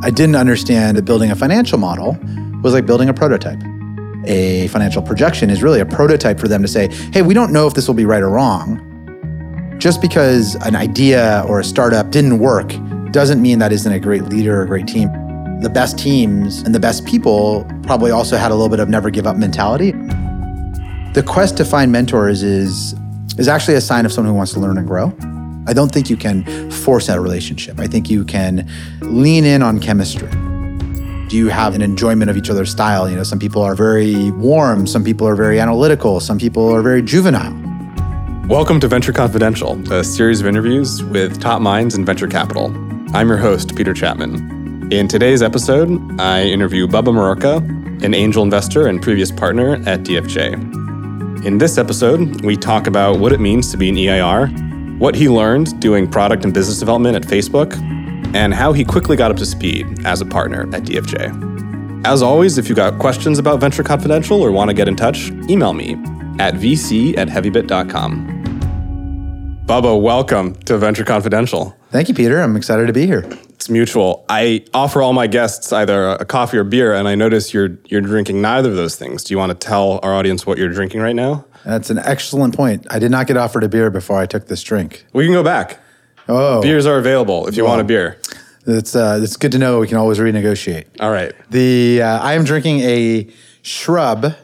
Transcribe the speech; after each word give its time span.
I 0.00 0.10
didn't 0.10 0.36
understand 0.36 0.96
that 0.96 1.04
building 1.04 1.32
a 1.32 1.36
financial 1.36 1.76
model 1.76 2.16
was 2.62 2.72
like 2.72 2.86
building 2.86 3.08
a 3.08 3.14
prototype. 3.14 3.60
A 4.26 4.68
financial 4.68 5.02
projection 5.02 5.50
is 5.50 5.62
really 5.62 5.80
a 5.80 5.86
prototype 5.86 6.38
for 6.38 6.46
them 6.46 6.62
to 6.62 6.68
say, 6.68 6.88
hey, 7.12 7.22
we 7.22 7.34
don't 7.34 7.52
know 7.52 7.66
if 7.66 7.74
this 7.74 7.88
will 7.88 7.94
be 7.94 8.04
right 8.04 8.22
or 8.22 8.30
wrong. 8.30 8.84
Just 9.78 10.00
because 10.00 10.54
an 10.56 10.76
idea 10.76 11.44
or 11.48 11.58
a 11.60 11.64
startup 11.64 12.10
didn't 12.10 12.38
work 12.38 12.72
doesn't 13.10 13.42
mean 13.42 13.58
that 13.58 13.72
isn't 13.72 13.92
a 13.92 13.98
great 13.98 14.24
leader 14.24 14.60
or 14.60 14.62
a 14.62 14.66
great 14.66 14.86
team. 14.86 15.08
The 15.62 15.70
best 15.70 15.98
teams 15.98 16.62
and 16.62 16.72
the 16.74 16.80
best 16.80 17.04
people 17.04 17.64
probably 17.82 18.12
also 18.12 18.36
had 18.36 18.52
a 18.52 18.54
little 18.54 18.68
bit 18.68 18.80
of 18.80 18.88
never 18.88 19.10
give 19.10 19.26
up 19.26 19.36
mentality. 19.36 19.92
The 21.14 21.24
quest 21.26 21.56
to 21.56 21.64
find 21.64 21.90
mentors 21.90 22.44
is, 22.44 22.94
is 23.36 23.48
actually 23.48 23.74
a 23.74 23.80
sign 23.80 24.06
of 24.06 24.12
someone 24.12 24.32
who 24.32 24.36
wants 24.36 24.52
to 24.52 24.60
learn 24.60 24.78
and 24.78 24.86
grow. 24.86 25.12
I 25.68 25.74
don't 25.74 25.92
think 25.92 26.08
you 26.08 26.16
can 26.16 26.70
force 26.70 27.08
that 27.08 27.20
relationship. 27.20 27.78
I 27.78 27.86
think 27.86 28.08
you 28.08 28.24
can 28.24 28.66
lean 29.02 29.44
in 29.44 29.60
on 29.60 29.80
chemistry. 29.80 30.30
Do 31.28 31.36
you 31.36 31.48
have 31.48 31.74
an 31.74 31.82
enjoyment 31.82 32.30
of 32.30 32.38
each 32.38 32.48
other's 32.48 32.70
style? 32.70 33.06
You 33.06 33.16
know, 33.16 33.22
some 33.22 33.38
people 33.38 33.60
are 33.60 33.74
very 33.74 34.30
warm, 34.30 34.86
some 34.86 35.04
people 35.04 35.28
are 35.28 35.36
very 35.36 35.60
analytical, 35.60 36.20
some 36.20 36.38
people 36.38 36.66
are 36.74 36.80
very 36.80 37.02
juvenile. 37.02 37.52
Welcome 38.48 38.80
to 38.80 38.88
Venture 38.88 39.12
Confidential, 39.12 39.78
a 39.92 40.02
series 40.02 40.40
of 40.40 40.46
interviews 40.46 41.04
with 41.04 41.38
top 41.38 41.60
minds 41.60 41.96
in 41.96 42.02
venture 42.02 42.28
capital. 42.28 42.68
I'm 43.14 43.28
your 43.28 43.36
host, 43.36 43.76
Peter 43.76 43.92
Chapman. 43.92 44.90
In 44.90 45.06
today's 45.06 45.42
episode, 45.42 45.90
I 46.18 46.44
interview 46.44 46.86
Bubba 46.86 47.12
Murarka, 47.12 47.58
an 48.02 48.14
angel 48.14 48.42
investor 48.42 48.86
and 48.86 49.02
previous 49.02 49.30
partner 49.30 49.74
at 49.86 50.00
DFJ. 50.00 51.44
In 51.44 51.58
this 51.58 51.76
episode, 51.76 52.42
we 52.42 52.56
talk 52.56 52.86
about 52.86 53.18
what 53.18 53.32
it 53.34 53.38
means 53.38 53.70
to 53.70 53.76
be 53.76 53.90
an 53.90 53.96
EIR, 53.96 54.67
what 54.98 55.14
he 55.14 55.28
learned 55.28 55.80
doing 55.80 56.08
product 56.10 56.44
and 56.44 56.52
business 56.52 56.78
development 56.78 57.16
at 57.16 57.22
Facebook, 57.22 57.74
and 58.34 58.52
how 58.52 58.72
he 58.72 58.84
quickly 58.84 59.16
got 59.16 59.30
up 59.30 59.36
to 59.38 59.46
speed 59.46 60.04
as 60.04 60.20
a 60.20 60.26
partner 60.26 60.62
at 60.74 60.82
DFJ. 60.82 62.06
As 62.06 62.22
always, 62.22 62.58
if 62.58 62.68
you 62.68 62.74
got 62.74 62.98
questions 62.98 63.38
about 63.38 63.60
Venture 63.60 63.82
Confidential 63.82 64.42
or 64.42 64.52
want 64.52 64.68
to 64.68 64.74
get 64.74 64.88
in 64.88 64.96
touch, 64.96 65.30
email 65.48 65.72
me 65.72 65.94
at 66.38 66.54
vc 66.54 67.16
at 67.16 67.28
heavybit.com. 67.28 68.34
Bubba, 69.66 70.00
welcome 70.00 70.54
to 70.62 70.78
Venture 70.78 71.04
Confidential. 71.04 71.76
Thank 71.90 72.08
you, 72.08 72.14
Peter. 72.14 72.40
I'm 72.40 72.56
excited 72.56 72.86
to 72.86 72.92
be 72.92 73.06
here. 73.06 73.28
It's 73.58 73.68
mutual. 73.68 74.24
I 74.28 74.64
offer 74.72 75.02
all 75.02 75.12
my 75.12 75.26
guests 75.26 75.72
either 75.72 76.10
a 76.10 76.24
coffee 76.24 76.58
or 76.58 76.62
beer, 76.62 76.94
and 76.94 77.08
I 77.08 77.16
notice 77.16 77.52
you're 77.52 77.76
you're 77.86 78.00
drinking 78.00 78.40
neither 78.40 78.70
of 78.70 78.76
those 78.76 78.94
things. 78.94 79.24
Do 79.24 79.34
you 79.34 79.38
want 79.38 79.50
to 79.50 79.66
tell 79.66 79.98
our 80.04 80.14
audience 80.14 80.46
what 80.46 80.58
you're 80.58 80.68
drinking 80.68 81.00
right 81.00 81.16
now? 81.16 81.44
That's 81.64 81.90
an 81.90 81.98
excellent 81.98 82.54
point. 82.54 82.86
I 82.88 83.00
did 83.00 83.10
not 83.10 83.26
get 83.26 83.36
offered 83.36 83.64
a 83.64 83.68
beer 83.68 83.90
before 83.90 84.16
I 84.16 84.26
took 84.26 84.46
this 84.46 84.62
drink. 84.62 85.04
We 85.12 85.24
can 85.24 85.32
go 85.32 85.42
back. 85.42 85.80
Oh, 86.28 86.62
Beers 86.62 86.86
are 86.86 86.98
available 86.98 87.48
if 87.48 87.56
you 87.56 87.64
want 87.64 87.80
a 87.80 87.84
beer. 87.84 88.20
It's 88.64 88.94
uh, 88.94 89.18
it's 89.20 89.36
good 89.36 89.50
to 89.50 89.58
know. 89.58 89.80
We 89.80 89.88
can 89.88 89.96
always 89.96 90.18
renegotiate. 90.20 90.84
All 91.00 91.10
right. 91.10 91.32
The 91.50 92.00
uh, 92.00 92.20
I 92.20 92.34
am 92.34 92.44
drinking 92.44 92.78
a 92.82 93.28
shrub, 93.62 94.34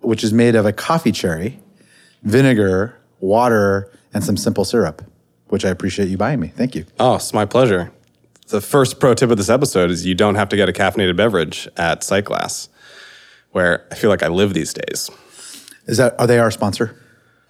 which 0.00 0.24
is 0.24 0.32
made 0.32 0.56
of 0.56 0.66
a 0.66 0.72
coffee 0.72 1.12
cherry, 1.12 1.60
vinegar, 2.24 2.98
water, 3.20 3.88
and 4.12 4.24
some 4.24 4.36
simple 4.36 4.64
syrup, 4.64 5.02
which 5.46 5.64
I 5.64 5.68
appreciate 5.68 6.08
you 6.08 6.16
buying 6.16 6.40
me. 6.40 6.48
Thank 6.48 6.74
you. 6.74 6.86
Oh, 6.98 7.14
it's 7.14 7.32
my 7.32 7.44
pleasure. 7.44 7.92
The 8.48 8.62
first 8.62 8.98
pro 8.98 9.12
tip 9.12 9.30
of 9.30 9.36
this 9.36 9.50
episode 9.50 9.90
is 9.90 10.06
you 10.06 10.14
don't 10.14 10.36
have 10.36 10.48
to 10.48 10.56
get 10.56 10.70
a 10.70 10.72
caffeinated 10.72 11.16
beverage 11.16 11.68
at 11.76 12.00
Sightglass, 12.00 12.68
where 13.52 13.86
I 13.90 13.94
feel 13.94 14.08
like 14.08 14.22
I 14.22 14.28
live 14.28 14.54
these 14.54 14.72
days. 14.72 15.10
Is 15.86 15.98
that 15.98 16.18
are 16.18 16.26
they 16.26 16.38
our 16.38 16.50
sponsor? 16.50 16.98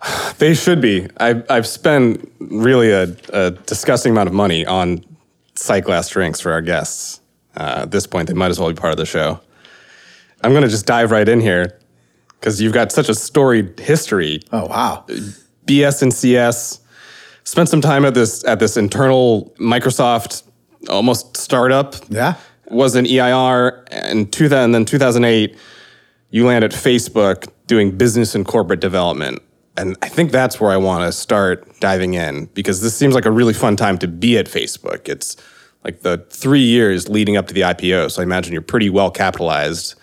They 0.39 0.55
should 0.55 0.81
be. 0.81 1.09
I've, 1.17 1.45
I've 1.51 1.67
spent 1.67 2.31
really 2.39 2.93
a, 2.93 3.17
a 3.33 3.51
disgusting 3.51 4.13
amount 4.13 4.29
of 4.29 4.35
money 4.35 4.65
on 4.65 5.05
Sightglass 5.57 6.13
drinks 6.13 6.39
for 6.39 6.53
our 6.53 6.61
guests. 6.61 7.21
Uh, 7.57 7.81
at 7.83 7.91
this 7.91 8.07
point, 8.07 8.29
they 8.29 8.35
might 8.35 8.51
as 8.51 8.61
well 8.61 8.69
be 8.69 8.77
part 8.77 8.93
of 8.93 8.99
the 8.99 9.07
show. 9.07 9.41
I'm 10.45 10.53
going 10.53 10.63
to 10.63 10.69
just 10.69 10.87
dive 10.87 11.11
right 11.11 11.29
in 11.29 11.41
here 11.41 11.77
because 12.39 12.61
you've 12.63 12.73
got 12.73 12.93
such 12.93 13.09
a 13.09 13.15
storied 13.17 13.81
history. 13.81 14.41
Oh 14.53 14.67
wow. 14.67 15.05
BS 15.67 16.03
and 16.03 16.15
CS. 16.15 16.81
Spent 17.43 17.69
some 17.69 17.81
time 17.81 18.05
at 18.05 18.15
this 18.15 18.45
at 18.45 18.61
this 18.61 18.77
internal 18.77 19.53
Microsoft 19.59 20.48
almost 20.89 21.37
startup. 21.37 21.97
Yeah. 22.09 22.35
Was 22.71 22.95
an 22.95 23.07
EIR 23.07 23.85
and 23.91 24.31
2000 24.33 24.65
and 24.65 24.75
then 24.75 24.85
2008 24.85 25.57
you 26.31 26.47
land 26.47 26.65
at 26.65 26.73
Facebook 26.73 27.49
doing 27.67 27.97
business 27.97 28.35
and 28.35 28.45
corporate 28.45 28.81
development. 28.81 29.41
And 29.77 29.97
I 30.03 30.09
think 30.09 30.31
that's 30.33 30.61
where 30.61 30.71
I 30.71 30.77
want 30.77 31.05
to 31.05 31.13
start 31.13 31.81
diving 31.81 32.15
in 32.15 32.47
because 32.47 32.83
this 32.83 32.95
seems 32.95 33.15
like 33.15 33.25
a 33.25 33.31
really 33.31 33.55
fun 33.55 33.77
time 33.77 33.97
to 33.99 34.09
be 34.09 34.37
at 34.37 34.47
Facebook. 34.47 35.09
It's 35.09 35.37
like 35.85 36.01
the 36.01 36.27
3 36.31 36.61
years 36.61 37.09
leading 37.09 37.37
up 37.37 37.47
to 37.47 37.55
the 37.55 37.63
IPO, 37.63 38.11
so 38.11 38.21
I 38.21 38.25
imagine 38.25 38.53
you're 38.53 38.61
pretty 38.61 38.91
well 38.91 39.11
capitalized 39.11 39.95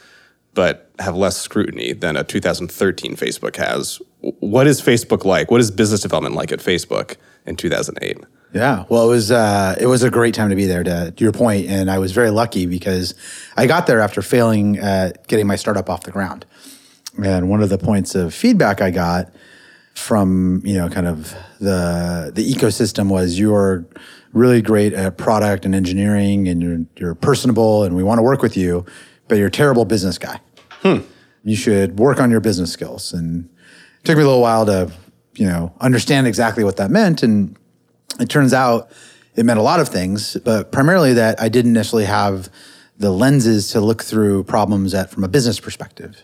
but 0.56 0.90
have 1.00 1.16
less 1.16 1.38
scrutiny 1.38 1.92
than 1.92 2.16
a 2.16 2.24
2013 2.24 3.18
Facebook 3.18 3.58
has. 3.58 4.02
What 4.22 4.66
is 4.66 4.82
Facebook 4.82 5.26
like? 5.26 5.52
What 5.52 5.60
is 5.60 5.70
business 5.70 6.02
development 6.02 6.36
like 6.36 6.52
at 6.52 6.60
Facebook 6.60 7.18
in 7.46 7.58
2008? 7.58 8.24
Yeah, 8.56 8.86
well, 8.88 9.04
it 9.04 9.10
was 9.10 9.32
uh, 9.32 9.76
it 9.78 9.86
was 9.88 10.02
a 10.02 10.10
great 10.10 10.34
time 10.34 10.50
to 10.50 10.56
be 10.56 10.66
there. 10.66 10.82
To, 10.82 11.12
to 11.12 11.24
your 11.26 11.34
point, 11.34 11.68
and 11.68 11.92
I 11.92 12.00
was 12.00 12.14
very 12.14 12.30
lucky 12.30 12.66
because 12.66 13.14
I 13.58 13.68
got 13.68 13.86
there 13.86 14.00
after 14.00 14.22
failing 14.22 14.80
at 14.80 15.28
getting 15.28 15.46
my 15.46 15.58
startup 15.58 15.90
off 15.90 16.04
the 16.04 16.12
ground. 16.12 16.46
And 17.22 17.50
one 17.50 17.62
of 17.62 17.68
the 17.68 17.78
points 17.78 18.16
of 18.16 18.34
feedback 18.34 18.80
I 18.80 18.92
got 18.92 19.30
from 19.94 20.62
you 20.64 20.78
know 20.78 20.88
kind 20.88 21.06
of 21.06 21.36
the 21.60 22.32
the 22.34 22.50
ecosystem 22.50 23.10
was 23.10 23.38
you're 23.38 23.86
really 24.32 24.62
great 24.62 24.94
at 24.94 25.18
product 25.18 25.66
and 25.66 25.76
engineering, 25.76 26.48
and 26.48 26.62
you're 26.62 26.86
you're 26.96 27.16
personable, 27.16 27.84
and 27.84 27.94
we 27.94 28.04
want 28.04 28.20
to 28.20 28.24
work 28.24 28.42
with 28.42 28.56
you, 28.56 28.86
but 29.28 29.38
you're 29.38 29.48
a 29.48 29.52
terrible 29.52 29.84
business 29.84 30.18
guy. 30.18 30.40
You 31.44 31.58
should 31.58 32.00
work 32.00 32.22
on 32.22 32.32
your 32.32 32.40
business 32.40 32.72
skills. 32.72 33.12
And 33.12 33.50
it 34.00 34.06
took 34.06 34.16
me 34.16 34.24
a 34.24 34.26
little 34.26 34.42
while 34.42 34.66
to 34.66 34.94
you 35.34 35.46
know 35.46 35.74
understand 35.82 36.26
exactly 36.26 36.64
what 36.64 36.78
that 36.78 36.90
meant, 36.90 37.22
and 37.22 37.58
it 38.20 38.30
turns 38.30 38.54
out 38.54 38.90
it 39.36 39.46
meant 39.46 39.60
a 39.60 39.64
lot 39.64 39.80
of 39.80 39.90
things, 39.90 40.38
but 40.44 40.72
primarily 40.72 41.14
that 41.14 41.42
I 41.42 41.50
didn't 41.50 41.74
necessarily 41.74 42.06
have 42.06 42.50
the 42.98 43.12
lenses 43.12 43.72
to 43.72 43.82
look 43.82 44.04
through 44.04 44.44
problems 44.46 44.94
at 44.94 45.10
from 45.10 45.24
a 45.24 45.28
business 45.28 45.60
perspective. 45.60 46.24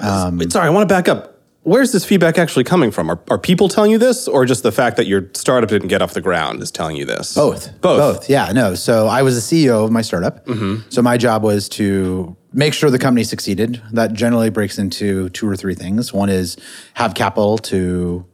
Um, 0.00 0.38
Wait, 0.38 0.52
sorry, 0.52 0.66
I 0.66 0.70
want 0.70 0.88
to 0.88 0.94
back 0.94 1.08
up. 1.08 1.34
Where's 1.62 1.90
this 1.90 2.04
feedback 2.04 2.38
actually 2.38 2.62
coming 2.62 2.92
from? 2.92 3.10
Are, 3.10 3.20
are 3.28 3.38
people 3.38 3.68
telling 3.68 3.90
you 3.90 3.98
this, 3.98 4.28
or 4.28 4.44
just 4.46 4.62
the 4.62 4.70
fact 4.70 4.96
that 4.98 5.06
your 5.06 5.28
startup 5.34 5.68
didn't 5.68 5.88
get 5.88 6.00
off 6.00 6.14
the 6.14 6.20
ground 6.20 6.62
is 6.62 6.70
telling 6.70 6.96
you 6.96 7.04
this? 7.04 7.34
Both. 7.34 7.80
Both. 7.80 7.98
Both. 7.98 8.30
Yeah, 8.30 8.52
no. 8.52 8.74
So 8.76 9.08
I 9.08 9.22
was 9.22 9.48
the 9.48 9.66
CEO 9.66 9.84
of 9.84 9.90
my 9.90 10.02
startup. 10.02 10.46
Mm-hmm. 10.46 10.88
So 10.90 11.02
my 11.02 11.16
job 11.16 11.42
was 11.42 11.68
to 11.70 12.36
make 12.52 12.72
sure 12.72 12.88
the 12.88 13.00
company 13.00 13.24
succeeded. 13.24 13.82
That 13.92 14.12
generally 14.12 14.48
breaks 14.48 14.78
into 14.78 15.28
two 15.30 15.48
or 15.48 15.56
three 15.56 15.74
things. 15.74 16.12
One 16.12 16.28
is 16.28 16.56
have 16.94 17.14
capital 17.14 17.58
to 17.58 18.24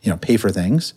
you 0.00 0.10
know 0.10 0.16
pay 0.16 0.38
for 0.38 0.50
things. 0.50 0.94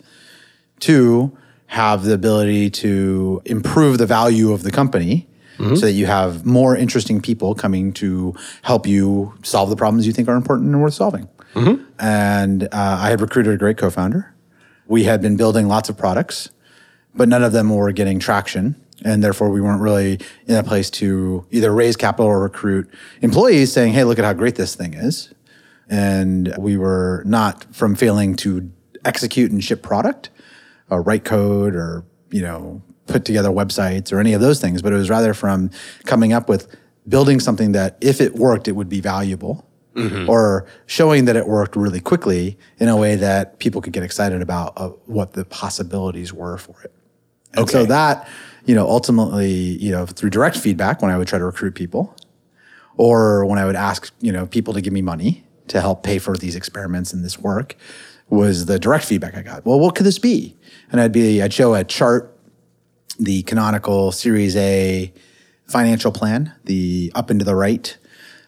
Two, 0.80 1.36
have 1.68 2.04
the 2.04 2.14
ability 2.14 2.70
to 2.70 3.42
improve 3.44 3.98
the 3.98 4.06
value 4.06 4.52
of 4.52 4.62
the 4.62 4.70
company 4.70 5.26
so 5.58 5.86
that 5.86 5.92
you 5.92 6.04
have 6.04 6.44
more 6.44 6.76
interesting 6.76 7.20
people 7.22 7.54
coming 7.54 7.90
to 7.94 8.34
help 8.60 8.86
you 8.86 9.32
solve 9.42 9.70
the 9.70 9.76
problems 9.76 10.06
you 10.06 10.12
think 10.12 10.28
are 10.28 10.34
important 10.36 10.68
and 10.68 10.82
worth 10.82 10.92
solving. 10.92 11.28
And 11.98 12.64
uh, 12.64 12.68
I 12.72 13.08
had 13.08 13.22
recruited 13.22 13.54
a 13.54 13.56
great 13.56 13.78
co-founder. 13.78 14.34
We 14.86 15.04
had 15.04 15.22
been 15.22 15.38
building 15.38 15.66
lots 15.66 15.88
of 15.88 15.96
products, 15.96 16.50
but 17.14 17.28
none 17.28 17.42
of 17.42 17.52
them 17.52 17.70
were 17.70 17.90
getting 17.92 18.18
traction. 18.18 18.76
And 19.02 19.24
therefore, 19.24 19.48
we 19.48 19.62
weren't 19.62 19.80
really 19.80 20.20
in 20.46 20.56
a 20.56 20.62
place 20.62 20.90
to 20.90 21.46
either 21.50 21.72
raise 21.72 21.96
capital 21.96 22.26
or 22.26 22.40
recruit 22.40 22.90
employees 23.22 23.72
saying, 23.72 23.94
hey, 23.94 24.04
look 24.04 24.18
at 24.18 24.26
how 24.26 24.34
great 24.34 24.56
this 24.56 24.74
thing 24.74 24.92
is. 24.92 25.32
And 25.88 26.54
we 26.58 26.76
were 26.76 27.22
not 27.24 27.74
from 27.74 27.94
failing 27.94 28.36
to 28.36 28.70
execute 29.06 29.50
and 29.50 29.64
ship 29.64 29.82
product 29.82 30.28
or 30.90 31.02
write 31.02 31.24
code 31.24 31.74
or, 31.74 32.04
you 32.30 32.42
know, 32.42 32.82
put 33.06 33.24
together 33.24 33.50
websites 33.50 34.12
or 34.12 34.18
any 34.18 34.32
of 34.32 34.40
those 34.40 34.60
things, 34.60 34.82
but 34.82 34.92
it 34.92 34.96
was 34.96 35.10
rather 35.10 35.34
from 35.34 35.70
coming 36.04 36.32
up 36.32 36.48
with 36.48 36.74
building 37.08 37.40
something 37.40 37.72
that 37.72 37.96
if 38.00 38.20
it 38.20 38.34
worked, 38.34 38.68
it 38.68 38.72
would 38.72 38.88
be 38.88 39.00
valuable 39.00 39.64
or 40.28 40.66
showing 40.84 41.24
that 41.24 41.36
it 41.36 41.46
worked 41.46 41.74
really 41.74 42.00
quickly 42.00 42.58
in 42.78 42.88
a 42.88 42.96
way 42.96 43.16
that 43.16 43.58
people 43.58 43.80
could 43.80 43.94
get 43.94 44.02
excited 44.02 44.42
about 44.42 44.74
uh, 44.76 44.88
what 45.06 45.32
the 45.32 45.44
possibilities 45.44 46.34
were 46.34 46.58
for 46.58 46.82
it. 46.82 46.92
And 47.54 47.70
so 47.70 47.86
that, 47.86 48.28
you 48.66 48.74
know, 48.74 48.86
ultimately, 48.86 49.50
you 49.50 49.90
know, 49.90 50.04
through 50.04 50.28
direct 50.30 50.58
feedback 50.58 51.00
when 51.00 51.10
I 51.10 51.16
would 51.16 51.28
try 51.28 51.38
to 51.38 51.44
recruit 51.46 51.74
people 51.74 52.14
or 52.98 53.46
when 53.46 53.58
I 53.58 53.64
would 53.64 53.76
ask, 53.76 54.12
you 54.20 54.32
know, 54.32 54.46
people 54.46 54.74
to 54.74 54.82
give 54.82 54.92
me 54.92 55.00
money 55.00 55.44
to 55.68 55.80
help 55.80 56.02
pay 56.02 56.18
for 56.18 56.36
these 56.36 56.56
experiments 56.56 57.14
and 57.14 57.24
this 57.24 57.38
work 57.38 57.76
was 58.28 58.66
the 58.66 58.78
direct 58.78 59.04
feedback 59.04 59.36
I 59.36 59.42
got. 59.42 59.64
Well, 59.64 59.78
what 59.78 59.94
could 59.94 60.06
this 60.06 60.18
be? 60.18 60.56
And 60.90 61.00
I'd 61.00 61.12
be, 61.12 61.42
I'd 61.42 61.52
show 61.52 61.74
a 61.74 61.84
chart, 61.84 62.36
the 63.18 63.42
canonical 63.44 64.12
Series 64.12 64.56
A 64.56 65.12
financial 65.66 66.12
plan, 66.12 66.52
the 66.64 67.12
up 67.14 67.30
and 67.30 67.40
to 67.40 67.44
the 67.44 67.54
right. 67.54 67.96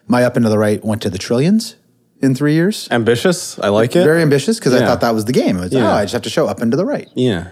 My 0.07 0.23
up 0.23 0.35
and 0.35 0.43
to 0.43 0.49
the 0.49 0.57
right 0.57 0.83
went 0.83 1.01
to 1.03 1.09
the 1.09 1.17
trillions 1.17 1.75
in 2.21 2.35
three 2.35 2.53
years. 2.53 2.87
Ambitious. 2.91 3.57
I 3.59 3.69
like 3.69 3.95
it. 3.95 4.03
Very 4.03 4.21
ambitious 4.21 4.59
because 4.59 4.73
I 4.73 4.79
thought 4.85 5.01
that 5.01 5.13
was 5.13 5.25
the 5.25 5.31
game. 5.33 5.57
It 5.57 5.61
was, 5.61 5.73
Yeah. 5.73 5.89
oh, 5.91 5.95
I 5.95 6.03
just 6.03 6.13
have 6.13 6.23
to 6.23 6.29
show 6.29 6.47
up 6.47 6.61
and 6.61 6.71
to 6.71 6.77
the 6.77 6.85
right. 6.85 7.07
yeah. 7.15 7.51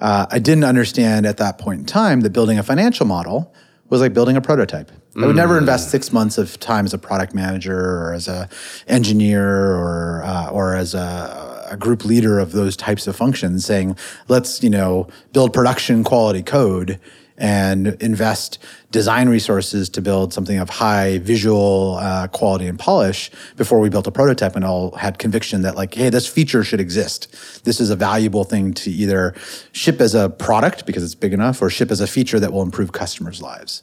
Uh, 0.00 0.26
I 0.30 0.38
didn't 0.38 0.62
understand 0.62 1.26
at 1.26 1.38
that 1.38 1.58
point 1.58 1.80
in 1.80 1.84
time 1.86 2.20
that 2.20 2.30
building 2.30 2.56
a 2.56 2.62
financial 2.62 3.04
model 3.04 3.52
was 3.88 4.00
like 4.00 4.14
building 4.14 4.36
a 4.36 4.40
prototype. 4.40 4.92
I 5.20 5.26
would 5.26 5.34
never 5.34 5.58
invest 5.58 5.90
six 5.90 6.12
months 6.12 6.38
of 6.38 6.60
time 6.60 6.84
as 6.84 6.94
a 6.94 6.98
product 6.98 7.34
manager 7.34 7.76
or 7.76 8.12
as 8.12 8.28
a 8.28 8.48
engineer 8.86 9.44
or 9.74 10.22
uh, 10.24 10.50
or 10.50 10.76
as 10.76 10.94
a, 10.94 10.98
a 11.70 11.76
group 11.76 12.04
leader 12.04 12.38
of 12.38 12.52
those 12.52 12.76
types 12.76 13.06
of 13.06 13.16
functions, 13.16 13.64
saying 13.64 13.96
let's 14.28 14.62
you 14.62 14.70
know 14.70 15.08
build 15.32 15.52
production 15.52 16.04
quality 16.04 16.42
code 16.42 17.00
and 17.38 17.88
invest 18.02 18.58
design 18.90 19.28
resources 19.28 19.88
to 19.88 20.02
build 20.02 20.32
something 20.32 20.58
of 20.58 20.68
high 20.68 21.18
visual 21.18 21.96
uh, 22.00 22.26
quality 22.28 22.66
and 22.66 22.78
polish 22.78 23.30
before 23.56 23.78
we 23.78 23.88
built 23.88 24.06
a 24.06 24.10
prototype 24.10 24.56
and 24.56 24.64
all 24.64 24.90
had 24.96 25.18
conviction 25.18 25.62
that 25.62 25.76
like 25.76 25.94
hey 25.94 26.10
this 26.10 26.26
feature 26.26 26.64
should 26.64 26.80
exist. 26.80 27.64
This 27.64 27.80
is 27.80 27.90
a 27.90 27.96
valuable 27.96 28.44
thing 28.44 28.74
to 28.74 28.90
either 28.90 29.34
ship 29.72 30.00
as 30.00 30.14
a 30.14 30.28
product 30.28 30.84
because 30.84 31.04
it's 31.04 31.14
big 31.14 31.32
enough 31.32 31.62
or 31.62 31.70
ship 31.70 31.90
as 31.90 32.00
a 32.00 32.06
feature 32.06 32.40
that 32.40 32.52
will 32.52 32.62
improve 32.62 32.92
customers 32.92 33.40
lives. 33.40 33.82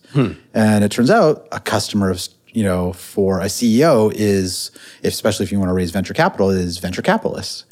And 0.54 0.84
it 0.84 0.92
turns 0.92 1.10
out 1.10 1.48
a 1.52 1.60
customer 1.60 2.10
of 2.10 2.20
you 2.56 2.64
know 2.64 2.94
for 2.94 3.40
a 3.42 3.46
ceo 3.46 4.12
is 4.16 4.72
especially 5.04 5.44
if 5.44 5.52
you 5.52 5.60
want 5.60 5.70
to 5.70 5.74
raise 5.74 5.92
venture 5.92 6.14
capital 6.14 6.50
is 6.50 6.78
venture 6.78 7.02
capitalists 7.02 7.66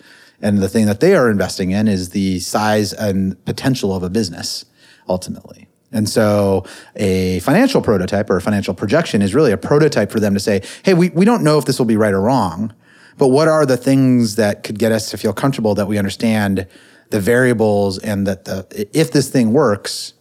and 0.44 0.58
the 0.58 0.68
thing 0.68 0.86
that 0.88 1.00
they 1.00 1.16
are 1.16 1.32
investing 1.32 1.72
in 1.72 1.88
is 1.88 2.10
the 2.10 2.40
size 2.42 2.92
and 2.92 3.44
potential 3.46 3.96
of 3.96 4.04
a 4.04 4.10
business 4.10 4.66
ultimately. 5.08 5.68
And 5.94 6.10
so 6.10 6.66
a 6.98 7.40
financial 7.40 7.82
prototype 7.82 8.30
or 8.30 8.36
a 8.36 8.42
financial 8.42 8.74
projection 8.74 9.22
is 9.22 9.34
really 9.34 9.54
a 9.54 9.58
prototype 9.58 10.12
for 10.12 10.20
them 10.20 10.34
to 10.34 10.40
say, 10.40 10.62
hey, 10.84 10.94
we, 10.94 11.10
we 11.12 11.24
don't 11.24 11.44
know 11.44 11.58
if 11.58 11.66
this 11.66 11.80
will 11.80 11.86
be 11.86 11.96
right 11.96 12.14
or 12.14 12.20
wrong, 12.20 12.74
but 13.18 13.30
what 13.30 13.48
are 13.48 13.66
the 13.66 13.78
things 13.78 14.36
that 14.36 14.64
could 14.64 14.78
get 14.78 14.92
us 14.92 15.12
to 15.12 15.18
feel 15.18 15.32
comfortable 15.32 15.76
that 15.76 15.88
we 15.88 15.98
understand 15.98 16.68
the 17.10 17.22
variables 17.22 18.00
and 18.00 18.28
that 18.28 18.46
the 18.46 18.90
if 18.92 19.12
this 19.12 19.30
thing 19.30 19.54
works, 19.54 20.14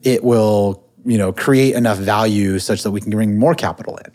it 0.00 0.24
will, 0.24 0.81
you 1.04 1.18
know, 1.18 1.32
create 1.32 1.74
enough 1.74 1.98
value 1.98 2.58
such 2.58 2.82
that 2.82 2.90
we 2.90 3.00
can 3.00 3.10
bring 3.10 3.38
more 3.38 3.54
capital 3.54 3.96
in. 3.98 4.12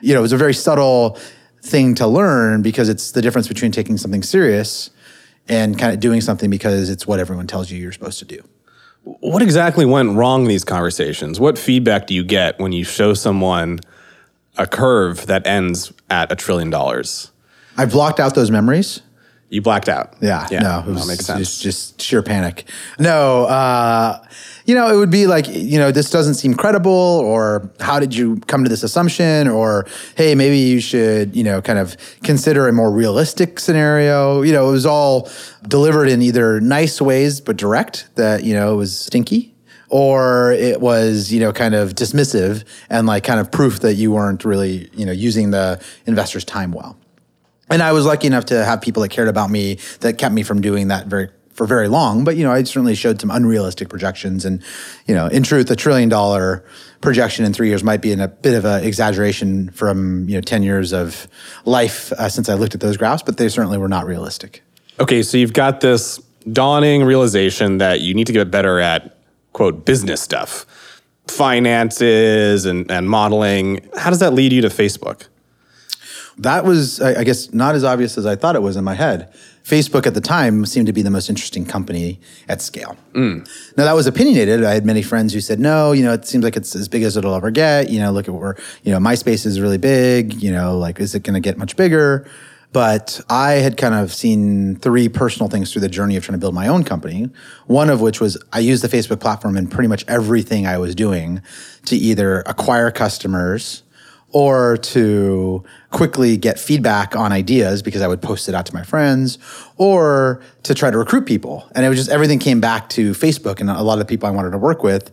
You 0.00 0.14
know, 0.14 0.20
it 0.20 0.22
was 0.22 0.32
a 0.32 0.36
very 0.36 0.54
subtle 0.54 1.18
thing 1.62 1.94
to 1.96 2.06
learn 2.06 2.62
because 2.62 2.88
it's 2.88 3.12
the 3.12 3.22
difference 3.22 3.48
between 3.48 3.72
taking 3.72 3.96
something 3.96 4.22
serious 4.22 4.90
and 5.48 5.78
kind 5.78 5.92
of 5.92 6.00
doing 6.00 6.20
something 6.20 6.50
because 6.50 6.90
it's 6.90 7.06
what 7.06 7.18
everyone 7.18 7.46
tells 7.46 7.70
you 7.70 7.78
you're 7.78 7.92
supposed 7.92 8.18
to 8.18 8.24
do. 8.24 8.42
What 9.04 9.40
exactly 9.42 9.84
went 9.84 10.16
wrong 10.16 10.42
in 10.42 10.48
these 10.48 10.64
conversations? 10.64 11.38
What 11.38 11.58
feedback 11.58 12.08
do 12.08 12.14
you 12.14 12.24
get 12.24 12.58
when 12.58 12.72
you 12.72 12.84
show 12.84 13.14
someone 13.14 13.78
a 14.58 14.66
curve 14.66 15.26
that 15.26 15.46
ends 15.46 15.92
at 16.10 16.32
a 16.32 16.36
trillion 16.36 16.70
dollars? 16.70 17.30
I 17.76 17.86
blocked 17.86 18.18
out 18.18 18.34
those 18.34 18.50
memories. 18.50 19.02
You 19.48 19.62
blacked 19.62 19.88
out. 19.88 20.14
Yeah, 20.20 20.46
no, 20.50 20.80
it 20.80 20.86
that 20.86 20.86
was 20.86 21.06
makes 21.06 21.24
sense. 21.24 21.38
Just, 21.38 21.62
just 21.62 22.02
sheer 22.02 22.20
panic. 22.20 22.64
No, 22.98 23.44
uh, 23.44 24.26
you 24.66 24.74
know, 24.74 24.92
it 24.92 24.96
would 24.96 25.10
be 25.10 25.26
like, 25.26 25.48
you 25.48 25.78
know, 25.78 25.90
this 25.90 26.10
doesn't 26.10 26.34
seem 26.34 26.54
credible, 26.54 26.92
or 26.92 27.70
how 27.80 27.98
did 27.98 28.14
you 28.14 28.36
come 28.46 28.64
to 28.64 28.68
this 28.68 28.82
assumption, 28.82 29.48
or 29.48 29.86
hey, 30.16 30.34
maybe 30.34 30.58
you 30.58 30.80
should, 30.80 31.34
you 31.34 31.44
know, 31.44 31.62
kind 31.62 31.78
of 31.78 31.96
consider 32.22 32.68
a 32.68 32.72
more 32.72 32.90
realistic 32.90 33.60
scenario. 33.60 34.42
You 34.42 34.52
know, 34.52 34.68
it 34.68 34.72
was 34.72 34.84
all 34.84 35.30
delivered 35.66 36.08
in 36.08 36.20
either 36.20 36.60
nice 36.60 37.00
ways 37.00 37.40
but 37.40 37.56
direct 37.56 38.08
that 38.16 38.44
you 38.44 38.54
know 38.54 38.74
it 38.74 38.76
was 38.76 38.98
stinky. 38.98 39.54
Or 39.88 40.50
it 40.50 40.80
was, 40.80 41.32
you 41.32 41.38
know, 41.38 41.52
kind 41.52 41.72
of 41.72 41.94
dismissive 41.94 42.64
and 42.90 43.06
like 43.06 43.22
kind 43.22 43.38
of 43.38 43.52
proof 43.52 43.78
that 43.80 43.94
you 43.94 44.10
weren't 44.10 44.44
really, 44.44 44.90
you 44.92 45.06
know, 45.06 45.12
using 45.12 45.52
the 45.52 45.80
investor's 46.06 46.44
time 46.44 46.72
well. 46.72 46.96
And 47.70 47.80
I 47.80 47.92
was 47.92 48.04
lucky 48.04 48.26
enough 48.26 48.46
to 48.46 48.64
have 48.64 48.80
people 48.80 49.02
that 49.02 49.10
cared 49.10 49.28
about 49.28 49.48
me 49.48 49.78
that 50.00 50.18
kept 50.18 50.34
me 50.34 50.42
from 50.42 50.60
doing 50.60 50.88
that 50.88 51.06
very 51.06 51.28
for 51.56 51.66
very 51.66 51.88
long. 51.88 52.22
But 52.22 52.36
you 52.36 52.44
know, 52.44 52.52
I 52.52 52.62
certainly 52.62 52.94
showed 52.94 53.20
some 53.20 53.30
unrealistic 53.30 53.88
projections, 53.88 54.44
and 54.44 54.62
you 55.06 55.14
know, 55.14 55.26
in 55.26 55.42
truth, 55.42 55.70
a 55.70 55.76
trillion 55.76 56.08
dollar 56.08 56.64
projection 57.00 57.44
in 57.44 57.52
three 57.52 57.68
years 57.68 57.82
might 57.82 58.02
be 58.02 58.12
in 58.12 58.20
a 58.20 58.28
bit 58.28 58.54
of 58.54 58.64
an 58.64 58.84
exaggeration 58.84 59.70
from 59.70 60.28
you 60.28 60.36
know 60.36 60.40
ten 60.40 60.62
years 60.62 60.92
of 60.92 61.26
life 61.64 62.12
uh, 62.12 62.28
since 62.28 62.48
I 62.48 62.54
looked 62.54 62.74
at 62.74 62.80
those 62.80 62.96
graphs, 62.96 63.22
but 63.22 63.38
they 63.38 63.48
certainly 63.48 63.78
were 63.78 63.88
not 63.88 64.06
realistic. 64.06 64.62
Okay, 65.00 65.22
so 65.22 65.38
you've 65.38 65.52
got 65.52 65.80
this 65.80 66.20
dawning 66.52 67.02
realization 67.02 67.78
that 67.78 68.02
you 68.02 68.14
need 68.14 68.26
to 68.26 68.32
get 68.32 68.50
better 68.50 68.78
at 68.78 69.16
quote 69.52 69.84
business 69.84 70.20
stuff, 70.20 70.66
finances 71.26 72.66
and, 72.66 72.90
and 72.90 73.08
modeling. 73.08 73.88
How 73.96 74.10
does 74.10 74.20
that 74.20 74.32
lead 74.32 74.52
you 74.52 74.60
to 74.62 74.68
Facebook? 74.68 75.26
That 76.38 76.66
was, 76.66 77.00
I 77.00 77.20
I 77.20 77.24
guess, 77.24 77.52
not 77.54 77.74
as 77.74 77.82
obvious 77.82 78.18
as 78.18 78.26
I 78.26 78.36
thought 78.36 78.56
it 78.56 78.62
was 78.62 78.76
in 78.76 78.84
my 78.84 78.94
head. 78.94 79.32
Facebook 79.66 80.06
at 80.06 80.14
the 80.14 80.20
time 80.20 80.64
seemed 80.64 80.86
to 80.86 80.92
be 80.92 81.02
the 81.02 81.10
most 81.10 81.28
interesting 81.28 81.66
company 81.66 82.20
at 82.48 82.62
scale. 82.62 82.96
Mm. 83.14 83.48
Now 83.76 83.84
that 83.84 83.94
was 83.94 84.06
opinionated. 84.06 84.62
I 84.62 84.72
had 84.72 84.86
many 84.86 85.02
friends 85.02 85.34
who 85.34 85.40
said, 85.40 85.58
"No, 85.58 85.90
you 85.90 86.04
know, 86.04 86.12
it 86.12 86.24
seems 86.24 86.44
like 86.44 86.56
it's 86.56 86.76
as 86.76 86.86
big 86.88 87.02
as 87.02 87.16
it'll 87.16 87.34
ever 87.34 87.50
get. 87.50 87.90
You 87.90 87.98
know, 87.98 88.12
look 88.12 88.28
at 88.28 88.34
where 88.34 88.56
you 88.84 88.92
know 88.92 88.98
MySpace 88.98 89.44
is 89.44 89.60
really 89.60 89.78
big. 89.78 90.40
You 90.40 90.52
know, 90.52 90.78
like 90.78 91.00
is 91.00 91.16
it 91.16 91.24
going 91.24 91.34
to 91.34 91.40
get 91.40 91.58
much 91.58 91.74
bigger?" 91.74 92.28
But 92.72 93.20
I 93.28 93.52
had 93.54 93.76
kind 93.76 93.94
of 93.94 94.12
seen 94.12 94.76
three 94.76 95.08
personal 95.08 95.48
things 95.48 95.72
through 95.72 95.80
the 95.80 95.88
journey 95.88 96.14
of 96.16 96.24
trying 96.24 96.34
to 96.34 96.38
build 96.38 96.54
my 96.54 96.68
own 96.68 96.84
company. 96.84 97.30
One 97.66 97.90
of 97.90 98.00
which 98.00 98.20
was 98.20 98.36
I 98.52 98.60
used 98.60 98.84
the 98.84 98.88
Facebook 98.88 99.18
platform 99.18 99.56
in 99.56 99.66
pretty 99.66 99.88
much 99.88 100.04
everything 100.06 100.66
I 100.66 100.78
was 100.78 100.94
doing 100.94 101.42
to 101.86 101.96
either 101.96 102.40
acquire 102.46 102.92
customers 102.92 103.82
or 104.32 104.76
to 104.76 105.64
quickly 105.90 106.36
get 106.36 106.58
feedback 106.58 107.16
on 107.16 107.32
ideas 107.32 107.82
because 107.82 108.02
I 108.02 108.08
would 108.08 108.20
post 108.20 108.48
it 108.48 108.54
out 108.54 108.66
to 108.66 108.74
my 108.74 108.82
friends 108.82 109.38
or 109.76 110.42
to 110.64 110.74
try 110.74 110.90
to 110.90 110.98
recruit 110.98 111.26
people. 111.26 111.68
And 111.74 111.86
it 111.86 111.88
was 111.88 111.98
just 111.98 112.10
everything 112.10 112.38
came 112.38 112.60
back 112.60 112.88
to 112.90 113.12
Facebook 113.12 113.60
and 113.60 113.70
a 113.70 113.82
lot 113.82 113.94
of 113.94 114.00
the 114.00 114.04
people 114.04 114.28
I 114.28 114.32
wanted 114.32 114.50
to 114.50 114.58
work 114.58 114.82
with 114.82 115.10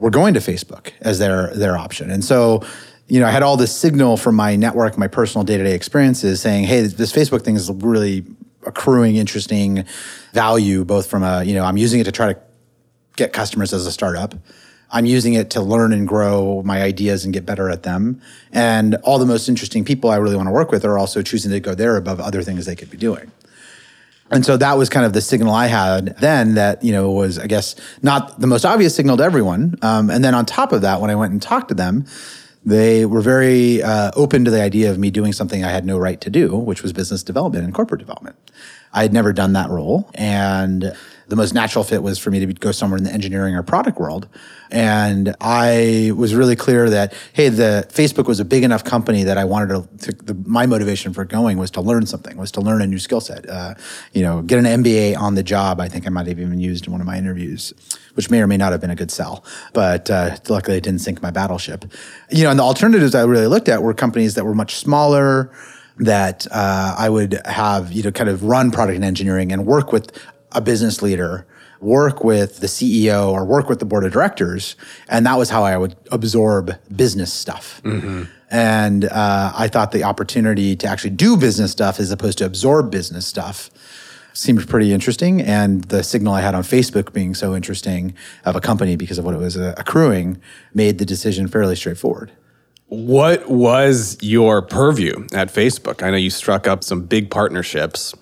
were 0.00 0.10
going 0.10 0.34
to 0.34 0.40
Facebook 0.40 0.92
as 1.00 1.18
their 1.18 1.54
their 1.54 1.76
option. 1.76 2.10
And 2.10 2.24
so, 2.24 2.62
you 3.08 3.20
know, 3.20 3.26
I 3.26 3.30
had 3.30 3.42
all 3.42 3.56
this 3.56 3.74
signal 3.74 4.16
from 4.16 4.34
my 4.34 4.56
network, 4.56 4.98
my 4.98 5.08
personal 5.08 5.44
day-to-day 5.44 5.74
experiences 5.74 6.40
saying, 6.40 6.64
"Hey, 6.64 6.82
this 6.82 7.12
Facebook 7.12 7.42
thing 7.42 7.56
is 7.56 7.70
really 7.70 8.24
accruing 8.66 9.16
interesting 9.16 9.84
value 10.32 10.84
both 10.84 11.06
from 11.06 11.22
a, 11.22 11.44
you 11.44 11.54
know, 11.54 11.64
I'm 11.64 11.76
using 11.76 12.00
it 12.00 12.04
to 12.04 12.12
try 12.12 12.32
to 12.32 12.38
get 13.16 13.32
customers 13.32 13.72
as 13.72 13.86
a 13.86 13.92
startup. 13.92 14.34
I'm 14.90 15.06
using 15.06 15.34
it 15.34 15.50
to 15.50 15.60
learn 15.60 15.92
and 15.92 16.06
grow 16.06 16.62
my 16.64 16.82
ideas 16.82 17.24
and 17.24 17.34
get 17.34 17.44
better 17.44 17.70
at 17.70 17.82
them. 17.82 18.20
And 18.52 18.94
all 19.02 19.18
the 19.18 19.26
most 19.26 19.48
interesting 19.48 19.84
people 19.84 20.10
I 20.10 20.16
really 20.16 20.36
want 20.36 20.48
to 20.48 20.52
work 20.52 20.70
with 20.70 20.84
are 20.84 20.98
also 20.98 21.22
choosing 21.22 21.50
to 21.50 21.60
go 21.60 21.74
there 21.74 21.96
above 21.96 22.20
other 22.20 22.42
things 22.42 22.66
they 22.66 22.76
could 22.76 22.90
be 22.90 22.96
doing. 22.96 23.32
And 24.30 24.44
so 24.44 24.56
that 24.56 24.76
was 24.76 24.88
kind 24.88 25.06
of 25.06 25.12
the 25.12 25.20
signal 25.20 25.54
I 25.54 25.66
had 25.66 26.16
then 26.18 26.54
that, 26.54 26.82
you 26.82 26.92
know, 26.92 27.10
was, 27.12 27.38
I 27.38 27.46
guess, 27.46 27.76
not 28.02 28.40
the 28.40 28.46
most 28.46 28.64
obvious 28.64 28.94
signal 28.94 29.16
to 29.18 29.22
everyone. 29.22 29.76
Um, 29.82 30.10
and 30.10 30.24
then 30.24 30.34
on 30.34 30.46
top 30.46 30.72
of 30.72 30.82
that, 30.82 31.00
when 31.00 31.10
I 31.10 31.14
went 31.14 31.32
and 31.32 31.40
talked 31.40 31.68
to 31.68 31.74
them, 31.74 32.06
they 32.64 33.06
were 33.06 33.20
very 33.20 33.80
uh, 33.82 34.10
open 34.16 34.44
to 34.44 34.50
the 34.50 34.60
idea 34.60 34.90
of 34.90 34.98
me 34.98 35.10
doing 35.10 35.32
something 35.32 35.64
I 35.64 35.70
had 35.70 35.86
no 35.86 35.96
right 35.96 36.20
to 36.20 36.30
do, 36.30 36.56
which 36.56 36.82
was 36.82 36.92
business 36.92 37.22
development 37.22 37.64
and 37.64 37.72
corporate 37.72 38.00
development. 38.00 38.36
I 38.92 39.02
had 39.02 39.12
never 39.12 39.32
done 39.32 39.52
that 39.52 39.70
role. 39.70 40.10
And 40.14 40.92
the 41.28 41.36
most 41.36 41.54
natural 41.54 41.82
fit 41.82 42.02
was 42.02 42.18
for 42.18 42.30
me 42.30 42.44
to 42.44 42.46
go 42.52 42.70
somewhere 42.70 42.98
in 42.98 43.04
the 43.04 43.12
engineering 43.12 43.54
or 43.54 43.62
product 43.62 43.98
world. 43.98 44.28
And 44.70 45.34
I 45.40 46.12
was 46.16 46.34
really 46.34 46.56
clear 46.56 46.88
that, 46.90 47.14
hey, 47.32 47.48
the 47.48 47.86
Facebook 47.92 48.26
was 48.26 48.40
a 48.40 48.44
big 48.44 48.62
enough 48.62 48.84
company 48.84 49.24
that 49.24 49.38
I 49.38 49.44
wanted 49.44 49.68
to, 49.68 50.12
to 50.12 50.24
the, 50.24 50.34
my 50.48 50.66
motivation 50.66 51.12
for 51.12 51.24
going 51.24 51.58
was 51.58 51.70
to 51.72 51.80
learn 51.80 52.06
something, 52.06 52.36
was 52.36 52.52
to 52.52 52.60
learn 52.60 52.82
a 52.82 52.86
new 52.86 52.98
skill 52.98 53.20
set. 53.20 53.48
Uh, 53.48 53.74
you 54.12 54.22
know, 54.22 54.42
get 54.42 54.58
an 54.58 54.82
MBA 54.82 55.16
on 55.18 55.34
the 55.34 55.42
job. 55.42 55.80
I 55.80 55.88
think 55.88 56.06
I 56.06 56.10
might 56.10 56.26
have 56.26 56.38
even 56.38 56.60
used 56.60 56.86
in 56.86 56.92
one 56.92 57.00
of 57.00 57.06
my 57.06 57.18
interviews, 57.18 57.72
which 58.14 58.30
may 58.30 58.40
or 58.40 58.46
may 58.46 58.56
not 58.56 58.72
have 58.72 58.80
been 58.80 58.90
a 58.90 58.96
good 58.96 59.10
sell. 59.10 59.44
But 59.72 60.10
uh, 60.10 60.36
luckily, 60.48 60.76
it 60.76 60.84
didn't 60.84 61.00
sink 61.00 61.22
my 61.22 61.30
battleship. 61.30 61.84
You 62.30 62.44
know, 62.44 62.50
and 62.50 62.58
the 62.58 62.64
alternatives 62.64 63.14
I 63.14 63.22
really 63.24 63.46
looked 63.46 63.68
at 63.68 63.82
were 63.82 63.94
companies 63.94 64.34
that 64.34 64.44
were 64.44 64.54
much 64.54 64.76
smaller, 64.76 65.52
that 65.98 66.46
uh, 66.50 66.94
I 66.98 67.08
would 67.08 67.40
have, 67.46 67.92
you 67.92 68.02
know, 68.02 68.12
kind 68.12 68.28
of 68.28 68.44
run 68.44 68.70
product 68.70 68.96
and 68.96 69.04
engineering 69.04 69.52
and 69.52 69.66
work 69.66 69.92
with 69.92 70.12
a 70.56 70.60
business 70.60 71.02
leader, 71.02 71.46
work 71.80 72.24
with 72.24 72.58
the 72.60 72.66
CEO 72.66 73.30
or 73.30 73.44
work 73.44 73.68
with 73.68 73.78
the 73.78 73.84
board 73.84 74.04
of 74.04 74.12
directors. 74.12 74.74
And 75.08 75.24
that 75.26 75.38
was 75.38 75.50
how 75.50 75.62
I 75.62 75.76
would 75.76 75.94
absorb 76.10 76.72
business 76.94 77.32
stuff. 77.32 77.80
And 78.50 79.04
uh, 79.04 79.52
I 79.54 79.68
thought 79.68 79.92
the 79.92 80.04
opportunity 80.04 80.74
to 80.76 80.86
actually 80.86 81.10
do 81.10 81.36
business 81.36 81.72
stuff 81.72 82.00
as 82.00 82.10
opposed 82.10 82.38
to 82.38 82.46
absorb 82.46 82.90
business 82.90 83.26
stuff 83.26 83.70
seemed 84.32 84.68
pretty 84.68 84.92
interesting. 84.92 85.40
And 85.40 85.84
the 85.84 86.02
signal 86.02 86.34
I 86.34 86.40
had 86.42 86.54
on 86.54 86.62
Facebook 86.62 87.12
being 87.12 87.34
so 87.34 87.54
interesting 87.54 88.14
of 88.44 88.54
a 88.54 88.60
company 88.60 88.96
because 88.96 89.18
of 89.18 89.24
what 89.24 89.34
it 89.34 89.38
was 89.38 89.56
uh, 89.56 89.74
accruing 89.76 90.40
made 90.74 90.98
the 90.98 91.06
decision 91.06 91.48
fairly 91.48 91.76
straightforward. 91.76 92.32
What 92.88 93.50
was 93.50 94.16
your 94.20 94.62
purview 94.62 95.26
at 95.32 95.52
Facebook? 95.52 96.02
I 96.02 96.10
know 96.10 96.16
you 96.16 96.30
struck 96.30 96.68
up 96.68 96.84
some 96.84 97.02
big 97.02 97.30
partnerships. 97.30 98.14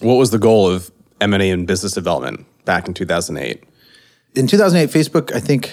What 0.00 0.14
was 0.14 0.30
the 0.30 0.38
goal 0.38 0.68
of 0.68 0.90
M&A 1.20 1.50
and 1.50 1.66
business 1.66 1.92
development 1.92 2.46
back 2.64 2.88
in 2.88 2.94
2008? 2.94 3.64
in 4.34 4.46
2008, 4.46 4.90
Facebook, 4.96 5.34
I 5.34 5.40
think, 5.40 5.72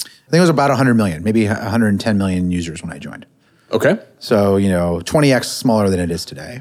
I 0.00 0.30
think 0.30 0.34
it 0.34 0.40
was 0.40 0.48
about 0.48 0.68
100 0.70 0.94
million, 0.94 1.22
maybe 1.24 1.46
110 1.46 2.18
million 2.18 2.50
users 2.50 2.82
when 2.82 2.92
I 2.92 2.98
joined. 2.98 3.26
Okay. 3.72 3.98
So, 4.18 4.56
you 4.56 4.68
know, 4.68 5.00
20x 5.04 5.44
smaller 5.46 5.88
than 5.88 6.00
it 6.00 6.10
is 6.10 6.24
today. 6.24 6.60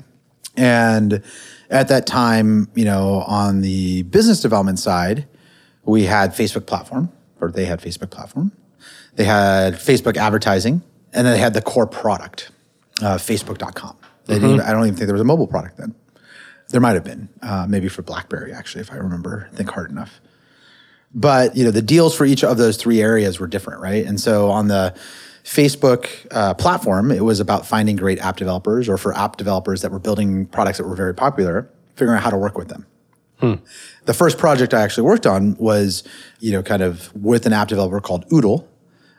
And 0.56 1.22
at 1.70 1.88
that 1.90 2.06
time, 2.06 2.70
you 2.76 2.86
know, 2.86 3.24
on 3.28 3.62
the 3.62 4.04
business 4.04 4.42
development 4.42 4.80
side, 4.80 5.28
we 5.84 6.04
had 6.06 6.32
Facebook 6.32 6.66
platform, 6.66 7.12
or 7.42 7.52
they 7.52 7.66
had 7.66 7.82
Facebook 7.82 8.10
platform. 8.10 8.52
they 9.16 9.26
had 9.26 9.76
Facebook 9.76 10.18
advertising, 10.18 10.82
and 11.14 11.28
then 11.28 11.34
they 11.34 11.40
had 11.40 11.54
the 11.54 11.62
core 11.62 11.86
product, 11.86 12.52
uh, 13.02 13.18
Facebook.com. 13.18 13.96
They 14.26 14.40
didn't 14.40 14.62
I 14.62 14.72
don't 14.72 14.86
even 14.86 14.96
think 14.96 15.08
there 15.08 15.14
was 15.14 15.22
a 15.22 15.26
mobile 15.26 15.46
product 15.46 15.78
then. 15.78 15.94
There 16.74 16.82
might 16.82 16.96
have 16.96 17.04
been, 17.04 17.30
uh, 17.44 17.68
maybe 17.70 17.88
for 17.88 18.02
BlackBerry 18.02 18.52
actually, 18.52 18.82
if 18.82 18.92
I 18.92 18.96
remember, 18.96 19.48
think 19.54 19.70
hard 19.70 19.92
enough. 19.92 20.20
But 21.14 21.56
you 21.56 21.64
know, 21.64 21.70
the 21.70 21.84
deals 21.84 22.16
for 22.16 22.26
each 22.26 22.44
of 22.44 22.58
those 22.58 22.78
three 22.78 23.00
areas 23.00 23.40
were 23.40 23.46
different, 23.46 23.80
right? 23.80 24.04
And 24.04 24.20
so 24.20 24.50
on 24.50 24.70
the 24.70 24.96
Facebook 25.44 26.08
uh, 26.32 26.56
platform, 26.56 27.12
it 27.12 27.24
was 27.24 27.40
about 27.40 27.68
finding 27.68 27.96
great 27.96 28.18
app 28.18 28.38
developers, 28.38 28.90
or 28.90 28.98
for 28.98 29.16
app 29.16 29.38
developers 29.38 29.84
that 29.84 29.92
were 29.92 30.00
building 30.00 30.48
products 30.48 30.80
that 30.80 30.88
were 30.88 30.96
very 30.96 31.14
popular, 31.14 31.70
figuring 31.96 32.18
out 32.18 32.24
how 32.24 32.32
to 32.32 32.38
work 32.40 32.58
with 32.58 32.70
them. 32.70 32.88
The 34.06 34.14
first 34.16 34.40
project 34.40 34.74
I 34.74 34.82
actually 34.82 35.04
worked 35.04 35.28
on 35.28 35.56
was, 35.58 36.04
you 36.40 36.54
know, 36.54 36.64
kind 36.64 36.82
of 36.82 37.14
with 37.16 37.46
an 37.46 37.54
app 37.54 37.68
developer 37.68 38.02
called 38.02 38.26
Oodle 38.34 38.68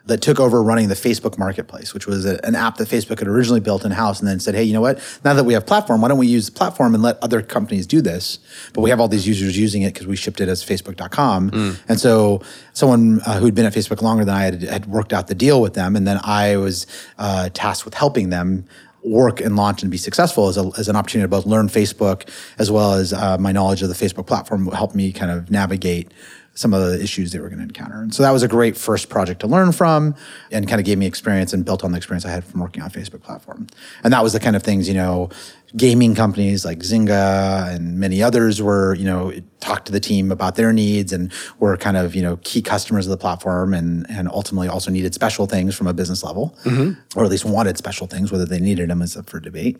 that 0.05 0.21
took 0.21 0.39
over 0.39 0.61
running 0.61 0.87
the 0.87 0.95
Facebook 0.95 1.37
Marketplace, 1.37 1.93
which 1.93 2.05
was 2.05 2.25
a, 2.25 2.43
an 2.45 2.55
app 2.55 2.77
that 2.77 2.87
Facebook 2.87 3.19
had 3.19 3.27
originally 3.27 3.59
built 3.59 3.83
in 3.83 3.91
house 3.91 4.19
and 4.19 4.27
then 4.27 4.39
said, 4.39 4.53
hey, 4.53 4.63
you 4.63 4.73
know 4.73 4.81
what? 4.81 4.99
Now 5.23 5.33
that 5.33 5.43
we 5.43 5.53
have 5.53 5.65
platform, 5.65 6.01
why 6.01 6.09
don't 6.09 6.17
we 6.17 6.27
use 6.27 6.45
the 6.45 6.51
platform 6.51 6.93
and 6.93 7.01
let 7.01 7.17
other 7.23 7.41
companies 7.41 7.87
do 7.87 8.01
this? 8.01 8.39
But 8.73 8.81
we 8.81 8.91
have 8.91 8.99
all 8.99 9.07
these 9.07 9.27
users 9.27 9.57
using 9.57 9.81
it 9.81 9.93
because 9.93 10.07
we 10.07 10.15
shipped 10.15 10.39
it 10.41 10.47
as 10.47 10.63
Facebook.com. 10.63 11.49
And 11.87 11.99
so 11.99 12.41
someone 12.73 13.21
uh, 13.25 13.39
who'd 13.39 13.55
been 13.55 13.65
at 13.65 13.73
Facebook 13.73 14.01
longer 14.01 14.25
than 14.25 14.35
I 14.35 14.43
had, 14.43 14.61
had 14.61 14.85
worked 14.85 15.11
out 15.11 15.27
the 15.27 15.35
deal 15.35 15.61
with 15.61 15.73
them. 15.73 15.95
And 15.95 16.07
then 16.07 16.19
I 16.23 16.57
was 16.57 16.85
uh, 17.17 17.49
tasked 17.53 17.85
with 17.85 17.95
helping 17.95 18.29
them 18.29 18.65
work 19.03 19.39
and 19.39 19.55
launch 19.55 19.83
and 19.83 19.91
be 19.91 19.97
successful 19.97 20.47
as, 20.47 20.57
a, 20.57 20.71
as 20.77 20.89
an 20.89 20.95
opportunity 20.95 21.25
to 21.25 21.29
both 21.29 21.45
learn 21.45 21.67
Facebook 21.67 22.27
as 22.57 22.71
well 22.71 22.93
as 22.93 23.13
uh, 23.13 23.37
my 23.37 23.51
knowledge 23.51 23.81
of 23.83 23.89
the 23.89 23.95
Facebook 23.95 24.25
platform 24.25 24.65
helped 24.67 24.95
me 24.95 25.11
kind 25.11 25.31
of 25.31 25.51
navigate 25.51 26.11
some 26.55 26.73
of 26.73 26.81
the 26.81 27.01
issues 27.03 27.31
they 27.31 27.39
were 27.39 27.49
going 27.49 27.59
to 27.59 27.65
encounter. 27.65 28.01
And 28.01 28.13
so 28.13 28.23
that 28.23 28.31
was 28.31 28.41
a 28.41 28.47
great 28.47 28.77
first 28.77 29.09
project 29.09 29.41
to 29.41 29.47
learn 29.47 29.73
from 29.73 30.15
and 30.51 30.67
kind 30.67 30.79
of 30.79 30.85
gave 30.85 30.97
me 30.97 31.05
experience 31.05 31.51
and 31.53 31.65
built 31.65 31.83
on 31.83 31.91
the 31.91 31.97
experience 31.97 32.25
I 32.25 32.29
had 32.31 32.45
from 32.45 32.61
working 32.61 32.81
on 32.81 32.89
Facebook 32.89 33.21
platform. 33.21 33.67
And 34.03 34.13
that 34.13 34.23
was 34.23 34.31
the 34.31 34.39
kind 34.39 34.55
of 34.55 34.63
things, 34.63 34.87
you 34.87 34.93
know, 34.93 35.29
gaming 35.75 36.15
companies 36.15 36.63
like 36.63 36.79
Zynga 36.79 37.75
and 37.75 37.99
many 37.99 38.23
others 38.23 38.61
were, 38.61 38.93
you 38.95 39.03
know, 39.03 39.33
talked 39.59 39.87
to 39.87 39.91
the 39.91 39.99
team 39.99 40.31
about 40.31 40.55
their 40.55 40.71
needs 40.71 41.11
and 41.11 41.29
were 41.59 41.75
kind 41.75 41.97
of, 41.97 42.15
you 42.15 42.21
know, 42.21 42.37
key 42.43 42.61
customers 42.61 43.05
of 43.05 43.11
the 43.11 43.17
platform 43.17 43.73
and, 43.73 44.09
and 44.09 44.29
ultimately 44.29 44.69
also 44.69 44.89
needed 44.89 45.13
special 45.13 45.47
things 45.47 45.75
from 45.75 45.87
a 45.87 45.93
business 45.93 46.23
level, 46.23 46.57
mm-hmm. 46.63 47.19
or 47.19 47.25
at 47.25 47.29
least 47.29 47.43
wanted 47.43 47.77
special 47.77 48.07
things, 48.07 48.31
whether 48.31 48.45
they 48.45 48.59
needed 48.59 48.89
them 48.89 49.01
is 49.01 49.17
up 49.17 49.29
for 49.29 49.41
debate. 49.41 49.77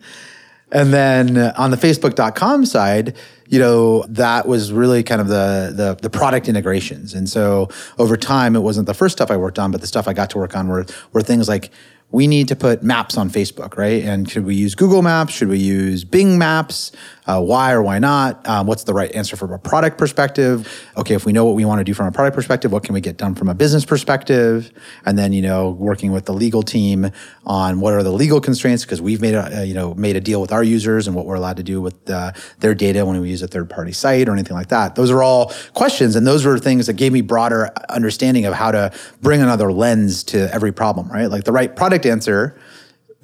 And 0.75 0.93
then 0.93 1.37
on 1.37 1.71
the 1.71 1.77
Facebook.com 1.77 2.65
side, 2.65 3.15
you 3.47 3.59
know, 3.59 4.03
that 4.09 4.45
was 4.45 4.73
really 4.73 5.03
kind 5.03 5.21
of 5.21 5.29
the, 5.29 5.71
the 5.73 5.97
the 6.01 6.09
product 6.09 6.49
integrations. 6.49 7.13
And 7.13 7.29
so 7.29 7.69
over 7.97 8.17
time, 8.17 8.57
it 8.57 8.59
wasn't 8.59 8.85
the 8.85 8.93
first 8.93 9.15
stuff 9.15 9.31
I 9.31 9.37
worked 9.37 9.57
on, 9.57 9.71
but 9.71 9.79
the 9.79 9.87
stuff 9.87 10.05
I 10.05 10.11
got 10.11 10.31
to 10.31 10.37
work 10.37 10.53
on 10.53 10.67
were 10.67 10.85
were 11.13 11.21
things 11.21 11.47
like 11.47 11.71
we 12.11 12.27
need 12.27 12.47
to 12.47 12.55
put 12.55 12.83
maps 12.83 13.17
on 13.17 13.29
Facebook, 13.29 13.77
right? 13.77 14.03
And 14.03 14.29
should 14.29 14.45
we 14.45 14.55
use 14.55 14.75
Google 14.75 15.01
Maps? 15.01 15.33
Should 15.33 15.47
we 15.47 15.57
use 15.57 16.03
Bing 16.03 16.37
Maps? 16.37 16.91
Uh, 17.25 17.41
why 17.41 17.71
or 17.71 17.81
why 17.81 17.99
not? 17.99 18.47
Um, 18.47 18.67
what's 18.67 18.83
the 18.83 18.93
right 18.93 19.11
answer 19.13 19.35
from 19.35 19.51
a 19.51 19.57
product 19.57 19.97
perspective? 19.97 20.87
Okay, 20.95 21.15
if 21.15 21.25
we 21.25 21.33
know 21.33 21.43
what 21.45 21.55
we 21.55 21.65
want 21.65 21.79
to 21.79 21.83
do 21.83 21.93
from 21.93 22.05
a 22.05 22.11
product 22.11 22.35
perspective, 22.35 22.71
what 22.71 22.83
can 22.83 22.93
we 22.93 23.01
get 23.01 23.17
done 23.17 23.33
from 23.33 23.49
a 23.49 23.55
business 23.55 23.83
perspective? 23.85 24.71
And 25.05 25.17
then 25.17 25.33
you 25.33 25.41
know, 25.41 25.71
working 25.71 26.11
with 26.11 26.25
the 26.25 26.33
legal 26.33 26.61
team 26.61 27.11
on 27.45 27.79
what 27.79 27.93
are 27.93 28.03
the 28.03 28.11
legal 28.11 28.41
constraints 28.41 28.83
because 28.83 29.01
we've 29.01 29.21
made 29.21 29.35
a 29.35 29.59
uh, 29.59 29.61
you 29.61 29.73
know 29.73 29.93
made 29.93 30.15
a 30.15 30.21
deal 30.21 30.41
with 30.41 30.51
our 30.51 30.63
users 30.63 31.07
and 31.07 31.15
what 31.15 31.25
we're 31.25 31.35
allowed 31.35 31.57
to 31.57 31.63
do 31.63 31.81
with 31.81 32.09
uh, 32.09 32.31
their 32.59 32.73
data 32.73 33.05
when 33.05 33.19
we 33.21 33.29
use 33.29 33.41
a 33.41 33.47
third 33.47 33.69
party 33.69 33.91
site 33.91 34.27
or 34.27 34.33
anything 34.33 34.55
like 34.55 34.69
that. 34.69 34.95
Those 34.95 35.11
are 35.11 35.21
all 35.21 35.53
questions, 35.73 36.15
and 36.15 36.25
those 36.25 36.45
were 36.45 36.57
things 36.59 36.87
that 36.87 36.93
gave 36.93 37.11
me 37.11 37.21
broader 37.21 37.71
understanding 37.89 38.45
of 38.45 38.53
how 38.53 38.71
to 38.71 38.91
bring 39.21 39.41
another 39.41 39.71
lens 39.71 40.23
to 40.25 40.53
every 40.53 40.71
problem. 40.71 41.09
Right, 41.09 41.29
like 41.29 41.43
the 41.43 41.51
right 41.51 41.75
product 41.75 42.05
answer 42.05 42.59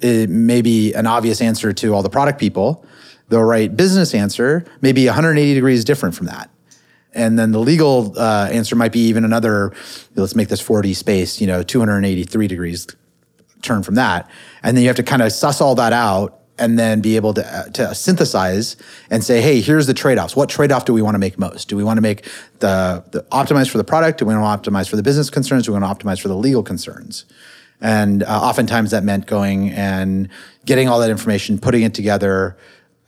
it 0.02 0.28
may 0.28 0.62
be 0.62 0.92
an 0.94 1.06
obvious 1.06 1.40
answer 1.40 1.72
to 1.72 1.94
all 1.94 2.02
the 2.02 2.10
product 2.10 2.38
people. 2.38 2.84
The 3.28 3.42
right 3.42 3.74
business 3.74 4.14
answer 4.14 4.64
may 4.80 4.92
be 4.92 5.06
180 5.06 5.54
degrees 5.54 5.84
different 5.84 6.14
from 6.14 6.26
that. 6.26 6.50
And 7.14 7.38
then 7.38 7.52
the 7.52 7.60
legal 7.60 8.18
uh, 8.18 8.48
answer 8.50 8.74
might 8.74 8.92
be 8.92 9.06
even 9.06 9.24
another, 9.24 9.72
let's 10.16 10.34
make 10.34 10.48
this 10.48 10.62
4D 10.62 10.96
space, 10.96 11.40
you 11.40 11.46
know, 11.46 11.62
283 11.62 12.46
degrees 12.48 12.86
turn 13.62 13.82
from 13.82 13.94
that. 13.94 14.28
And 14.62 14.76
then 14.76 14.82
you 14.82 14.88
have 14.88 14.96
to 14.96 15.02
kind 15.02 15.22
of 15.22 15.32
suss 15.32 15.60
all 15.60 15.74
that 15.76 15.92
out 15.92 16.40
and 16.58 16.78
then 16.78 17.00
be 17.00 17.16
able 17.16 17.32
to, 17.34 17.46
uh, 17.46 17.64
to 17.70 17.94
synthesize 17.94 18.76
and 19.10 19.24
say, 19.24 19.40
hey, 19.40 19.60
here's 19.60 19.86
the 19.86 19.94
trade-offs. 19.94 20.36
What 20.36 20.48
trade-off 20.48 20.84
do 20.84 20.92
we 20.92 21.02
want 21.02 21.14
to 21.14 21.18
make 21.18 21.38
most? 21.38 21.68
Do 21.68 21.76
we 21.76 21.82
want 21.82 21.96
to 21.96 22.02
make 22.02 22.28
the, 22.60 23.02
the 23.10 23.22
optimize 23.32 23.70
for 23.70 23.78
the 23.78 23.84
product? 23.84 24.18
Do 24.18 24.26
we 24.26 24.36
want 24.36 24.62
to 24.62 24.70
optimize 24.70 24.88
for 24.88 24.96
the 24.96 25.02
business 25.02 25.30
concerns? 25.30 25.64
Do 25.64 25.72
we 25.72 25.80
want 25.80 25.98
to 25.98 26.04
optimize 26.04 26.20
for 26.20 26.28
the 26.28 26.36
legal 26.36 26.62
concerns? 26.62 27.24
And 27.80 28.22
uh, 28.22 28.26
oftentimes 28.26 28.92
that 28.92 29.02
meant 29.02 29.26
going 29.26 29.70
and 29.70 30.28
getting 30.64 30.88
all 30.88 31.00
that 31.00 31.10
information, 31.10 31.58
putting 31.58 31.82
it 31.82 31.94
together, 31.94 32.56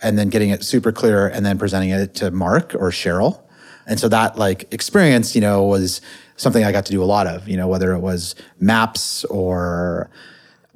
and 0.02 0.18
then 0.18 0.30
getting 0.30 0.50
it 0.50 0.64
super 0.64 0.90
clear, 0.90 1.28
and 1.28 1.46
then 1.46 1.58
presenting 1.58 1.90
it 1.90 2.14
to 2.16 2.30
Mark 2.30 2.74
or 2.74 2.90
Sheryl. 2.90 3.40
And 3.86 4.00
so 4.00 4.08
that 4.08 4.36
like 4.36 4.72
experience, 4.72 5.34
you 5.34 5.40
know, 5.40 5.64
was 5.64 6.00
something 6.36 6.64
I 6.64 6.72
got 6.72 6.86
to 6.86 6.92
do 6.92 7.02
a 7.02 7.04
lot 7.04 7.26
of. 7.26 7.48
You 7.48 7.56
know, 7.56 7.68
whether 7.68 7.92
it 7.92 8.00
was 8.00 8.34
maps 8.58 9.24
or 9.26 10.10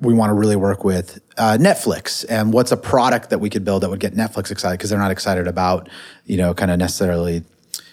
we 0.00 0.14
want 0.14 0.30
to 0.30 0.34
really 0.34 0.56
work 0.56 0.84
with 0.84 1.20
uh, 1.36 1.56
Netflix 1.60 2.24
and 2.28 2.52
what's 2.52 2.70
a 2.72 2.76
product 2.76 3.30
that 3.30 3.38
we 3.38 3.50
could 3.50 3.64
build 3.64 3.82
that 3.82 3.90
would 3.90 4.00
get 4.00 4.14
Netflix 4.14 4.50
excited 4.50 4.78
because 4.78 4.90
they're 4.90 4.98
not 4.98 5.10
excited 5.10 5.46
about, 5.48 5.88
you 6.26 6.36
know, 6.36 6.54
kind 6.54 6.70
of 6.70 6.78
necessarily 6.78 7.42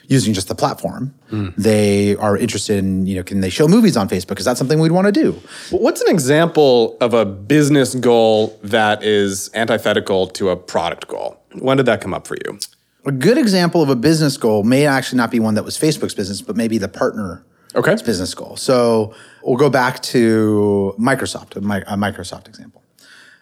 using 0.08 0.34
just 0.36 0.48
the 0.48 0.54
platform. 0.56 1.16
They 1.58 2.16
are 2.18 2.38
interested 2.38 2.78
in, 2.78 3.08
you 3.08 3.16
know, 3.16 3.24
can 3.24 3.42
they 3.42 3.50
show 3.50 3.68
movies 3.68 3.98
on 3.98 4.08
Facebook? 4.08 4.30
Because 4.30 4.46
that's 4.46 4.60
something 4.60 4.80
we'd 4.80 4.92
want 4.92 5.08
to 5.08 5.12
do. 5.12 5.32
What's 5.72 6.00
an 6.02 6.10
example 6.14 6.96
of 7.02 7.14
a 7.16 7.26
business 7.26 7.96
goal 7.96 8.58
that 8.64 9.04
is 9.04 9.50
antithetical 9.56 10.28
to 10.28 10.50
a 10.52 10.56
product 10.56 11.08
goal? 11.08 11.42
When 11.58 11.78
did 11.78 11.88
that 11.88 12.02
come 12.02 12.14
up 12.14 12.28
for 12.28 12.38
you? 12.46 12.60
A 13.06 13.12
good 13.12 13.38
example 13.40 13.82
of 13.82 13.90
a 13.90 13.96
business 13.96 14.38
goal 14.38 14.64
may 14.64 14.86
actually 14.86 15.18
not 15.18 15.32
be 15.32 15.40
one 15.40 15.56
that 15.56 15.64
was 15.66 15.76
Facebook's 15.78 16.14
business, 16.14 16.40
but 16.42 16.56
maybe 16.56 16.78
the 16.78 16.88
partner 16.88 17.44
Okay. 17.76 17.96
business 18.06 18.34
goal. 18.36 18.56
So 18.56 19.14
we'll 19.46 19.58
go 19.58 19.70
back 19.70 20.02
to 20.02 20.96
Microsoft, 21.00 21.56
a, 21.56 21.62
Microsoft 21.62 22.48
example. 22.48 22.82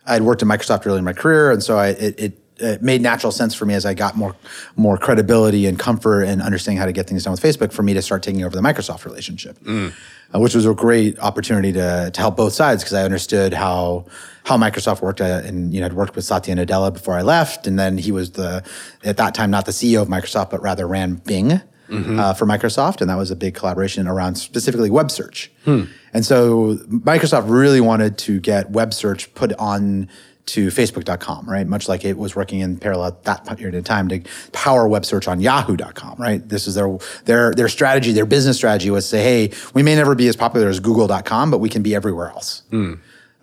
I 0.06 0.14
had 0.14 0.24
worked 0.24 0.42
at 0.42 0.48
Microsoft 0.48 0.86
early 0.86 1.00
in 1.00 1.06
my 1.06 1.14
career, 1.14 1.50
and 1.52 1.64
so 1.64 1.78
I, 1.78 1.88
it, 1.90 2.20
it, 2.20 2.40
it 2.58 2.82
made 2.84 3.02
natural 3.02 3.32
sense 3.32 3.56
for 3.56 3.66
me 3.66 3.74
as 3.74 3.86
I 3.86 3.94
got 3.94 4.16
more 4.16 4.36
more 4.76 4.98
credibility 4.98 5.66
and 5.66 5.80
comfort 5.80 6.24
and 6.24 6.42
understanding 6.42 6.78
how 6.78 6.86
to 6.86 6.92
get 6.92 7.08
things 7.08 7.24
done 7.24 7.32
with 7.32 7.42
Facebook 7.42 7.72
for 7.72 7.82
me 7.84 7.94
to 7.94 8.02
start 8.02 8.22
taking 8.22 8.44
over 8.44 8.56
the 8.56 8.62
Microsoft 8.62 9.06
relationship, 9.06 9.58
uh, 9.66 10.40
which 10.40 10.54
was 10.54 10.66
a 10.66 10.74
great 10.74 11.18
opportunity 11.20 11.72
to 11.72 12.12
to 12.14 12.22
help 12.22 12.38
both 12.38 12.54
sides 12.54 12.84
because 12.84 12.94
I 12.94 13.04
understood 13.04 13.54
how 13.54 14.06
how 14.44 14.58
Microsoft 14.58 15.02
worked 15.02 15.22
uh, 15.22 15.42
and 15.46 15.74
you 15.74 15.80
know 15.80 15.88
I'd 15.88 15.94
worked 15.94 16.16
with 16.16 16.26
Satya 16.26 16.56
Nadella 16.56 16.94
before 16.94 17.16
I 17.16 17.22
left, 17.22 17.66
and 17.66 17.80
then 17.80 17.98
he 17.98 18.12
was 18.12 18.32
the 18.32 18.64
at 19.04 19.18
that 19.18 19.34
time 19.34 19.50
not 19.50 19.66
the 19.66 19.72
CEO 19.72 20.02
of 20.02 20.10
Microsoft, 20.10 20.52
but 20.52 20.62
rather 20.62 20.86
ran 20.86 21.16
Bing 21.16 21.62
Mm-hmm. 21.90 22.18
uh, 22.18 22.34
for 22.34 22.46
Microsoft, 22.46 23.02
and 23.02 23.10
that 23.10 23.18
was 23.18 23.30
a 23.30 23.36
big 23.36 23.56
collaboration 23.56 24.08
around 24.08 24.36
specifically 24.36 24.90
web 24.90 25.12
search. 25.12 25.52
Hmm. 25.66 25.84
And 26.14 26.26
so 26.26 26.78
Microsoft 26.88 27.50
really 27.50 27.82
wanted 27.82 28.18
to 28.20 28.40
get 28.40 28.72
web 28.72 28.94
search 28.94 29.34
put 29.36 29.52
on 29.54 30.10
to 30.46 30.68
Facebook.com, 30.68 31.50
right? 31.50 31.66
Much 31.68 31.88
like 31.88 32.04
it 32.04 32.18
was 32.18 32.36
working 32.36 32.60
in 32.60 32.78
parallel 32.78 33.08
at 33.08 33.24
that 33.24 33.58
period 33.58 33.76
of 33.76 33.86
time 33.86 34.10
to 34.10 34.22
power 34.52 34.88
web 34.88 35.06
search 35.06 35.28
on 35.28 35.40
Yahoo.com, 35.40 36.16
right? 36.18 36.48
This 36.48 36.68
is 36.68 36.76
their 36.76 36.98
their 37.26 37.54
their 37.54 37.70
strategy, 37.70 38.12
their 38.12 38.26
business 38.26 38.58
strategy 38.58 38.90
was 38.90 39.06
to 39.06 39.10
say, 39.10 39.24
hey, 39.24 39.56
we 39.74 39.84
may 39.84 39.96
never 39.96 40.16
be 40.16 40.28
as 40.28 40.36
popular 40.36 40.68
as 40.68 40.80
Google.com, 40.80 41.52
but 41.52 41.60
we 41.60 41.70
can 41.70 41.82
be 41.82 41.96
everywhere 41.96 42.30
else. 42.30 42.64
Hmm. 42.70 42.96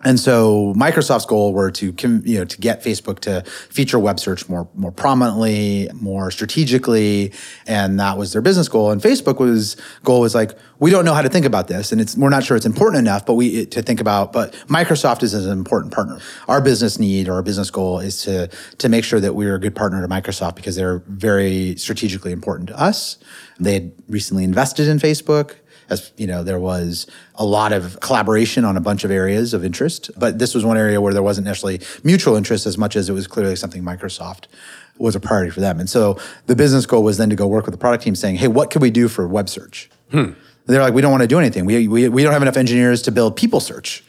And 0.03 0.19
so 0.19 0.73
Microsoft's 0.75 1.25
goal 1.25 1.53
were 1.53 1.71
to 1.71 1.93
you 2.25 2.39
know 2.39 2.45
to 2.45 2.57
get 2.57 2.83
Facebook 2.83 3.19
to 3.19 3.43
feature 3.43 3.99
web 3.99 4.19
search 4.19 4.49
more 4.49 4.67
more 4.73 4.91
prominently, 4.91 5.89
more 5.93 6.31
strategically, 6.31 7.33
and 7.67 7.99
that 7.99 8.17
was 8.17 8.33
their 8.33 8.41
business 8.41 8.67
goal. 8.67 8.91
And 8.91 9.01
Facebook 9.01 9.39
was 9.39 9.77
goal 10.03 10.21
was 10.21 10.33
like 10.33 10.57
we 10.79 10.89
don't 10.89 11.05
know 11.05 11.13
how 11.13 11.21
to 11.21 11.29
think 11.29 11.45
about 11.45 11.67
this, 11.67 11.91
and 11.91 12.01
it's 12.01 12.17
we're 12.17 12.29
not 12.29 12.43
sure 12.43 12.57
it's 12.57 12.65
important 12.65 12.99
enough, 12.99 13.25
but 13.25 13.35
we 13.35 13.65
to 13.67 13.81
think 13.81 14.01
about. 14.01 14.33
But 14.33 14.53
Microsoft 14.67 15.23
is 15.23 15.33
an 15.33 15.51
important 15.51 15.93
partner. 15.93 16.19
Our 16.47 16.61
business 16.61 16.97
need 16.97 17.27
or 17.27 17.33
our 17.33 17.43
business 17.43 17.69
goal 17.69 17.99
is 17.99 18.23
to 18.23 18.47
to 18.79 18.89
make 18.89 19.03
sure 19.03 19.19
that 19.19 19.35
we're 19.35 19.55
a 19.55 19.59
good 19.59 19.75
partner 19.75 20.01
to 20.01 20.07
Microsoft 20.07 20.55
because 20.55 20.75
they're 20.75 21.03
very 21.07 21.75
strategically 21.77 22.31
important 22.31 22.69
to 22.69 22.79
us. 22.79 23.17
They 23.59 23.73
had 23.73 23.91
recently 24.07 24.43
invested 24.43 24.87
in 24.87 24.97
Facebook 24.97 25.55
as 25.91 26.11
you 26.17 26.25
know 26.25 26.41
there 26.41 26.59
was 26.59 27.05
a 27.35 27.45
lot 27.45 27.73
of 27.73 27.99
collaboration 27.99 28.65
on 28.65 28.77
a 28.77 28.81
bunch 28.81 29.03
of 29.03 29.11
areas 29.11 29.53
of 29.53 29.63
interest. 29.63 30.09
But 30.17 30.39
this 30.39 30.55
was 30.55 30.65
one 30.65 30.77
area 30.77 30.99
where 30.99 31.13
there 31.13 31.21
wasn't 31.21 31.45
necessarily 31.45 31.81
mutual 32.03 32.35
interest 32.35 32.65
as 32.65 32.77
much 32.77 32.95
as 32.95 33.09
it 33.09 33.13
was 33.13 33.27
clearly 33.27 33.55
something 33.55 33.83
microsoft 33.83 34.45
was 34.97 35.15
a 35.15 35.19
priority 35.19 35.51
for 35.51 35.59
them. 35.59 35.79
And 35.79 35.89
so 35.89 36.17
the 36.47 36.55
business 36.55 36.85
goal 36.85 37.03
was 37.03 37.17
then 37.17 37.29
to 37.29 37.35
go 37.35 37.47
work 37.47 37.65
with 37.65 37.73
the 37.73 37.79
product 37.79 38.03
team 38.03 38.15
saying 38.15 38.37
hey 38.37 38.47
what 38.47 38.71
can 38.71 38.81
we 38.81 38.89
do 38.89 39.07
for 39.07 39.27
web 39.27 39.49
search? 39.49 39.89
Hmm. 40.09 40.31
They're 40.65 40.81
like 40.81 40.93
we 40.93 41.01
don't 41.01 41.11
want 41.11 41.21
to 41.21 41.27
do 41.27 41.39
anything. 41.39 41.65
We, 41.65 41.87
we, 41.87 42.07
we 42.07 42.23
don't 42.23 42.33
have 42.33 42.41
enough 42.41 42.57
engineers 42.57 43.01
to 43.03 43.11
build 43.11 43.35
people 43.35 43.59
search. 43.59 44.03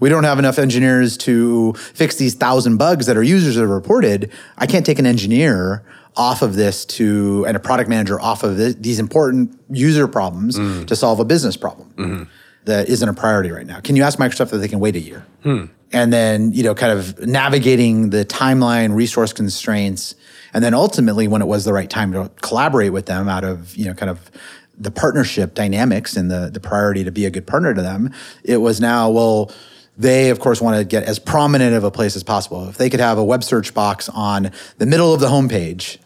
We 0.00 0.08
don't 0.08 0.24
have 0.24 0.38
enough 0.38 0.58
engineers 0.58 1.16
to 1.18 1.72
fix 1.74 2.16
these 2.16 2.34
thousand 2.34 2.76
bugs 2.76 3.06
that 3.06 3.16
our 3.16 3.22
users 3.22 3.56
have 3.56 3.68
reported. 3.68 4.30
I 4.56 4.66
can't 4.66 4.86
take 4.86 4.98
an 4.98 5.06
engineer 5.06 5.84
off 6.18 6.42
of 6.42 6.56
this 6.56 6.84
to 6.84 7.44
and 7.46 7.56
a 7.56 7.60
product 7.60 7.88
manager 7.88 8.20
off 8.20 8.42
of 8.42 8.56
this, 8.56 8.74
these 8.74 8.98
important 8.98 9.58
user 9.70 10.08
problems 10.08 10.58
mm. 10.58 10.86
to 10.86 10.96
solve 10.96 11.20
a 11.20 11.24
business 11.24 11.56
problem 11.56 11.92
mm-hmm. 11.96 12.22
that 12.64 12.88
isn't 12.88 13.08
a 13.08 13.14
priority 13.14 13.50
right 13.50 13.66
now? 13.66 13.80
Can 13.80 13.96
you 13.96 14.02
ask 14.02 14.18
Microsoft 14.18 14.50
that 14.50 14.58
they 14.58 14.68
can 14.68 14.80
wait 14.80 14.96
a 14.96 15.00
year? 15.00 15.24
Hmm. 15.44 15.66
And 15.90 16.12
then, 16.12 16.52
you 16.52 16.62
know, 16.64 16.74
kind 16.74 16.98
of 16.98 17.18
navigating 17.26 18.10
the 18.10 18.24
timeline, 18.24 18.94
resource 18.94 19.32
constraints, 19.32 20.14
and 20.52 20.62
then 20.62 20.74
ultimately 20.74 21.28
when 21.28 21.40
it 21.40 21.46
was 21.46 21.64
the 21.64 21.72
right 21.72 21.88
time 21.88 22.12
to 22.12 22.30
collaborate 22.42 22.92
with 22.92 23.06
them 23.06 23.28
out 23.28 23.44
of, 23.44 23.74
you 23.74 23.86
know, 23.86 23.94
kind 23.94 24.10
of 24.10 24.30
the 24.76 24.90
partnership 24.90 25.54
dynamics 25.54 26.16
and 26.16 26.30
the 26.30 26.50
the 26.52 26.60
priority 26.60 27.04
to 27.04 27.10
be 27.10 27.24
a 27.26 27.30
good 27.30 27.46
partner 27.46 27.72
to 27.72 27.80
them, 27.80 28.12
it 28.44 28.58
was 28.58 28.80
now, 28.80 29.08
well, 29.08 29.50
they 29.96 30.30
of 30.30 30.40
course 30.40 30.60
want 30.60 30.76
to 30.78 30.84
get 30.84 31.04
as 31.04 31.18
prominent 31.18 31.74
of 31.74 31.84
a 31.84 31.90
place 31.90 32.16
as 32.16 32.22
possible. 32.22 32.68
If 32.68 32.76
they 32.76 32.90
could 32.90 33.00
have 33.00 33.18
a 33.18 33.24
web 33.24 33.42
search 33.42 33.74
box 33.74 34.08
on 34.08 34.52
the 34.78 34.86
middle 34.86 35.12
of 35.12 35.20
the 35.20 35.28
homepage, 35.28 35.98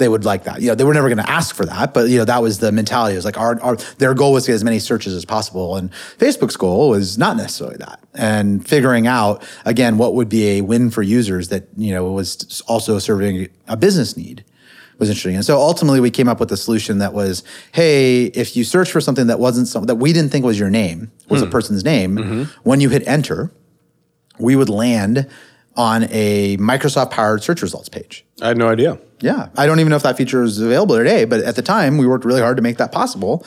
they 0.00 0.08
would 0.08 0.24
like 0.24 0.44
that. 0.44 0.60
You 0.60 0.68
know, 0.68 0.74
they 0.74 0.82
were 0.82 0.94
never 0.94 1.08
going 1.08 1.24
to 1.24 1.30
ask 1.30 1.54
for 1.54 1.64
that, 1.66 1.94
but 1.94 2.08
you 2.08 2.18
know, 2.18 2.24
that 2.24 2.42
was 2.42 2.58
the 2.58 2.72
mentality. 2.72 3.14
It 3.14 3.18
was 3.18 3.24
like 3.24 3.38
our, 3.38 3.60
our 3.60 3.76
their 3.98 4.14
goal 4.14 4.32
was 4.32 4.44
to 4.44 4.50
get 4.50 4.56
as 4.56 4.64
many 4.64 4.80
searches 4.80 5.14
as 5.14 5.24
possible, 5.24 5.76
and 5.76 5.92
Facebook's 6.18 6.56
goal 6.56 6.88
was 6.90 7.16
not 7.16 7.36
necessarily 7.36 7.76
that. 7.76 8.02
And 8.14 8.66
figuring 8.66 9.06
out 9.06 9.44
again 9.64 9.96
what 9.96 10.14
would 10.14 10.28
be 10.28 10.58
a 10.58 10.60
win 10.62 10.90
for 10.90 11.02
users 11.02 11.50
that 11.50 11.68
you 11.76 11.94
know 11.94 12.10
was 12.10 12.60
also 12.66 12.98
serving 12.98 13.48
a 13.68 13.76
business 13.76 14.16
need 14.16 14.44
was 14.98 15.08
interesting. 15.08 15.34
And 15.34 15.44
so 15.44 15.56
ultimately, 15.58 16.00
we 16.00 16.10
came 16.10 16.28
up 16.28 16.38
with 16.38 16.52
a 16.52 16.56
solution 16.56 16.98
that 16.98 17.14
was, 17.14 17.42
hey, 17.72 18.24
if 18.26 18.56
you 18.56 18.64
search 18.64 18.92
for 18.92 19.00
something 19.00 19.28
that 19.28 19.40
wasn't 19.40 19.66
something 19.66 19.86
that 19.86 19.96
we 19.96 20.12
didn't 20.12 20.30
think 20.30 20.44
was 20.44 20.58
your 20.58 20.70
name, 20.70 21.10
was 21.28 21.40
a 21.40 21.46
hmm. 21.46 21.50
person's 21.50 21.82
name, 21.82 22.16
mm-hmm. 22.16 22.68
when 22.68 22.80
you 22.80 22.90
hit 22.90 23.06
enter, 23.08 23.50
we 24.38 24.56
would 24.56 24.68
land 24.68 25.28
on 25.76 26.06
a 26.10 26.56
Microsoft 26.58 27.10
powered 27.10 27.42
search 27.42 27.62
results 27.62 27.88
page. 27.88 28.24
I 28.42 28.48
had 28.48 28.58
no 28.58 28.68
idea. 28.68 28.98
Yeah. 29.20 29.48
I 29.56 29.66
don't 29.66 29.80
even 29.80 29.90
know 29.90 29.96
if 29.96 30.02
that 30.02 30.16
feature 30.16 30.42
is 30.42 30.60
available 30.60 30.96
today, 30.96 31.24
but 31.24 31.40
at 31.40 31.56
the 31.56 31.62
time 31.62 31.98
we 31.98 32.06
worked 32.06 32.24
really 32.24 32.40
hard 32.40 32.56
to 32.56 32.62
make 32.62 32.78
that 32.78 32.90
possible 32.90 33.46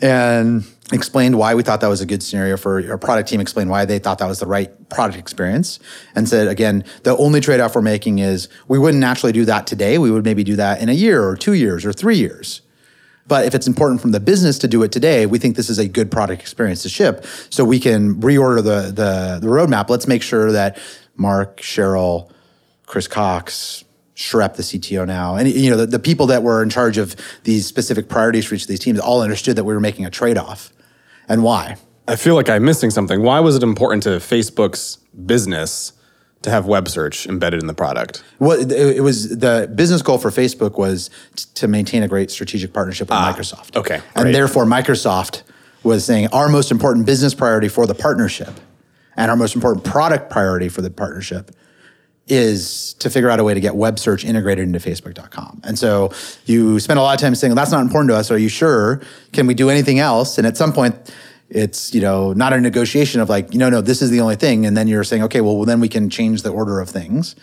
and 0.00 0.64
explained 0.92 1.36
why 1.36 1.54
we 1.54 1.62
thought 1.62 1.80
that 1.80 1.88
was 1.88 2.00
a 2.00 2.06
good 2.06 2.22
scenario 2.22 2.56
for 2.56 2.88
our 2.90 2.96
product 2.98 3.28
team, 3.28 3.40
explained 3.40 3.70
why 3.70 3.84
they 3.84 3.98
thought 3.98 4.18
that 4.18 4.28
was 4.28 4.38
the 4.38 4.46
right 4.46 4.88
product 4.88 5.18
experience, 5.18 5.78
and 6.14 6.28
said, 6.28 6.48
again, 6.48 6.84
the 7.02 7.16
only 7.18 7.40
trade 7.40 7.60
off 7.60 7.74
we're 7.74 7.82
making 7.82 8.18
is 8.18 8.48
we 8.68 8.78
wouldn't 8.78 9.00
naturally 9.00 9.32
do 9.32 9.44
that 9.44 9.66
today. 9.66 9.98
We 9.98 10.10
would 10.10 10.24
maybe 10.24 10.42
do 10.42 10.56
that 10.56 10.80
in 10.80 10.88
a 10.88 10.94
year 10.94 11.22
or 11.22 11.36
two 11.36 11.52
years 11.52 11.84
or 11.84 11.92
three 11.92 12.16
years. 12.16 12.62
But 13.26 13.44
if 13.44 13.54
it's 13.54 13.68
important 13.68 14.00
from 14.00 14.10
the 14.10 14.20
business 14.20 14.58
to 14.60 14.68
do 14.68 14.82
it 14.82 14.90
today, 14.90 15.26
we 15.26 15.38
think 15.38 15.54
this 15.54 15.70
is 15.70 15.78
a 15.78 15.86
good 15.86 16.10
product 16.10 16.40
experience 16.40 16.82
to 16.82 16.88
ship. 16.88 17.24
So 17.50 17.64
we 17.64 17.78
can 17.78 18.20
reorder 18.20 18.56
the, 18.56 18.90
the, 18.90 19.38
the 19.40 19.46
roadmap. 19.46 19.88
Let's 19.88 20.08
make 20.08 20.22
sure 20.22 20.50
that 20.50 20.78
Mark, 21.14 21.58
Sheryl, 21.58 22.32
Chris 22.86 23.06
Cox, 23.06 23.84
Schrep, 24.20 24.56
the 24.56 24.62
CTO 24.62 25.06
now, 25.06 25.36
and 25.36 25.48
you 25.48 25.70
know 25.70 25.78
the, 25.78 25.86
the 25.86 25.98
people 25.98 26.26
that 26.26 26.42
were 26.42 26.62
in 26.62 26.68
charge 26.68 26.98
of 26.98 27.16
these 27.44 27.66
specific 27.66 28.10
priorities 28.10 28.44
for 28.44 28.54
each 28.54 28.62
of 28.62 28.68
these 28.68 28.78
teams 28.78 29.00
all 29.00 29.22
understood 29.22 29.56
that 29.56 29.64
we 29.64 29.72
were 29.72 29.80
making 29.80 30.04
a 30.04 30.10
trade-off, 30.10 30.74
and 31.26 31.42
why. 31.42 31.78
I 32.06 32.16
feel 32.16 32.34
like 32.34 32.50
I'm 32.50 32.62
missing 32.62 32.90
something. 32.90 33.22
Why 33.22 33.40
was 33.40 33.56
it 33.56 33.62
important 33.62 34.02
to 34.02 34.10
Facebook's 34.10 34.98
business 35.24 35.94
to 36.42 36.50
have 36.50 36.66
web 36.66 36.88
search 36.88 37.26
embedded 37.26 37.62
in 37.62 37.66
the 37.66 37.72
product? 37.72 38.22
Well, 38.38 38.70
it, 38.70 39.00
was 39.00 39.38
the 39.38 39.72
business 39.74 40.02
goal 40.02 40.18
for 40.18 40.28
Facebook 40.30 40.76
was 40.76 41.08
t- 41.34 41.46
to 41.54 41.66
maintain 41.66 42.02
a 42.02 42.08
great 42.08 42.30
strategic 42.30 42.74
partnership 42.74 43.08
with 43.08 43.16
ah, 43.16 43.34
Microsoft. 43.34 43.74
okay, 43.74 44.02
and 44.14 44.34
therefore 44.34 44.66
Microsoft 44.66 45.44
was 45.82 46.04
saying 46.04 46.28
our 46.34 46.50
most 46.50 46.70
important 46.70 47.06
business 47.06 47.34
priority 47.34 47.68
for 47.68 47.86
the 47.86 47.94
partnership, 47.94 48.60
and 49.16 49.30
our 49.30 49.36
most 49.36 49.54
important 49.54 49.82
product 49.82 50.28
priority 50.28 50.68
for 50.68 50.82
the 50.82 50.90
partnership 50.90 51.52
is 52.28 52.94
to 52.94 53.10
figure 53.10 53.28
out 53.28 53.40
a 53.40 53.44
way 53.44 53.54
to 53.54 53.60
get 53.60 53.74
web 53.74 53.98
search 53.98 54.24
integrated 54.24 54.64
into 54.64 54.78
facebook.com. 54.78 55.60
And 55.64 55.78
so 55.78 56.12
you 56.46 56.78
spend 56.78 56.98
a 56.98 57.02
lot 57.02 57.14
of 57.14 57.20
time 57.20 57.34
saying, 57.34 57.54
that's 57.54 57.72
not 57.72 57.82
important 57.82 58.10
to 58.10 58.16
us. 58.16 58.30
Are 58.30 58.38
you 58.38 58.48
sure? 58.48 59.00
Can 59.32 59.46
we 59.46 59.54
do 59.54 59.68
anything 59.68 59.98
else? 59.98 60.38
And 60.38 60.46
at 60.46 60.56
some 60.56 60.72
point, 60.72 61.12
it's, 61.48 61.92
you 61.92 62.00
know, 62.00 62.32
not 62.32 62.52
a 62.52 62.60
negotiation 62.60 63.20
of 63.20 63.28
like, 63.28 63.52
no, 63.52 63.68
no, 63.68 63.80
this 63.80 64.00
is 64.00 64.10
the 64.10 64.20
only 64.20 64.36
thing. 64.36 64.64
And 64.64 64.76
then 64.76 64.86
you're 64.86 65.02
saying, 65.02 65.24
okay, 65.24 65.40
well, 65.40 65.64
then 65.64 65.80
we 65.80 65.88
can 65.88 66.08
change 66.08 66.42
the 66.42 66.50
order 66.50 66.78
of 66.78 66.88
things 66.88 67.34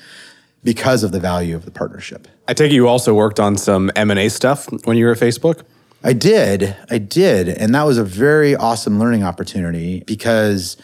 because 0.63 1.04
of 1.04 1.12
the 1.12 1.20
value 1.20 1.56
of 1.56 1.66
the 1.66 1.72
partnership. 1.72 2.28
I 2.48 2.54
take 2.54 2.72
it 2.72 2.76
you 2.76 2.88
also 2.88 3.13
worked 3.13 3.40
on 3.40 3.58
some 3.58 3.92
M&A 3.96 4.30
stuff 4.30 4.68
when 4.86 4.98
you 4.98 5.06
were 5.06 5.12
at 5.12 5.18
Facebook? 5.18 5.63
I 6.04 6.13
did. 6.13 6.76
I 6.90 7.00
did. 7.00 7.50
And 7.50 7.76
that 7.76 7.84
was 7.84 7.98
a 7.98 8.04
very 8.04 8.56
awesome 8.56 9.00
learning 9.00 9.24
opportunity 9.24 10.04
because 10.06 10.78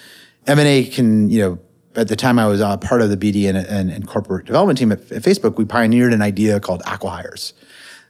M&A 0.47 0.85
can, 0.85 1.29
you 1.29 1.39
know, 1.39 1.59
at 1.95 2.07
the 2.07 2.15
time 2.15 2.39
I 2.39 2.47
was 2.47 2.61
uh, 2.61 2.77
part 2.77 3.01
of 3.01 3.09
the 3.09 3.17
BD 3.17 3.47
and, 3.47 3.57
and, 3.57 3.91
and 3.91 4.07
corporate 4.07 4.45
development 4.45 4.79
team 4.79 4.91
at, 4.91 4.99
at, 5.11 5.21
Facebook, 5.21 5.57
we 5.57 5.65
pioneered 5.65 6.13
an 6.13 6.21
idea 6.21 6.59
called 6.59 6.81
acquihires. 6.83 7.53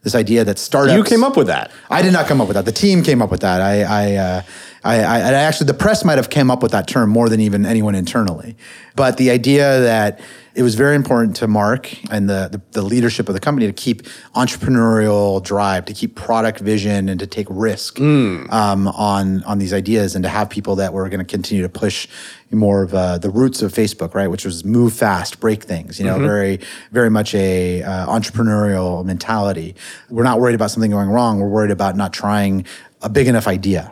This 0.03 0.15
idea 0.15 0.43
that 0.43 0.59
startups. 0.59 0.97
You 0.97 1.03
came 1.03 1.23
up 1.23 1.37
with 1.37 1.47
that. 1.47 1.71
I 1.89 2.01
did 2.01 2.11
not 2.11 2.27
come 2.27 2.41
up 2.41 2.47
with 2.47 2.55
that. 2.55 2.65
The 2.65 2.73
team 2.73 3.03
came 3.03 3.21
up 3.21 3.31
with 3.31 3.39
that. 3.41 3.61
I, 3.61 3.83
I, 3.83 4.15
uh, 4.15 4.41
I, 4.83 4.95
I, 4.99 5.17
I 5.19 5.33
actually, 5.33 5.67
the 5.67 5.73
press 5.73 6.03
might 6.03 6.17
have 6.17 6.29
came 6.29 6.51
up 6.51 6.61
with 6.61 6.71
that 6.73 6.87
term 6.87 7.09
more 7.09 7.29
than 7.29 7.39
even 7.39 7.65
anyone 7.65 7.95
internally. 7.95 8.57
But 8.97 9.15
the 9.15 9.29
idea 9.31 9.79
that 9.79 10.19
it 10.55 10.61
was 10.61 10.75
very 10.75 10.95
important 10.95 11.35
to 11.37 11.47
Mark 11.47 11.91
and 12.11 12.29
the, 12.29 12.49
the, 12.51 12.61
the, 12.79 12.81
leadership 12.83 13.27
of 13.27 13.33
the 13.33 13.39
company 13.39 13.65
to 13.65 13.73
keep 13.73 14.03
entrepreneurial 14.35 15.41
drive, 15.41 15.85
to 15.85 15.93
keep 15.93 16.15
product 16.15 16.59
vision, 16.59 17.09
and 17.09 17.19
to 17.19 17.25
take 17.25 17.47
risk 17.49 17.95
mm. 17.95 18.51
um, 18.51 18.87
on 18.89 19.43
on 19.45 19.57
these 19.57 19.73
ideas, 19.73 20.15
and 20.15 20.23
to 20.23 20.29
have 20.29 20.49
people 20.49 20.75
that 20.75 20.93
were 20.93 21.09
going 21.09 21.19
to 21.19 21.25
continue 21.25 21.63
to 21.63 21.69
push 21.69 22.07
more 22.51 22.83
of 22.83 22.93
uh, 22.93 23.17
the 23.17 23.31
roots 23.31 23.63
of 23.63 23.73
Facebook, 23.73 24.13
right, 24.13 24.27
which 24.27 24.45
was 24.45 24.63
move 24.63 24.93
fast, 24.93 25.39
break 25.39 25.63
things. 25.63 25.99
You 25.99 26.05
know, 26.05 26.15
mm-hmm. 26.15 26.25
very 26.25 26.59
very 26.91 27.09
much 27.09 27.33
a 27.33 27.81
uh, 27.81 28.07
entrepreneurial 28.07 29.03
mentality. 29.03 29.75
We're 30.09 30.23
not 30.23 30.39
worried 30.39 30.55
about 30.55 30.69
something 30.69 30.91
going 30.91 31.09
wrong. 31.09 31.39
We're 31.39 31.49
worried 31.49 31.71
about 31.71 31.95
not 31.95 32.13
trying 32.13 32.65
a 33.01 33.09
big 33.09 33.27
enough 33.27 33.47
idea 33.47 33.91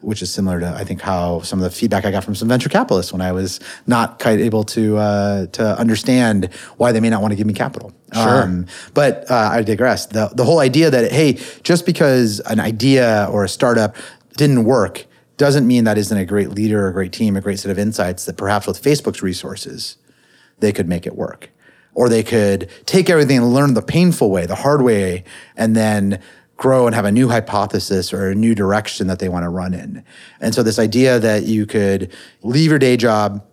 which 0.00 0.22
is 0.22 0.32
similar 0.32 0.60
to 0.60 0.68
I 0.68 0.84
think 0.84 1.00
how 1.00 1.40
some 1.40 1.58
of 1.58 1.64
the 1.64 1.70
feedback 1.70 2.04
I 2.04 2.10
got 2.10 2.24
from 2.24 2.34
some 2.34 2.48
venture 2.48 2.68
capitalists 2.68 3.12
when 3.12 3.20
I 3.20 3.32
was 3.32 3.60
not 3.86 4.18
quite 4.18 4.40
able 4.40 4.64
to 4.64 4.96
uh, 4.96 5.46
to 5.46 5.78
understand 5.78 6.52
why 6.76 6.92
they 6.92 7.00
may 7.00 7.10
not 7.10 7.22
want 7.22 7.32
to 7.32 7.36
give 7.36 7.46
me 7.46 7.54
capital. 7.54 7.92
Sure. 8.12 8.42
Um, 8.42 8.66
but 8.94 9.30
uh, 9.30 9.50
I 9.52 9.62
digress. 9.62 10.06
The 10.06 10.30
the 10.34 10.44
whole 10.44 10.60
idea 10.60 10.90
that 10.90 11.12
hey, 11.12 11.38
just 11.62 11.86
because 11.86 12.40
an 12.40 12.60
idea 12.60 13.28
or 13.30 13.44
a 13.44 13.48
startup 13.48 13.96
didn't 14.36 14.64
work 14.64 15.06
doesn't 15.36 15.66
mean 15.66 15.84
that 15.84 15.98
isn't 15.98 16.16
a 16.16 16.24
great 16.24 16.50
leader, 16.50 16.88
a 16.88 16.92
great 16.92 17.12
team, 17.12 17.36
a 17.36 17.40
great 17.40 17.58
set 17.58 17.70
of 17.70 17.78
insights 17.78 18.24
that 18.24 18.36
perhaps 18.36 18.66
with 18.66 18.82
Facebook's 18.82 19.22
resources 19.22 19.98
they 20.58 20.72
could 20.72 20.88
make 20.88 21.06
it 21.06 21.14
work. 21.14 21.50
Or 21.94 22.08
they 22.08 22.22
could 22.22 22.68
take 22.84 23.08
everything 23.08 23.38
and 23.38 23.54
learn 23.54 23.72
the 23.72 23.82
painful 23.82 24.30
way, 24.30 24.44
the 24.44 24.54
hard 24.54 24.82
way, 24.82 25.24
and 25.56 25.74
then 25.74 26.20
grow 26.56 26.86
and 26.86 26.94
have 26.94 27.04
a 27.04 27.12
new 27.12 27.28
hypothesis 27.28 28.12
or 28.12 28.30
a 28.30 28.34
new 28.34 28.54
direction 28.54 29.06
that 29.08 29.18
they 29.18 29.28
want 29.28 29.44
to 29.44 29.48
run 29.48 29.74
in. 29.74 30.02
And 30.40 30.54
so 30.54 30.62
this 30.62 30.78
idea 30.78 31.18
that 31.18 31.44
you 31.44 31.66
could 31.66 32.12
leave 32.42 32.70
your 32.70 32.78
day 32.78 32.96
job, 32.96 33.44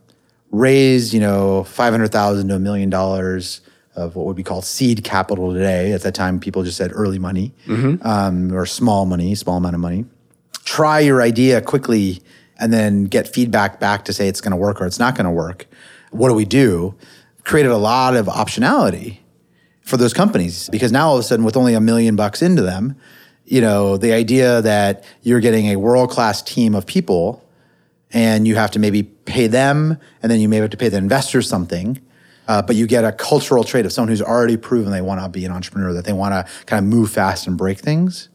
raise, 0.51 1.13
you 1.13 1.19
know, 1.19 1.63
500,000 1.65 2.47
to 2.47 2.55
a 2.55 2.59
million 2.59 2.89
dollars 2.89 3.61
of 3.95 4.15
what 4.15 4.25
would 4.25 4.35
be 4.35 4.43
called 4.43 4.65
seed 4.65 5.03
capital 5.03 5.53
today. 5.53 5.91
At 5.91 6.01
that 6.01 6.15
time, 6.15 6.39
people 6.39 6.63
just 6.63 6.77
said 6.77 6.91
early 6.93 7.19
money 7.19 7.53
mm-hmm. 7.65 8.05
um, 8.07 8.53
or 8.53 8.65
small 8.65 9.05
money, 9.05 9.35
small 9.35 9.57
amount 9.57 9.75
of 9.75 9.81
money. 9.81 10.05
Try 10.63 11.01
your 11.01 11.21
idea 11.21 11.61
quickly 11.61 12.21
and 12.57 12.71
then 12.71 13.05
get 13.05 13.27
feedback 13.27 13.79
back 13.79 14.05
to 14.05 14.13
say 14.13 14.27
it's 14.27 14.41
going 14.41 14.51
to 14.51 14.57
work 14.57 14.81
or 14.81 14.85
it's 14.85 14.99
not 14.99 15.15
going 15.15 15.25
to 15.25 15.31
work. 15.31 15.67
What 16.11 16.29
do 16.29 16.35
we 16.35 16.45
do? 16.45 16.95
Created 17.43 17.71
a 17.71 17.77
lot 17.77 18.15
of 18.15 18.27
optionality 18.27 19.19
for 19.83 19.97
those 19.97 20.13
companies 20.13 20.69
because 20.69 20.91
now 20.91 21.09
all 21.09 21.15
of 21.15 21.19
a 21.19 21.23
sudden 21.23 21.45
with 21.45 21.57
only 21.57 21.73
a 21.73 21.81
million 21.81 22.15
bucks 22.15 22.41
into 22.41 22.61
them 22.61 22.95
you 23.45 23.61
know 23.61 23.97
the 23.97 24.13
idea 24.13 24.61
that 24.61 25.03
you're 25.21 25.41
getting 25.41 25.67
a 25.67 25.75
world 25.75 26.09
class 26.09 26.41
team 26.41 26.73
of 26.73 26.85
people 26.85 27.43
and 28.11 28.47
you 28.47 28.55
have 28.55 28.71
to 28.71 28.79
maybe 28.79 29.03
pay 29.03 29.47
them 29.47 29.97
and 30.21 30.31
then 30.31 30.39
you 30.39 30.47
may 30.47 30.57
have 30.57 30.69
to 30.69 30.77
pay 30.77 30.89
the 30.89 30.97
investors 30.97 31.47
something 31.47 31.99
uh, 32.47 32.61
but 32.61 32.75
you 32.75 32.87
get 32.87 33.05
a 33.05 33.11
cultural 33.11 33.63
trait 33.63 33.85
of 33.85 33.91
someone 33.91 34.09
who's 34.09 34.21
already 34.21 34.57
proven 34.57 34.91
they 34.91 35.01
want 35.01 35.21
to 35.21 35.29
be 35.29 35.45
an 35.45 35.51
entrepreneur 35.51 35.93
that 35.93 36.05
they 36.05 36.13
want 36.13 36.33
to 36.33 36.65
kind 36.65 36.83
of 36.83 36.89
move 36.89 37.11
fast 37.11 37.47
and 37.47 37.57
break 37.57 37.79
things 37.79 38.29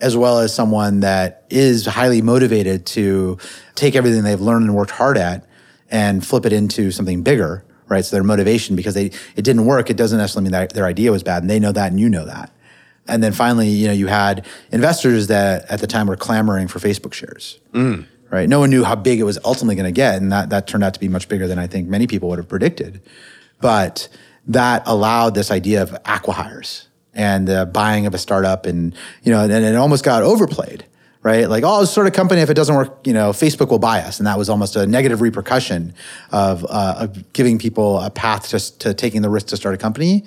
as 0.00 0.16
well 0.16 0.38
as 0.38 0.54
someone 0.54 1.00
that 1.00 1.44
is 1.50 1.86
highly 1.86 2.20
motivated 2.20 2.84
to 2.84 3.38
take 3.74 3.94
everything 3.94 4.22
they've 4.22 4.40
learned 4.40 4.64
and 4.64 4.74
worked 4.74 4.90
hard 4.90 5.16
at 5.16 5.46
and 5.90 6.26
flip 6.26 6.44
it 6.44 6.52
into 6.52 6.90
something 6.90 7.22
bigger 7.22 7.64
right? 7.88 8.04
So 8.04 8.16
their 8.16 8.24
motivation, 8.24 8.76
because 8.76 8.94
they 8.94 9.06
it 9.36 9.42
didn't 9.42 9.66
work, 9.66 9.90
it 9.90 9.96
doesn't 9.96 10.18
necessarily 10.18 10.44
mean 10.44 10.52
that 10.52 10.74
their 10.74 10.86
idea 10.86 11.12
was 11.12 11.22
bad, 11.22 11.42
and 11.42 11.50
they 11.50 11.60
know 11.60 11.72
that, 11.72 11.90
and 11.90 12.00
you 12.00 12.08
know 12.08 12.24
that. 12.24 12.50
And 13.06 13.22
then 13.22 13.32
finally, 13.32 13.68
you 13.68 13.86
know, 13.86 13.92
you 13.92 14.06
had 14.06 14.46
investors 14.72 15.26
that 15.26 15.70
at 15.70 15.80
the 15.80 15.86
time 15.86 16.06
were 16.06 16.16
clamoring 16.16 16.68
for 16.68 16.78
Facebook 16.78 17.12
shares. 17.12 17.60
Mm. 17.72 18.06
Right? 18.30 18.48
No 18.48 18.58
one 18.58 18.70
knew 18.70 18.82
how 18.82 18.96
big 18.96 19.20
it 19.20 19.24
was 19.24 19.38
ultimately 19.44 19.76
going 19.76 19.86
to 19.86 19.92
get, 19.92 20.16
and 20.16 20.32
that 20.32 20.50
that 20.50 20.66
turned 20.66 20.84
out 20.84 20.94
to 20.94 21.00
be 21.00 21.08
much 21.08 21.28
bigger 21.28 21.46
than 21.46 21.58
I 21.58 21.66
think 21.66 21.88
many 21.88 22.06
people 22.06 22.28
would 22.30 22.38
have 22.38 22.48
predicted. 22.48 23.00
But 23.60 24.08
that 24.46 24.82
allowed 24.86 25.34
this 25.34 25.50
idea 25.50 25.82
of 25.82 25.90
acquihires 26.04 26.86
and 27.14 27.46
the 27.46 27.64
buying 27.66 28.06
of 28.06 28.14
a 28.14 28.18
startup, 28.18 28.66
and 28.66 28.94
you 29.22 29.32
know, 29.32 29.42
and, 29.42 29.52
and 29.52 29.64
it 29.64 29.76
almost 29.76 30.04
got 30.04 30.22
overplayed 30.22 30.84
right? 31.24 31.48
Like, 31.48 31.64
oh, 31.66 31.84
sort 31.86 32.06
of 32.06 32.12
company, 32.12 32.42
if 32.42 32.50
it 32.50 32.54
doesn't 32.54 32.76
work, 32.76 33.04
you 33.06 33.14
know, 33.14 33.30
Facebook 33.30 33.70
will 33.70 33.78
buy 33.78 34.00
us. 34.00 34.20
And 34.20 34.26
that 34.26 34.38
was 34.38 34.50
almost 34.50 34.76
a 34.76 34.86
negative 34.86 35.22
repercussion 35.22 35.94
of, 36.30 36.64
uh, 36.68 36.96
of 36.98 37.32
giving 37.32 37.58
people 37.58 37.98
a 37.98 38.10
path 38.10 38.48
to, 38.50 38.78
to 38.78 38.92
taking 38.92 39.22
the 39.22 39.30
risk 39.30 39.46
to 39.48 39.56
start 39.56 39.74
a 39.74 39.78
company, 39.78 40.24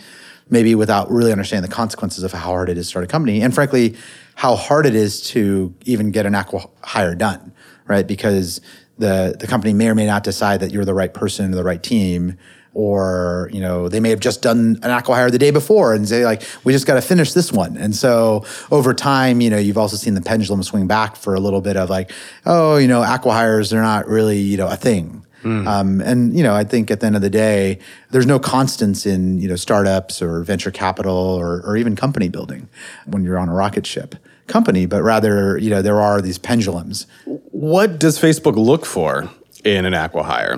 maybe 0.49 0.73
without 0.73 1.09
really 1.11 1.31
understanding 1.31 1.69
the 1.69 1.73
consequences 1.73 2.23
of 2.23 2.33
how 2.33 2.39
hard 2.39 2.67
it 2.67 2.79
is 2.79 2.87
to 2.87 2.89
start 2.89 3.05
a 3.05 3.07
company. 3.07 3.43
And 3.43 3.53
frankly, 3.53 3.95
how 4.33 4.55
hard 4.55 4.87
it 4.87 4.95
is 4.95 5.21
to 5.29 5.73
even 5.85 6.09
get 6.09 6.25
an 6.25 6.33
acqui-hire 6.33 7.13
done, 7.13 7.53
right? 7.85 8.05
Because 8.05 8.59
the 8.97 9.35
the 9.39 9.45
company 9.45 9.73
may 9.73 9.89
or 9.89 9.95
may 9.95 10.07
not 10.07 10.23
decide 10.23 10.59
that 10.61 10.71
you're 10.71 10.85
the 10.85 10.93
right 10.95 11.13
person 11.13 11.53
or 11.53 11.55
the 11.55 11.63
right 11.63 11.83
team 11.83 12.35
or 12.77 13.49
you 13.51 13.59
know 13.59 13.89
they 13.89 13.99
may 13.99 14.11
have 14.11 14.19
just 14.19 14.43
done 14.43 14.77
an 14.83 14.91
acqui-hire 14.91 15.31
the 15.31 15.39
day 15.39 15.49
before 15.49 15.95
and 15.95 16.07
say 16.07 16.23
like 16.23 16.43
we 16.63 16.71
just 16.71 16.85
got 16.85 16.93
to 16.93 17.01
finish 17.01 17.33
this 17.33 17.51
one. 17.51 17.75
And 17.75 17.95
so 17.95 18.45
over 18.69 18.93
time 18.93 19.41
you 19.41 19.49
know 19.49 19.57
you've 19.57 19.79
also 19.79 19.97
seen 19.97 20.13
the 20.13 20.21
pendulum 20.21 20.61
swing 20.61 20.85
back 20.85 21.15
for 21.15 21.33
a 21.33 21.39
little 21.39 21.59
bit 21.59 21.75
of 21.75 21.89
like 21.89 22.11
oh 22.45 22.77
you 22.77 22.87
know 22.87 23.01
acqui-hires 23.01 23.71
they're 23.71 23.81
not 23.81 24.07
really 24.07 24.37
you 24.37 24.57
know 24.57 24.67
a 24.67 24.77
thing. 24.77 25.23
Mm. 25.43 25.67
um, 25.67 26.01
and 26.01 26.35
you 26.35 26.41
know 26.41 26.55
i 26.55 26.63
think 26.63 26.89
at 26.89 26.99
the 26.99 27.05
end 27.05 27.15
of 27.15 27.21
the 27.21 27.29
day 27.29 27.77
there's 28.09 28.25
no 28.25 28.39
constants 28.39 29.05
in 29.05 29.37
you 29.37 29.47
know 29.47 29.55
startups 29.55 30.19
or 30.19 30.41
venture 30.41 30.71
capital 30.71 31.13
or, 31.13 31.61
or 31.61 31.77
even 31.77 31.95
company 31.95 32.27
building 32.27 32.67
when 33.05 33.23
you're 33.23 33.37
on 33.37 33.47
a 33.47 33.53
rocket 33.53 33.85
ship 33.85 34.15
company 34.47 34.87
but 34.87 35.03
rather 35.03 35.55
you 35.59 35.69
know 35.69 35.83
there 35.83 36.01
are 36.01 36.21
these 36.21 36.39
pendulums. 36.39 37.05
What 37.51 37.99
does 37.99 38.19
facebook 38.19 38.55
look 38.55 38.83
for 38.83 39.29
in 39.63 39.85
an 39.85 39.93
acqui-hire 39.93 40.57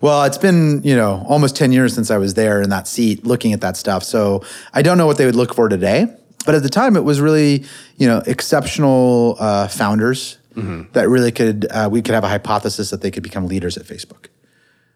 well, 0.00 0.24
it's 0.24 0.38
been, 0.38 0.82
you 0.82 0.94
know, 0.94 1.24
almost 1.28 1.56
10 1.56 1.72
years 1.72 1.94
since 1.94 2.10
I 2.10 2.18
was 2.18 2.34
there 2.34 2.60
in 2.60 2.70
that 2.70 2.86
seat 2.86 3.24
looking 3.24 3.52
at 3.52 3.60
that 3.62 3.76
stuff. 3.76 4.02
So 4.02 4.42
I 4.72 4.82
don't 4.82 4.98
know 4.98 5.06
what 5.06 5.18
they 5.18 5.26
would 5.26 5.36
look 5.36 5.54
for 5.54 5.68
today. 5.68 6.06
But 6.44 6.54
at 6.54 6.62
the 6.62 6.68
time, 6.68 6.96
it 6.96 7.02
was 7.02 7.20
really, 7.20 7.64
you 7.96 8.06
know, 8.06 8.22
exceptional 8.26 9.36
uh, 9.40 9.66
founders 9.68 10.38
mm-hmm. 10.54 10.92
that 10.92 11.08
really 11.08 11.32
could, 11.32 11.66
uh, 11.70 11.88
we 11.90 12.02
could 12.02 12.14
have 12.14 12.24
a 12.24 12.28
hypothesis 12.28 12.90
that 12.90 13.00
they 13.00 13.10
could 13.10 13.24
become 13.24 13.48
leaders 13.48 13.76
at 13.76 13.84
Facebook, 13.84 14.28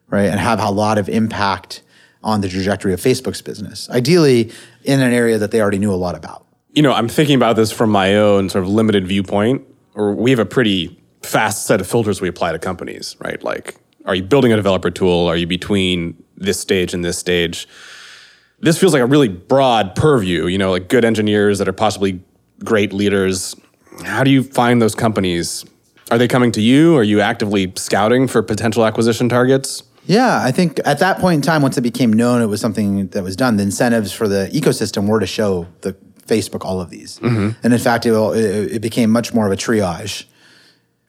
right? 0.08 0.26
And 0.26 0.38
have 0.38 0.60
a 0.60 0.70
lot 0.70 0.96
of 0.96 1.08
impact 1.08 1.82
on 2.22 2.40
the 2.40 2.48
trajectory 2.48 2.92
of 2.92 3.00
Facebook's 3.00 3.42
business, 3.42 3.88
ideally 3.90 4.52
in 4.84 5.00
an 5.00 5.12
area 5.12 5.38
that 5.38 5.50
they 5.50 5.60
already 5.60 5.78
knew 5.78 5.92
a 5.92 5.96
lot 5.96 6.14
about. 6.14 6.46
You 6.72 6.82
know, 6.82 6.92
I'm 6.92 7.08
thinking 7.08 7.34
about 7.34 7.56
this 7.56 7.72
from 7.72 7.90
my 7.90 8.14
own 8.14 8.48
sort 8.48 8.62
of 8.62 8.70
limited 8.70 9.08
viewpoint, 9.08 9.66
or 9.94 10.14
we 10.14 10.30
have 10.30 10.38
a 10.38 10.46
pretty 10.46 11.02
fast 11.22 11.66
set 11.66 11.80
of 11.80 11.86
filters 11.86 12.20
we 12.20 12.28
apply 12.28 12.52
to 12.52 12.58
companies, 12.58 13.16
right? 13.18 13.42
Like 13.42 13.74
are 14.10 14.16
you 14.16 14.24
building 14.24 14.52
a 14.52 14.56
developer 14.56 14.90
tool? 14.90 15.28
Are 15.28 15.36
you 15.36 15.46
between 15.46 16.20
this 16.36 16.58
stage 16.58 16.92
and 16.92 17.04
this 17.04 17.16
stage? 17.16 17.68
This 18.58 18.76
feels 18.76 18.92
like 18.92 19.02
a 19.02 19.06
really 19.06 19.28
broad 19.28 19.94
purview, 19.94 20.46
you 20.46 20.58
know, 20.58 20.72
like 20.72 20.88
good 20.88 21.04
engineers 21.04 21.60
that 21.60 21.68
are 21.68 21.72
possibly 21.72 22.20
great 22.64 22.92
leaders. 22.92 23.54
How 24.04 24.24
do 24.24 24.32
you 24.32 24.42
find 24.42 24.82
those 24.82 24.96
companies? 24.96 25.64
Are 26.10 26.18
they 26.18 26.26
coming 26.26 26.50
to 26.52 26.60
you? 26.60 26.96
Are 26.96 27.04
you 27.04 27.20
actively 27.20 27.72
scouting 27.76 28.26
for 28.26 28.42
potential 28.42 28.84
acquisition 28.84 29.28
targets? 29.28 29.84
Yeah, 30.06 30.42
I 30.42 30.50
think 30.50 30.80
at 30.84 30.98
that 30.98 31.20
point 31.20 31.36
in 31.36 31.42
time, 31.42 31.62
once 31.62 31.78
it 31.78 31.82
became 31.82 32.12
known 32.12 32.42
it 32.42 32.46
was 32.46 32.60
something 32.60 33.06
that 33.08 33.22
was 33.22 33.36
done, 33.36 33.58
the 33.58 33.62
incentives 33.62 34.10
for 34.12 34.26
the 34.26 34.50
ecosystem 34.52 35.06
were 35.06 35.20
to 35.20 35.26
show 35.26 35.68
the 35.82 35.92
Facebook 36.26 36.64
all 36.64 36.80
of 36.80 36.90
these. 36.90 37.20
Mm-hmm. 37.20 37.50
And 37.62 37.72
in 37.72 37.78
fact, 37.78 38.06
it, 38.06 38.12
it, 38.12 38.82
became 38.82 39.10
much 39.10 39.32
more 39.32 39.46
of 39.46 39.52
a 39.52 39.56
triage 39.56 40.24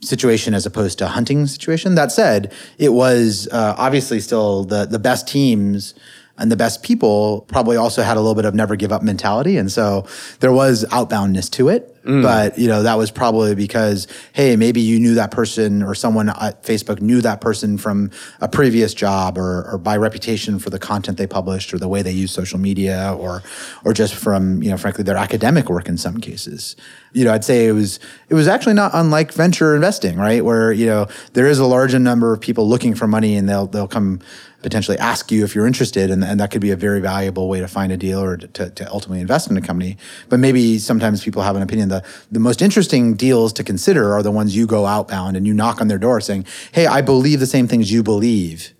situation 0.01 0.53
as 0.53 0.65
opposed 0.65 0.97
to 0.99 1.07
hunting 1.07 1.45
situation. 1.47 1.95
That 1.95 2.11
said, 2.11 2.53
it 2.77 2.89
was 2.93 3.47
uh, 3.51 3.75
obviously 3.77 4.19
still 4.19 4.63
the 4.63 4.85
the 4.85 4.99
best 4.99 5.27
teams 5.27 5.93
and 6.37 6.51
the 6.51 6.55
best 6.55 6.81
people 6.81 7.41
probably 7.49 7.77
also 7.77 8.01
had 8.01 8.17
a 8.17 8.19
little 8.19 8.35
bit 8.35 8.45
of 8.45 8.55
never 8.55 8.75
give 8.75 8.91
up 8.91 9.03
mentality 9.03 9.57
and 9.57 9.71
so 9.71 10.07
there 10.39 10.51
was 10.51 10.85
outboundness 10.85 11.49
to 11.51 11.69
it 11.69 11.95
mm. 12.03 12.21
but 12.21 12.57
you 12.57 12.67
know 12.67 12.83
that 12.83 12.97
was 12.97 13.11
probably 13.11 13.55
because 13.55 14.07
hey 14.33 14.55
maybe 14.55 14.81
you 14.81 14.99
knew 14.99 15.15
that 15.15 15.31
person 15.31 15.81
or 15.83 15.95
someone 15.95 16.29
at 16.29 16.63
facebook 16.63 17.01
knew 17.01 17.21
that 17.21 17.41
person 17.41 17.77
from 17.77 18.09
a 18.39 18.47
previous 18.47 18.93
job 18.93 19.37
or, 19.37 19.69
or 19.71 19.77
by 19.77 19.95
reputation 19.97 20.59
for 20.59 20.69
the 20.69 20.79
content 20.79 21.17
they 21.17 21.27
published 21.27 21.73
or 21.73 21.77
the 21.77 21.87
way 21.87 22.01
they 22.01 22.11
use 22.11 22.31
social 22.31 22.59
media 22.59 23.15
or 23.19 23.43
or 23.85 23.93
just 23.93 24.15
from 24.15 24.61
you 24.61 24.69
know 24.69 24.77
frankly 24.77 25.03
their 25.03 25.17
academic 25.17 25.69
work 25.69 25.87
in 25.87 25.97
some 25.97 26.17
cases 26.19 26.75
you 27.13 27.23
know 27.23 27.33
i'd 27.33 27.43
say 27.43 27.67
it 27.67 27.73
was 27.73 27.99
it 28.29 28.33
was 28.33 28.47
actually 28.47 28.73
not 28.73 28.91
unlike 28.93 29.33
venture 29.33 29.75
investing 29.75 30.17
right 30.17 30.43
where 30.45 30.71
you 30.71 30.85
know 30.85 31.07
there 31.33 31.47
is 31.47 31.59
a 31.59 31.65
large 31.65 31.93
number 31.95 32.33
of 32.33 32.41
people 32.41 32.67
looking 32.67 32.95
for 32.95 33.07
money 33.07 33.35
and 33.35 33.47
they'll 33.47 33.67
they'll 33.67 33.87
come 33.87 34.19
potentially 34.61 34.97
ask 34.97 35.31
you 35.31 35.43
if 35.43 35.55
you're 35.55 35.65
interested, 35.65 36.11
and, 36.11 36.23
and 36.23 36.39
that 36.39 36.51
could 36.51 36.61
be 36.61 36.71
a 36.71 36.75
very 36.75 37.01
valuable 37.01 37.49
way 37.49 37.59
to 37.59 37.67
find 37.67 37.91
a 37.91 37.97
deal 37.97 38.21
or 38.21 38.37
to, 38.37 38.69
to 38.69 38.91
ultimately 38.91 39.21
invest 39.21 39.49
in 39.49 39.57
a 39.57 39.61
company. 39.61 39.97
But 40.29 40.39
maybe 40.39 40.77
sometimes 40.77 41.23
people 41.23 41.41
have 41.41 41.55
an 41.55 41.61
opinion 41.61 41.89
that 41.91 42.05
the 42.31 42.39
most 42.39 42.61
interesting 42.61 43.13
deals 43.13 43.53
to 43.53 43.63
consider 43.63 44.13
are 44.13 44.23
the 44.23 44.31
ones 44.31 44.55
you 44.55 44.65
go 44.65 44.85
outbound 44.85 45.37
and 45.37 45.45
you 45.45 45.53
knock 45.53 45.79
on 45.79 45.87
their 45.87 45.97
door 45.99 46.19
saying, 46.19 46.45
"Hey, 46.71 46.87
I 46.87 47.01
believe 47.01 47.39
the 47.39 47.45
same 47.45 47.67
things 47.67 47.91
you 47.91 48.01
believe. 48.03 48.73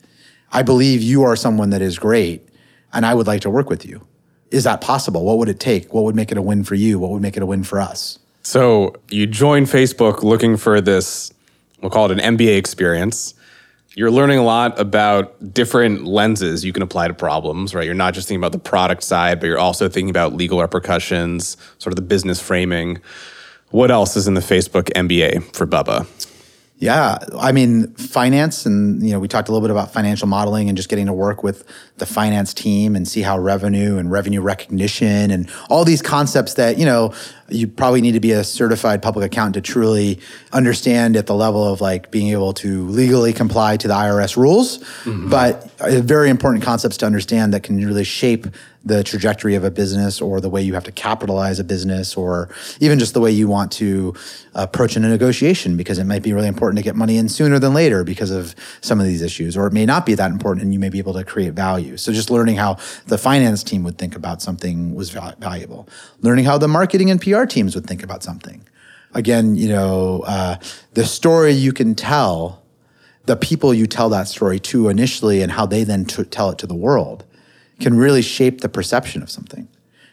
I 0.52 0.64
believe 0.64 1.02
you 1.02 1.24
are 1.24 1.36
someone 1.36 1.70
that 1.70 1.82
is 1.82 2.00
great, 2.00 2.48
and 2.92 3.06
I 3.06 3.14
would 3.14 3.28
like 3.28 3.42
to 3.42 3.50
work 3.50 3.70
with 3.70 3.86
you." 3.86 4.02
Is 4.50 4.64
that 4.66 4.82
possible? 4.82 5.24
What 5.24 5.38
would 5.38 5.48
it 5.48 5.60
take? 5.60 5.94
What 5.94 6.04
would 6.04 6.16
make 6.16 6.32
it 6.32 6.38
a 6.38 6.42
win 6.42 6.64
for 6.64 6.76
you? 6.76 7.00
What 7.00 7.12
would 7.12 7.22
make 7.22 7.38
it 7.38 7.44
a 7.44 7.46
win 7.46 7.64
for 7.64 7.80
us? 7.80 8.20
So 8.44 8.96
you 9.10 9.28
join 9.28 9.66
Facebook 9.66 10.24
looking 10.24 10.58
for 10.58 10.82
this, 10.82 11.32
we'll 11.82 11.92
call 11.92 12.12
it 12.12 12.20
an 12.20 12.20
MBA 12.20 12.58
experience 12.58 13.34
you're 13.96 14.12
learning 14.12 14.38
a 14.38 14.44
lot 14.44 14.80
about 14.80 15.54
different 15.54 16.06
lenses 16.06 16.64
you 16.64 16.72
can 16.72 16.82
apply 16.82 17.08
to 17.10 17.14
problems, 17.14 17.76
right? 17.76 17.86
You're 17.86 17.94
not 17.94 18.14
just 18.14 18.28
thinking 18.28 18.40
about 18.40 18.54
the 18.54 18.60
product 18.60 19.04
side, 19.04 19.40
but 19.40 19.48
you're 19.48 19.60
also 19.60 19.90
thinking 19.90 20.10
about 20.10 20.34
legal 20.34 20.62
repercussions, 20.62 21.58
sort 21.78 21.92
of 21.92 21.98
the 21.98 22.02
business 22.02 22.42
framing. 22.42 23.00
What 23.72 23.92
else 23.92 24.16
is 24.16 24.28
in 24.28 24.34
the 24.34 24.42
Facebook 24.42 24.86
MBA 24.94 25.56
for 25.56 25.68
Bubba? 25.68 26.08
Yeah, 26.82 27.20
I 27.38 27.52
mean, 27.52 27.94
finance, 27.94 28.66
and 28.66 29.06
you 29.06 29.12
know, 29.12 29.20
we 29.20 29.28
talked 29.28 29.50
a 29.50 29.52
little 29.52 29.66
bit 29.66 29.70
about 29.70 29.94
financial 29.94 30.28
modeling 30.28 30.68
and 30.68 30.76
just 30.76 30.90
getting 30.90 31.06
to 31.06 31.14
work 31.14 31.44
with 31.44 31.64
the 31.98 32.08
finance 32.08 32.56
team 32.56 32.96
and 32.96 33.08
see 33.08 33.22
how 33.22 33.38
revenue 33.38 34.00
and 34.00 34.12
revenue 34.12 34.42
recognition 34.42 35.30
and 35.30 35.48
all 35.70 35.86
these 35.86 36.02
concepts 36.02 36.56
that 36.56 36.80
you 36.80 36.86
know 36.86 37.14
you 37.50 37.68
probably 37.68 38.02
need 38.02 38.14
to 38.14 38.20
be 38.20 38.32
a 38.32 38.44
certified 38.44 39.04
public 39.04 39.28
accountant 39.28 39.64
to 39.64 39.72
truly 39.72 40.20
understand 40.54 41.16
at 41.16 41.28
the 41.28 41.36
level 41.36 41.72
of 41.72 41.82
like 41.82 42.10
being 42.10 42.30
able 42.30 42.52
to 42.54 42.88
legally 42.88 43.32
comply 43.32 43.78
to 43.78 43.88
the 43.88 43.94
IRS 43.94 44.36
rules. 44.36 44.80
Mm-hmm. 45.04 45.30
But 45.30 45.70
very 45.80 46.32
important 46.32 46.64
concepts 46.64 46.98
to 46.98 47.06
understand 47.06 47.54
that 47.54 47.62
can 47.62 47.78
really 47.86 48.06
shape 48.06 48.48
the 48.84 49.04
trajectory 49.04 49.54
of 49.54 49.64
a 49.64 49.70
business 49.70 50.20
or 50.20 50.42
the 50.42 50.50
way 50.50 50.62
you 50.62 50.74
have 50.74 50.84
to 50.84 50.92
capitalize 50.92 51.60
a 51.60 51.64
business 51.64 52.18
or 52.18 52.50
even 52.80 52.98
just 52.98 53.14
the 53.14 53.22
way 53.22 53.30
you 53.30 53.48
want 53.48 53.72
to 53.72 54.14
approach 54.56 54.98
in 54.98 55.04
a 55.04 55.10
negotiation 55.10 55.78
because 55.78 56.00
it 56.00 56.06
might 56.06 56.24
be 56.24 56.34
really 56.34 56.48
important 56.48 56.78
to 56.78 56.84
get 56.84 56.96
money 56.96 57.18
in 57.18 57.30
sooner 57.30 57.60
than 57.60 57.74
later 57.74 58.04
because 58.04 58.32
of 58.32 58.56
some 58.82 59.00
of 59.00 59.06
these 59.06 59.22
issues 59.22 59.56
or 59.56 59.68
it 59.68 59.74
may 59.74 59.86
not 59.86 60.06
be 60.06 60.16
that 60.16 60.32
important 60.32 60.64
and 60.64 60.74
you 60.74 60.80
may 60.80 60.90
be 60.90 60.98
able 60.98 61.14
to 61.14 61.24
create 61.24 61.54
value. 61.54 61.96
So 61.96 62.12
just 62.12 62.32
learning 62.32 62.56
how 62.56 62.78
the 63.06 63.20
finance 63.20 63.64
team 63.64 63.84
would 63.84 64.00
think 64.00 64.16
about 64.16 64.42
something 64.42 64.96
was 64.96 65.12
valuable. 65.12 65.88
Learning 66.22 66.46
how 66.46 66.58
the 66.58 66.68
marketing 66.68 67.12
and 67.12 67.22
pr 67.22 67.46
teams 67.46 67.76
would 67.76 67.86
think 67.86 68.02
about 68.02 68.24
something. 68.24 68.68
Again 69.14 69.56
you 69.56 69.70
know 69.70 70.24
uh, 70.26 70.56
the 70.94 71.06
story 71.06 71.52
you 71.52 71.72
can 71.72 71.94
tell 71.94 72.64
the 73.26 73.36
people 73.36 73.74
you 73.74 73.86
tell 73.86 74.10
that 74.10 74.28
story 74.28 74.60
to 74.60 74.90
initially 74.90 75.44
and 75.44 75.52
how 75.52 75.68
they 75.68 75.84
then 75.84 76.06
t- 76.06 76.24
tell 76.24 76.50
it 76.50 76.58
to 76.58 76.66
the 76.66 76.76
world 76.76 77.24
can 77.82 77.98
really 77.98 78.22
shape 78.22 78.62
the 78.62 78.70
perception 78.70 79.22
of 79.22 79.30
something 79.30 79.68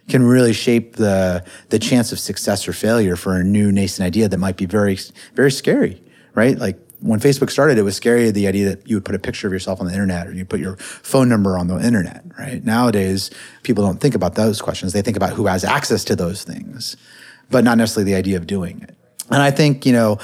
can 0.09 0.23
really 0.23 0.53
shape 0.53 0.97
the 0.97 1.45
the 1.69 1.79
chance 1.79 2.13
of 2.13 2.19
success 2.19 2.67
or 2.67 2.73
failure 2.73 3.15
for 3.15 3.37
a 3.37 3.45
new 3.45 3.71
nascent 3.71 4.07
idea 4.07 4.29
that 4.29 4.39
might 4.39 4.57
be 4.57 4.67
very 4.67 4.99
very 5.35 5.51
scary 5.51 6.03
right 6.35 6.59
like 6.59 6.79
when 7.01 7.21
Facebook 7.21 7.51
started, 7.51 7.79
it 7.79 7.83
was 7.83 7.97
scary 7.97 8.31
the 8.31 8.47
idea 8.49 8.69
that 8.69 8.89
you 8.89 8.97
would 8.97 9.05
put 9.05 9.15
a 9.15 9.19
picture 9.19 9.47
of 9.47 9.53
yourself 9.53 9.81
on 9.81 9.87
the 9.87 9.93
internet 9.93 10.27
or 10.27 10.33
you 10.33 10.45
put 10.45 10.61
your 10.61 10.77
phone 10.77 11.29
number 11.29 11.57
on 11.57 11.69
the 11.69 11.79
internet, 11.79 12.25
right? 12.39 12.65
Nowadays, 12.65 13.31
people 13.63 13.85
don't 13.85 14.01
think 14.01 14.15
about 14.15 14.35
those 14.35 14.61
questions. 14.61 14.93
They 14.93 15.03
think 15.03 15.17
about 15.17 15.31
who 15.31 15.47
has 15.47 15.65
access 15.65 16.05
to 16.05 16.17
those 16.17 16.43
things, 16.43 16.97
but 17.51 17.63
not 17.63 17.79
necessarily 17.79 18.11
the 18.11 18.19
idea 18.19 18.37
of 18.37 18.47
doing 18.47 18.83
it. 18.83 18.97
And 19.31 19.43
I 19.43 19.51
think, 19.51 19.87
you 19.87 19.93
know, 19.93 20.19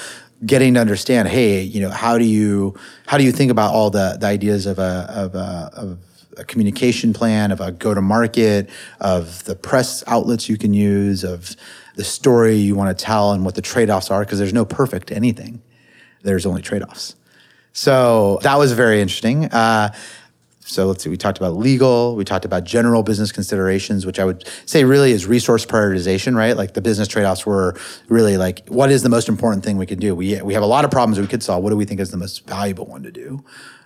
getting 0.45 0.75
to 0.75 0.81
understand, 0.81 1.29
hey, 1.29 1.63
you 1.63 1.81
know, 1.81 1.91
how 1.91 2.19
do 2.19 2.25
you 2.25 2.75
how 3.07 3.19
do 3.19 3.25
you 3.25 3.33
think 3.33 3.51
about 3.51 3.73
all 3.73 3.91
the 3.91 4.17
the 4.19 4.27
ideas 4.27 4.67
of 4.67 4.79
a 4.79 5.07
of 5.11 5.35
a 5.35 5.71
of 5.75 5.99
a 6.37 6.45
communication 6.45 7.13
plan, 7.13 7.51
of 7.51 7.61
a 7.61 7.73
go 7.73 7.95
to 7.95 8.03
market, 8.03 8.71
of 9.01 9.45
the 9.45 9.57
press 9.57 10.03
outlets 10.07 10.49
you 10.49 10.57
can 10.57 10.75
use, 10.75 11.25
of 11.25 11.57
the 11.97 12.05
story 12.05 12.57
you 12.57 12.75
want 12.75 12.97
to 12.97 13.05
tell, 13.05 13.33
and 13.33 13.45
what 13.45 13.55
the 13.55 13.63
trade 13.63 13.91
offs 13.91 14.11
are, 14.11 14.21
because 14.21 14.39
there's 14.39 14.53
no 14.53 14.65
perfect 14.65 15.13
anything. 15.13 15.63
There's 16.23 16.47
only 16.47 16.63
trade 16.63 16.83
offs. 16.83 17.17
So 17.73 18.39
that 18.43 18.57
was 18.57 18.73
very 18.73 19.01
interesting. 19.01 19.47
Uh, 19.47 19.93
so 20.67 20.87
let's 20.87 21.05
see, 21.05 21.11
we 21.11 21.19
talked 21.19 21.37
about 21.37 21.57
legal, 21.57 22.17
we 22.17 22.25
talked 22.25 22.47
about 22.47 22.65
general 22.65 23.03
business 23.03 23.31
considerations, 23.31 24.07
which 24.07 24.19
I 24.19 24.25
would 24.25 24.49
say 24.65 24.85
really 24.85 25.13
is 25.13 25.27
resource 25.27 25.67
prioritization, 25.67 26.35
right? 26.35 26.57
Like 26.57 26.73
the 26.73 26.81
business 26.81 27.07
trade-offs 27.07 27.45
were 27.45 27.77
really 28.09 28.39
like, 28.39 28.67
what 28.69 28.91
is 28.91 29.03
the 29.03 29.11
most 29.11 29.29
important 29.29 29.63
thing 29.63 29.77
we 29.77 29.85
could 29.85 30.01
do? 30.01 30.15
We, 30.15 30.41
we 30.41 30.55
have 30.55 30.63
a 30.63 30.67
lot 30.67 30.87
of 30.87 30.91
problems 30.91 31.21
we 31.21 31.27
could 31.27 31.43
solve. 31.43 31.63
What 31.63 31.71
do 31.71 31.77
we 31.77 31.85
think 31.85 32.01
is 32.01 32.11
the 32.11 32.17
most 32.17 32.47
valuable 32.47 32.87
one 32.87 33.03
to 33.03 33.13
do? 33.13 33.45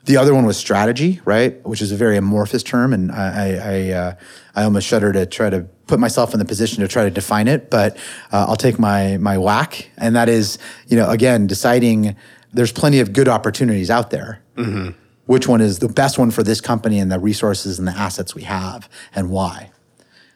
The 0.09 0.17
other 0.17 0.35
one 0.35 0.47
was 0.47 0.57
strategy, 0.57 1.21
right? 1.27 1.63
Which 1.67 1.83
is 1.83 1.93
a 1.93 1.97
very 1.97 2.17
amorphous 2.17 2.63
term, 2.63 2.95
and 2.95 3.13
I 3.13 3.51
I, 3.57 3.91
uh, 3.91 4.15
I 4.55 4.65
almost 4.65 4.87
shudder 4.87 5.13
to 5.13 5.27
try 5.27 5.51
to 5.51 5.67
put 5.87 6.01
myself 6.01 6.33
in 6.33 6.39
the 6.39 6.47
position 6.47 6.81
to 6.81 6.89
try 6.89 7.05
to 7.05 7.11
define 7.11 7.47
it. 7.47 7.69
But 7.69 7.99
uh, 8.33 8.47
I'll 8.49 8.57
take 8.57 8.79
my 8.79 9.19
my 9.19 9.37
whack, 9.37 9.91
and 9.99 10.17
that 10.17 10.31
is, 10.31 10.59
you 10.87 10.97
know, 10.97 11.11
again, 11.11 11.47
deciding 11.47 12.17
there's 12.55 12.73
plenty 12.73 13.01
of 13.01 13.13
good 13.13 13.29
opportunities 13.29 13.91
out 13.91 14.09
there. 14.09 14.41
Mm-hmm. 14.57 14.93
Which 15.27 15.47
one 15.47 15.61
is 15.61 15.81
the 15.81 15.91
best 15.91 16.19
one 16.19 16.31
for 16.31 16.43
this 16.43 16.63
company 16.63 16.99
and 17.01 17.13
the 17.13 17.19
resources 17.19 17.79
and 17.79 17.87
the 17.87 17.93
assets 17.93 18.35
we 18.35 18.45
have, 18.45 18.89
and 19.15 19.29
why? 19.29 19.71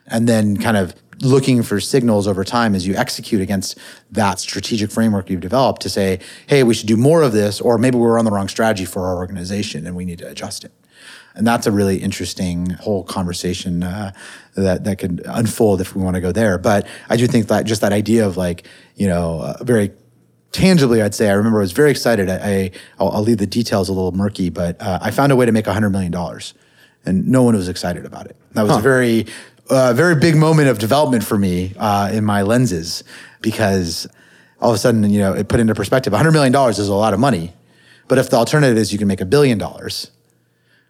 And 0.06 0.28
then 0.28 0.58
kind 0.58 0.76
of 0.76 0.94
looking 1.22 1.62
for 1.62 1.80
signals 1.80 2.26
over 2.26 2.44
time 2.44 2.74
as 2.74 2.86
you 2.86 2.94
execute 2.96 3.40
against 3.40 3.78
that 4.10 4.38
strategic 4.40 4.90
framework 4.90 5.30
you've 5.30 5.40
developed 5.40 5.80
to 5.82 5.88
say, 5.88 6.18
hey, 6.46 6.62
we 6.62 6.74
should 6.74 6.88
do 6.88 6.96
more 6.96 7.22
of 7.22 7.32
this, 7.32 7.60
or 7.60 7.78
maybe 7.78 7.96
we're 7.96 8.18
on 8.18 8.24
the 8.24 8.30
wrong 8.30 8.48
strategy 8.48 8.84
for 8.84 9.06
our 9.06 9.16
organization 9.16 9.86
and 9.86 9.96
we 9.96 10.04
need 10.04 10.18
to 10.18 10.28
adjust 10.28 10.64
it. 10.64 10.72
And 11.34 11.46
that's 11.46 11.66
a 11.66 11.72
really 11.72 11.96
interesting 11.96 12.70
whole 12.70 13.04
conversation 13.04 13.82
uh, 13.82 14.12
that 14.54 14.84
that 14.84 14.98
could 14.98 15.22
unfold 15.24 15.80
if 15.80 15.94
we 15.94 16.02
want 16.02 16.14
to 16.14 16.20
go 16.20 16.30
there. 16.30 16.58
But 16.58 16.86
I 17.08 17.16
do 17.16 17.26
think 17.26 17.46
that 17.46 17.64
just 17.64 17.80
that 17.80 17.92
idea 17.92 18.26
of 18.26 18.36
like, 18.36 18.66
you 18.96 19.08
know, 19.08 19.40
uh, 19.40 19.64
very 19.64 19.92
tangibly, 20.50 21.00
I'd 21.00 21.14
say 21.14 21.30
I 21.30 21.32
remember 21.32 21.58
I 21.58 21.62
was 21.62 21.72
very 21.72 21.90
excited. 21.90 22.28
I, 22.28 22.34
I 22.34 22.70
will 23.02 23.12
I'll 23.12 23.22
leave 23.22 23.38
the 23.38 23.46
details 23.46 23.88
a 23.88 23.92
little 23.92 24.12
murky, 24.12 24.50
but 24.50 24.80
uh, 24.80 24.98
I 25.00 25.10
found 25.10 25.32
a 25.32 25.36
way 25.36 25.46
to 25.46 25.52
make 25.52 25.66
hundred 25.66 25.90
million 25.90 26.12
dollars, 26.12 26.52
and 27.06 27.26
no 27.26 27.42
one 27.42 27.56
was 27.56 27.68
excited 27.68 28.04
about 28.04 28.26
it. 28.26 28.36
That 28.52 28.62
was 28.62 28.72
huh. 28.72 28.80
very 28.80 29.26
uh, 29.70 29.92
very 29.94 30.16
big 30.16 30.36
moment 30.36 30.68
of 30.68 30.78
development 30.78 31.24
for 31.24 31.38
me 31.38 31.74
uh, 31.78 32.10
in 32.12 32.24
my 32.24 32.42
lenses 32.42 33.04
because 33.40 34.06
all 34.60 34.70
of 34.70 34.76
a 34.76 34.78
sudden, 34.78 35.08
you 35.10 35.18
know, 35.18 35.32
it 35.32 35.48
put 35.48 35.60
into 35.60 35.74
perspective. 35.74 36.12
$100 36.12 36.32
million 36.32 36.54
is 36.70 36.88
a 36.88 36.94
lot 36.94 37.14
of 37.14 37.20
money. 37.20 37.52
But 38.08 38.18
if 38.18 38.30
the 38.30 38.36
alternative 38.36 38.76
is 38.76 38.92
you 38.92 38.98
can 38.98 39.08
make 39.08 39.20
a 39.20 39.24
billion 39.24 39.58
dollars, 39.58 40.10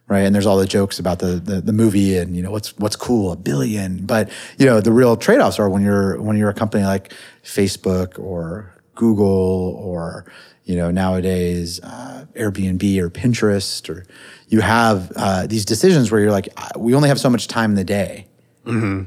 right? 0.09 0.21
And 0.21 0.35
there's 0.35 0.47
all 0.47 0.57
the 0.57 0.67
jokes 0.67 0.99
about 0.99 1.21
the, 1.21 1.37
the, 1.37 1.61
the 1.61 1.73
movie 1.73 2.19
and 2.19 2.37
you 2.37 2.43
know 2.43 2.51
what's 2.51 2.77
what's 2.79 2.97
cool, 2.97 3.33
a 3.33 3.37
billion. 3.37 4.05
But 4.05 4.31
you 4.59 4.67
know 4.67 4.81
the 4.81 4.93
real 4.93 5.17
trade 5.17 5.41
offs 5.41 5.59
are 5.59 5.69
when 5.69 5.83
you're 5.83 6.21
when 6.21 6.37
you're 6.37 6.51
a 6.51 6.55
company 6.55 6.85
like 6.85 7.13
Facebook 7.45 8.19
or 8.19 8.75
Google 8.95 9.77
or 9.79 10.31
you 10.65 10.77
know 10.77 10.91
nowadays 10.91 11.81
uh, 11.81 12.27
Airbnb 12.35 12.99
or 12.99 13.09
Pinterest 13.11 13.89
or 13.89 14.05
you 14.49 14.61
have 14.61 15.13
uh, 15.17 15.47
these 15.47 15.65
decisions 15.65 16.11
where 16.11 16.21
you're 16.21 16.31
like 16.31 16.49
we 16.77 16.95
only 16.95 17.09
have 17.09 17.21
so 17.21 17.31
much 17.31 17.49
time 17.49 17.71
in 17.71 17.77
the 17.77 17.85
day 17.85 18.27
Mm-hmm. 18.65 19.05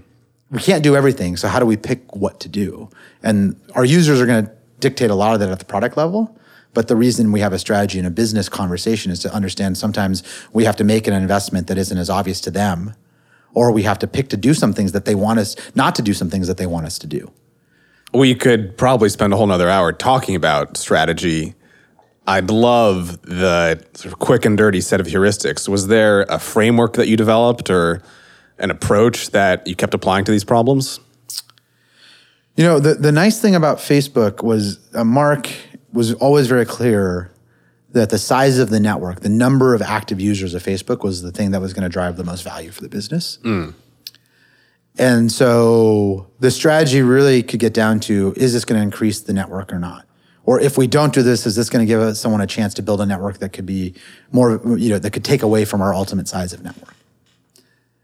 We 0.52 0.60
can't 0.60 0.84
do 0.84 0.96
everything. 0.96 1.38
So 1.38 1.48
how 1.48 1.60
do 1.60 1.66
we 1.66 1.78
pick 1.78 2.16
what 2.16 2.40
to 2.42 2.50
do? 2.50 2.90
And 3.24 3.60
our 3.74 3.86
users 3.86 4.22
are 4.22 4.26
going 4.26 4.46
to 4.46 4.52
dictate 4.80 5.10
a 5.10 5.16
lot 5.16 5.34
of 5.34 5.40
that 5.40 5.50
at 5.50 5.60
the 5.60 5.66
product 5.66 5.98
level. 5.98 6.38
But 6.74 6.90
the 6.90 6.96
reason 6.96 7.32
we 7.32 7.40
have 7.40 7.54
a 7.54 7.60
strategy 7.60 7.98
and 7.98 8.08
a 8.08 8.12
business 8.12 8.50
conversation 8.50 9.12
is 9.12 9.20
to 9.20 9.34
understand 9.34 9.78
sometimes 9.78 10.24
we 10.52 10.66
have 10.66 10.76
to 10.76 10.84
make 10.84 11.08
an 11.08 11.14
investment 11.14 11.68
that 11.68 11.78
isn't 11.78 11.98
as 11.98 12.10
obvious 12.10 12.42
to 12.42 12.52
them, 12.52 12.94
or 13.54 13.72
we 13.72 13.84
have 13.84 13.98
to 14.00 14.08
pick 14.08 14.28
to 14.30 14.38
do 14.38 14.54
some 14.54 14.74
things 14.74 14.92
that 14.92 15.06
they 15.06 15.16
want 15.16 15.40
us 15.40 15.56
not 15.74 15.96
to 15.96 16.02
do 16.02 16.14
some 16.14 16.30
things 16.30 16.48
that 16.48 16.58
they 16.58 16.66
want 16.66 16.86
us 16.86 17.00
to 17.00 17.08
do. 17.08 17.32
We 18.14 18.36
could 18.36 18.78
probably 18.78 19.10
spend 19.10 19.34
a 19.34 19.38
whole 19.38 19.48
nother 19.48 19.70
hour 19.70 19.94
talking 19.94 20.36
about 20.36 20.76
strategy. 20.76 21.56
I'd 22.28 22.50
love 22.50 23.22
the 23.22 23.82
sort 23.94 24.14
of 24.14 24.20
quick 24.20 24.44
and 24.46 24.58
dirty 24.58 24.82
set 24.82 25.00
of 25.00 25.08
heuristics. 25.08 25.70
Was 25.70 25.88
there 25.88 26.24
a 26.24 26.40
framework 26.40 26.94
that 26.94 27.08
you 27.08 27.16
developed 27.16 27.70
or 27.70 28.02
an 28.60 28.72
approach 28.72 29.32
that 29.32 29.66
you 29.68 29.76
kept 29.76 29.94
applying 29.94 30.26
to 30.26 30.32
these 30.32 30.44
problems? 30.44 31.00
You 32.56 32.64
know, 32.64 32.80
the, 32.80 32.94
the 32.94 33.12
nice 33.12 33.42
thing 33.42 33.56
about 33.56 33.78
Facebook 33.78 34.44
was 34.44 34.80
uh, 34.94 35.04
Mark 35.04 35.50
was 35.92 36.14
always 36.16 36.48
very 36.48 36.66
clear 36.66 37.32
that 37.92 38.10
the 38.10 38.18
size 38.18 38.60
of 38.60 38.70
the 38.70 38.80
network, 38.80 39.22
the 39.22 39.30
number 39.30 39.74
of 39.74 39.82
active 39.82 40.20
users 40.20 40.54
of 40.54 40.62
Facebook 40.64 41.04
was 41.04 41.22
the 41.22 41.32
thing 41.32 41.52
that 41.52 41.62
was 41.62 41.74
going 41.74 41.84
to 41.84 41.90
drive 41.90 42.18
the 42.18 42.24
most 42.24 42.44
value 42.44 42.72
for 42.72 42.82
the 42.82 42.90
business. 42.90 43.40
Mm. 43.44 43.74
And 44.98 45.32
so 45.32 46.30
the 46.40 46.52
strategy 46.52 47.02
really 47.02 47.44
could 47.44 47.60
get 47.60 47.74
down 47.74 48.00
to 48.02 48.34
is 48.38 48.54
this 48.54 48.66
going 48.66 48.80
to 48.80 48.84
increase 48.84 49.22
the 49.22 49.34
network 49.34 49.74
or 49.74 49.80
not? 49.80 50.06
Or 50.46 50.60
if 50.60 50.78
we 50.78 50.88
don't 50.88 51.14
do 51.14 51.24
this, 51.24 51.46
is 51.46 51.56
this 51.56 51.70
going 51.70 51.86
to 51.86 51.88
give 51.88 52.18
someone 52.18 52.42
a 52.42 52.48
chance 52.48 52.74
to 52.76 52.84
build 52.84 53.02
a 53.02 53.06
network 53.06 53.40
that 53.40 53.52
could 53.52 53.66
be 53.66 53.96
more, 54.32 54.62
you 54.78 54.90
know, 54.90 55.00
that 55.00 55.12
could 55.12 55.26
take 55.26 55.42
away 55.42 55.66
from 55.66 55.82
our 55.82 55.94
ultimate 55.94 56.28
size 56.28 56.54
of 56.54 56.64
network? 56.64 56.95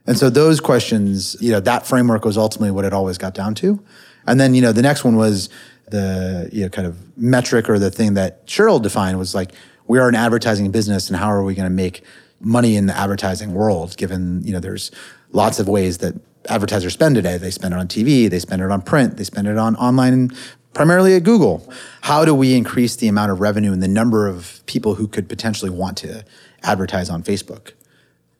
And 0.07 0.17
so 0.17 0.29
those 0.29 0.59
questions, 0.59 1.35
you 1.39 1.51
know, 1.51 1.59
that 1.59 1.85
framework 1.85 2.25
was 2.25 2.37
ultimately 2.37 2.71
what 2.71 2.85
it 2.85 2.93
always 2.93 3.17
got 3.17 3.33
down 3.33 3.55
to. 3.55 3.83
And 4.25 4.39
then, 4.39 4.53
you 4.53 4.61
know, 4.61 4.71
the 4.71 4.81
next 4.81 5.03
one 5.03 5.15
was 5.15 5.49
the, 5.89 6.49
you 6.51 6.63
know, 6.63 6.69
kind 6.69 6.87
of 6.87 7.17
metric 7.17 7.69
or 7.69 7.77
the 7.77 7.91
thing 7.91 8.15
that 8.15 8.45
Sheryl 8.47 8.81
defined 8.81 9.19
was 9.19 9.35
like, 9.35 9.51
we 9.87 9.99
are 9.99 10.09
an 10.09 10.15
advertising 10.15 10.71
business 10.71 11.09
and 11.09 11.17
how 11.17 11.31
are 11.31 11.43
we 11.43 11.53
going 11.53 11.69
to 11.69 11.75
make 11.75 12.03
money 12.39 12.75
in 12.75 12.87
the 12.87 12.97
advertising 12.97 13.53
world 13.53 13.95
given, 13.97 14.41
you 14.43 14.53
know, 14.53 14.59
there's 14.59 14.91
lots 15.31 15.59
of 15.59 15.67
ways 15.67 15.99
that 15.99 16.15
advertisers 16.49 16.93
spend 16.93 17.15
today. 17.15 17.37
They 17.37 17.51
spend 17.51 17.73
it 17.73 17.77
on 17.77 17.87
TV, 17.87 18.29
they 18.29 18.39
spend 18.39 18.61
it 18.61 18.71
on 18.71 18.81
print, 18.81 19.17
they 19.17 19.23
spend 19.23 19.47
it 19.47 19.57
on 19.57 19.75
online 19.75 20.31
primarily 20.73 21.15
at 21.15 21.23
Google. 21.23 21.71
How 22.01 22.25
do 22.25 22.33
we 22.33 22.55
increase 22.55 22.95
the 22.95 23.07
amount 23.07 23.31
of 23.31 23.41
revenue 23.41 23.73
and 23.73 23.83
the 23.83 23.87
number 23.87 24.27
of 24.27 24.63
people 24.65 24.95
who 24.95 25.07
could 25.07 25.27
potentially 25.29 25.69
want 25.69 25.97
to 25.99 26.23
advertise 26.63 27.09
on 27.09 27.21
Facebook? 27.23 27.73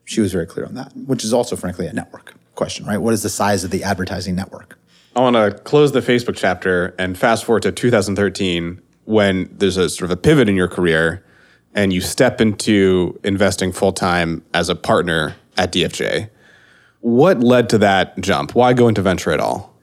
She 0.06 0.22
was 0.22 0.32
very 0.32 0.46
clear 0.46 0.66
on 0.66 0.74
that, 0.76 0.96
which 0.96 1.24
is 1.24 1.34
also, 1.34 1.56
frankly, 1.56 1.88
a 1.88 1.94
network 1.94 2.34
question, 2.56 2.86
right? 2.86 2.98
What 2.98 3.14
is 3.14 3.24
the 3.24 3.30
size 3.30 3.64
of 3.64 3.72
the 3.72 3.84
advertising 3.84 4.36
network? 4.36 4.78
I 5.16 5.20
want 5.20 5.36
to 5.36 5.52
close 5.64 5.92
the 5.92 6.00
Facebook 6.00 6.36
chapter 6.38 6.96
and 6.98 7.18
fast 7.18 7.46
forward 7.46 7.64
to 7.64 7.72
2013 7.72 8.82
when 9.06 9.50
there's 9.52 9.78
a 9.78 9.90
sort 9.90 10.10
of 10.10 10.18
a 10.18 10.22
pivot 10.22 10.48
in 10.48 10.56
your 10.56 10.68
career 10.68 11.24
and 11.74 11.92
you 11.92 12.02
step 12.02 12.42
into 12.42 13.20
investing 13.24 13.72
full 13.72 13.94
time 13.94 14.44
as 14.54 14.70
a 14.70 14.76
partner 14.76 15.36
at 15.58 15.72
DFJ. 15.72 16.30
What 17.02 17.40
led 17.40 17.70
to 17.70 17.78
that 17.80 18.20
jump? 18.22 18.56
Why 18.56 18.74
go 18.74 18.88
into 18.88 19.02
venture 19.02 19.32
at 19.32 19.40
all? 19.40 19.76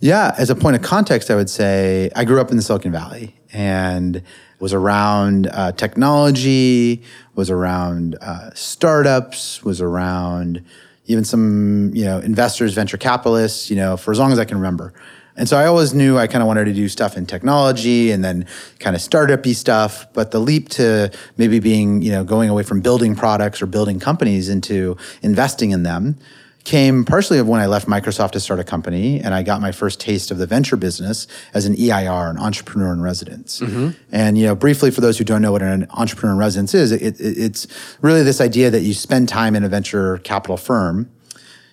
Yeah, 0.00 0.34
as 0.38 0.50
a 0.50 0.54
point 0.54 0.76
of 0.76 0.82
context, 0.82 1.30
I 1.30 1.36
would 1.36 1.50
say 1.50 2.10
I 2.16 2.24
grew 2.24 2.40
up 2.40 2.50
in 2.50 2.56
the 2.56 2.62
Silicon 2.62 2.90
Valley 2.90 3.36
and 3.52 4.22
was 4.58 4.72
around 4.72 5.46
uh, 5.46 5.72
technology, 5.72 7.02
was 7.34 7.50
around 7.50 8.16
uh, 8.20 8.50
startups, 8.54 9.64
was 9.64 9.80
around 9.80 10.64
even 11.06 11.24
some 11.24 11.90
you 11.94 12.04
know 12.04 12.18
investors, 12.18 12.74
venture 12.74 12.98
capitalists, 12.98 13.70
you 13.70 13.76
know, 13.76 13.96
for 13.96 14.12
as 14.12 14.18
long 14.18 14.32
as 14.32 14.38
I 14.38 14.44
can 14.44 14.58
remember. 14.58 14.92
And 15.36 15.48
so 15.48 15.56
I 15.56 15.66
always 15.66 15.94
knew 15.94 16.18
I 16.18 16.26
kind 16.26 16.42
of 16.42 16.48
wanted 16.48 16.66
to 16.66 16.74
do 16.74 16.88
stuff 16.88 17.16
in 17.16 17.24
technology 17.24 18.10
and 18.10 18.22
then 18.22 18.46
kind 18.78 18.94
of 18.94 19.00
startup-y 19.00 19.52
stuff. 19.52 20.06
But 20.12 20.32
the 20.32 20.38
leap 20.38 20.68
to 20.70 21.10
maybe 21.38 21.60
being, 21.60 22.02
you 22.02 22.10
know, 22.10 22.24
going 22.24 22.50
away 22.50 22.62
from 22.62 22.80
building 22.80 23.14
products 23.14 23.62
or 23.62 23.66
building 23.66 23.98
companies 24.00 24.50
into 24.50 24.98
investing 25.22 25.70
in 25.70 25.82
them 25.82 26.18
came 26.64 27.04
partially 27.04 27.38
of 27.38 27.48
when 27.48 27.60
I 27.60 27.66
left 27.66 27.88
Microsoft 27.88 28.32
to 28.32 28.40
start 28.40 28.60
a 28.60 28.64
company 28.64 29.20
and 29.20 29.34
I 29.34 29.42
got 29.42 29.60
my 29.60 29.72
first 29.72 30.00
taste 30.00 30.30
of 30.30 30.38
the 30.38 30.46
venture 30.46 30.76
business 30.76 31.26
as 31.54 31.66
an 31.66 31.74
EIR, 31.74 32.30
an 32.30 32.38
entrepreneur 32.38 32.92
in 32.92 33.00
residence. 33.00 33.60
Mm-hmm. 33.60 33.90
And 34.12 34.36
you 34.36 34.46
know, 34.46 34.54
briefly 34.54 34.90
for 34.90 35.00
those 35.00 35.18
who 35.18 35.24
don't 35.24 35.42
know 35.42 35.52
what 35.52 35.62
an 35.62 35.86
entrepreneur 35.90 36.32
in 36.32 36.38
residence 36.38 36.74
is, 36.74 36.92
it, 36.92 37.02
it, 37.02 37.16
it's 37.18 37.66
really 38.02 38.22
this 38.22 38.40
idea 38.40 38.70
that 38.70 38.82
you 38.82 38.94
spend 38.94 39.28
time 39.28 39.56
in 39.56 39.64
a 39.64 39.68
venture 39.68 40.18
capital 40.18 40.56
firm 40.56 41.10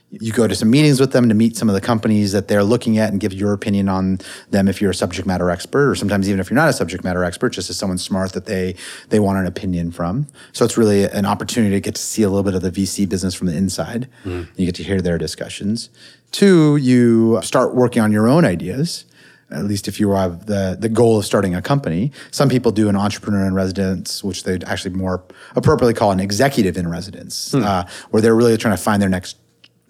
you 0.09 0.31
go 0.31 0.47
to 0.47 0.55
some 0.55 0.69
meetings 0.69 0.99
with 1.01 1.11
them 1.11 1.27
to 1.27 1.35
meet 1.35 1.57
some 1.57 1.67
of 1.67 1.75
the 1.75 1.81
companies 1.81 2.31
that 2.31 2.47
they're 2.47 2.63
looking 2.63 2.97
at 2.97 3.11
and 3.11 3.19
give 3.19 3.33
your 3.33 3.51
opinion 3.51 3.89
on 3.89 4.19
them 4.51 4.67
if 4.67 4.81
you're 4.81 4.91
a 4.91 4.95
subject 4.95 5.27
matter 5.27 5.49
expert 5.49 5.89
or 5.89 5.95
sometimes 5.95 6.29
even 6.29 6.39
if 6.39 6.49
you're 6.49 6.55
not 6.55 6.69
a 6.69 6.73
subject 6.73 7.03
matter 7.03 7.23
expert 7.23 7.49
just 7.49 7.69
as 7.69 7.77
someone 7.77 7.97
smart 7.97 8.31
that 8.33 8.45
they 8.45 8.73
they 9.09 9.19
want 9.19 9.37
an 9.37 9.45
opinion 9.45 9.91
from 9.91 10.25
so 10.53 10.63
it's 10.63 10.77
really 10.77 11.03
an 11.03 11.25
opportunity 11.25 11.75
to 11.75 11.81
get 11.81 11.95
to 11.95 12.01
see 12.01 12.23
a 12.23 12.29
little 12.29 12.43
bit 12.43 12.55
of 12.55 12.61
the 12.61 12.71
vc 12.71 13.07
business 13.09 13.35
from 13.35 13.47
the 13.47 13.55
inside 13.55 14.07
mm. 14.23 14.47
you 14.55 14.65
get 14.65 14.75
to 14.75 14.83
hear 14.83 15.01
their 15.01 15.17
discussions 15.17 15.89
two 16.31 16.77
you 16.77 17.39
start 17.41 17.75
working 17.75 18.01
on 18.01 18.11
your 18.11 18.27
own 18.27 18.45
ideas 18.45 19.05
at 19.49 19.63
least 19.63 19.87
if 19.87 19.97
you 19.97 20.11
have 20.11 20.45
the, 20.45 20.75
the 20.77 20.89
goal 20.89 21.19
of 21.19 21.25
starting 21.25 21.55
a 21.55 21.61
company. 21.61 22.11
Some 22.31 22.49
people 22.49 22.69
do 22.73 22.89
an 22.89 22.97
entrepreneur 22.97 23.45
in 23.45 23.53
residence, 23.53 24.21
which 24.21 24.43
they'd 24.43 24.65
actually 24.65 24.93
more 24.93 25.23
appropriately 25.55 25.93
call 25.93 26.11
an 26.11 26.19
executive 26.19 26.75
in 26.75 26.89
residence, 26.89 27.53
hmm. 27.53 27.63
uh, 27.63 27.85
where 28.09 28.21
they're 28.21 28.35
really 28.35 28.57
trying 28.57 28.75
to 28.75 28.83
find 28.83 29.01
their 29.01 29.07
next 29.07 29.37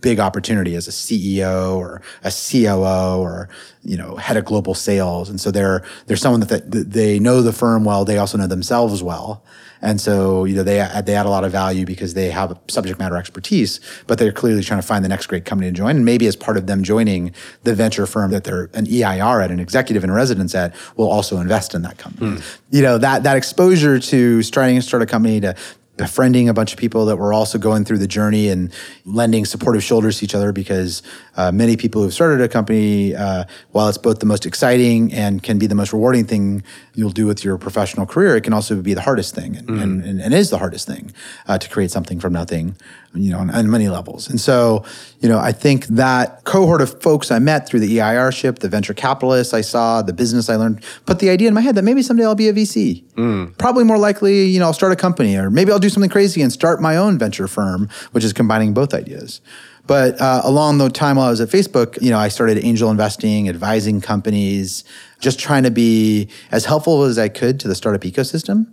big 0.02 0.20
opportunity 0.20 0.76
as 0.76 0.88
a 0.88 0.92
CEO 0.92 1.76
or 1.76 2.02
a 2.24 2.32
COO 2.32 3.20
or 3.20 3.50
you 3.84 3.98
know 3.98 4.16
head 4.16 4.38
of 4.38 4.46
global 4.46 4.74
sales. 4.74 5.30
And 5.30 5.40
so 5.40 5.52
they're 5.52 5.84
they're 6.06 6.18
someone 6.18 6.42
that, 6.42 6.72
that 6.72 6.92
they 6.92 7.20
know 7.20 7.42
the 7.42 7.54
firm 7.54 7.84
well. 7.84 8.06
They 8.06 8.18
also 8.18 8.38
know 8.38 8.48
themselves 8.48 9.02
well. 9.02 9.44
And 9.82 10.02
so 10.02 10.46
you 10.46 10.56
know 10.56 10.64
they 10.64 10.78
they 11.04 11.16
add 11.16 11.26
a 11.26 11.30
lot 11.30 11.44
of 11.44 11.52
value 11.52 11.86
because 11.86 12.14
they 12.14 12.30
have 12.30 12.58
subject 12.68 13.00
matter 13.00 13.16
expertise 13.16 13.80
but 14.08 14.18
they're 14.18 14.32
clearly 14.32 14.64
trying 14.64 14.82
to 14.82 14.88
find 14.88 15.04
the 15.04 15.10
next 15.10 15.28
great 15.28 15.46
company 15.46 15.70
to 15.70 15.76
join. 15.76 15.96
And 15.98 16.06
maybe 16.06 16.28
as 16.28 16.36
part 16.36 16.58
of 16.58 16.68
them 16.68 16.84
joining 16.84 17.34
the 17.64 17.74
venture 17.74 18.06
firm 18.06 18.32
that 18.32 18.44
they're 18.44 18.70
an 18.74 18.88
EIR 18.88 19.42
at 19.42 19.52
an 19.52 19.60
executive 19.60 20.04
in 20.04 20.12
residence 20.12 20.54
at 20.56 20.76
will 20.96 21.10
also 21.10 21.38
invest 21.38 21.74
in 21.74 21.82
that 21.84 21.98
company. 21.98 22.38
Mm. 22.38 22.58
you 22.72 22.82
know 22.82 22.98
that 22.98 23.24
that 23.24 23.38
exposure 23.38 24.00
to 24.00 24.42
starting 24.44 24.76
to 24.76 24.82
start 24.82 25.02
a 25.02 25.06
company 25.06 25.40
to 25.42 25.56
befriending 25.98 26.48
a 26.48 26.54
bunch 26.54 26.72
of 26.72 26.80
people 26.80 27.06
that 27.06 27.18
were 27.18 27.34
also 27.34 27.58
going 27.58 27.84
through 27.84 27.98
the 27.98 28.08
journey 28.08 28.50
and 28.50 28.72
lending 29.06 29.46
supportive 29.46 29.84
shoulders 29.84 30.20
to 30.20 30.26
each 30.26 30.36
other 30.36 30.52
because 30.52 31.02
uh, 31.36 31.52
many 31.52 31.76
people 31.76 32.02
who've 32.02 32.14
started 32.14 32.42
a 32.42 32.48
company, 32.48 33.16
uh, 33.16 33.44
while 33.72 33.90
it's 33.90 33.98
both 33.98 34.20
the 34.20 34.26
most 34.26 34.46
exciting 34.46 35.12
and 35.12 35.44
can 35.44 35.58
be 35.58 35.68
the 35.68 35.76
most 35.76 35.92
rewarding 35.92 36.26
thing 36.26 36.64
you'll 36.94 37.10
do 37.10 37.26
with 37.26 37.44
your 37.44 37.58
professional 37.58 38.06
career, 38.06 38.36
it 38.36 38.42
can 38.42 38.54
also 38.54 38.82
be 38.82 38.94
the 38.94 39.02
hardest 39.02 39.34
thing 39.36 39.56
and, 39.58 39.68
mm. 39.68 39.82
and, 39.82 40.04
and, 40.04 40.22
and, 40.22 40.34
is 40.34 40.50
the 40.50 40.58
hardest 40.58 40.88
thing 40.88 41.12
uh, 41.48 41.58
to 41.58 41.70
create 41.70 41.92
something 41.92 42.20
from 42.20 42.34
nothing, 42.34 42.76
you 43.14 43.32
know, 43.32 43.40
on, 43.40 43.50
on, 43.50 43.70
many 43.70 43.90
levels. 43.90 44.30
And 44.30 44.40
so, 44.40 44.84
you 45.20 45.30
know, 45.30 45.40
I 45.40 45.52
think 45.52 45.86
that 45.88 46.44
cohort 46.44 46.82
of 46.82 47.02
folks 47.02 47.32
I 47.32 47.40
met 47.40 47.68
through 47.68 47.80
the 47.80 48.00
EIR 48.00 48.32
ship, 48.32 48.60
the 48.60 48.70
venture 48.70 48.94
capitalists 48.94 49.54
I 49.54 49.62
saw, 49.62 50.02
the 50.02 50.14
business 50.14 50.50
I 50.50 50.56
learned, 50.56 50.84
put 51.06 51.20
the 51.20 51.30
idea 51.30 51.48
in 51.48 51.54
my 51.54 51.62
head 51.62 51.76
that 51.76 51.84
maybe 51.84 52.02
someday 52.02 52.26
I'll 52.26 52.36
be 52.36 52.50
a 52.50 52.54
VC. 52.54 53.04
Mm. 53.14 53.58
Probably 53.58 53.84
more 53.84 53.98
likely, 53.98 54.46
you 54.46 54.60
know, 54.60 54.66
I'll 54.66 54.74
start 54.74 54.92
a 54.92 54.96
company 54.96 55.36
or 55.36 55.50
maybe 55.50 55.72
I'll 55.72 55.80
do 55.80 55.90
something 55.90 56.10
crazy 56.10 56.42
and 56.42 56.52
start 56.52 56.82
my 56.82 56.96
own 56.98 57.18
venture 57.18 57.48
firm, 57.48 57.90
which 58.12 58.24
is 58.24 58.34
combining 58.34 58.74
both 58.74 58.94
ideas. 58.94 59.42
But 59.88 60.20
uh, 60.20 60.42
along 60.44 60.80
the 60.80 60.90
time 60.90 61.16
while 61.16 61.28
I 61.28 61.30
was 61.30 61.40
at 61.40 61.48
Facebook, 61.48 62.00
you 62.02 62.12
know, 62.12 62.20
I 62.20 62.28
started 62.28 62.58
angel 62.58 62.92
investing, 62.92 63.48
advising 63.48 64.02
companies, 64.02 64.84
just 65.20 65.40
trying 65.40 65.64
to 65.64 65.72
be 65.72 66.28
as 66.52 66.66
helpful 66.66 67.04
as 67.04 67.18
I 67.18 67.30
could 67.30 67.60
to 67.62 67.70
the 67.70 67.76
startup 67.76 68.02
ecosystem 68.02 68.68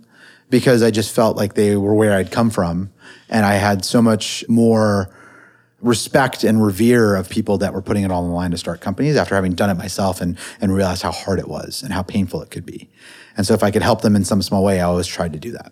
because 0.49 0.83
I 0.83 0.91
just 0.91 1.15
felt 1.15 1.37
like 1.37 1.55
they 1.55 1.75
were 1.77 1.93
where 1.93 2.13
I'd 2.13 2.31
come 2.31 2.49
from. 2.49 2.91
And 3.29 3.45
I 3.45 3.53
had 3.53 3.83
so 3.85 4.01
much 4.01 4.43
more 4.47 5.09
respect 5.81 6.43
and 6.43 6.63
revere 6.63 7.15
of 7.15 7.29
people 7.29 7.57
that 7.59 7.73
were 7.73 7.81
putting 7.81 8.03
it 8.03 8.11
all 8.11 8.23
on 8.23 8.29
the 8.29 8.35
line 8.35 8.51
to 8.51 8.57
start 8.57 8.81
companies 8.81 9.15
after 9.15 9.35
having 9.35 9.53
done 9.53 9.69
it 9.69 9.75
myself 9.75 10.21
and, 10.21 10.37
and 10.59 10.73
realized 10.73 11.03
how 11.03 11.11
hard 11.11 11.37
it 11.37 11.47
was 11.47 11.83
and 11.83 11.93
how 11.93 12.01
painful 12.01 12.41
it 12.41 12.49
could 12.49 12.65
be. 12.65 12.89
And 13.37 13.45
so 13.45 13.53
if 13.53 13.63
I 13.63 13.71
could 13.71 13.83
help 13.83 14.01
them 14.01 14.15
in 14.15 14.23
some 14.23 14.41
small 14.41 14.63
way, 14.63 14.79
I 14.79 14.83
always 14.83 15.07
tried 15.07 15.33
to 15.33 15.39
do 15.39 15.51
that. 15.51 15.71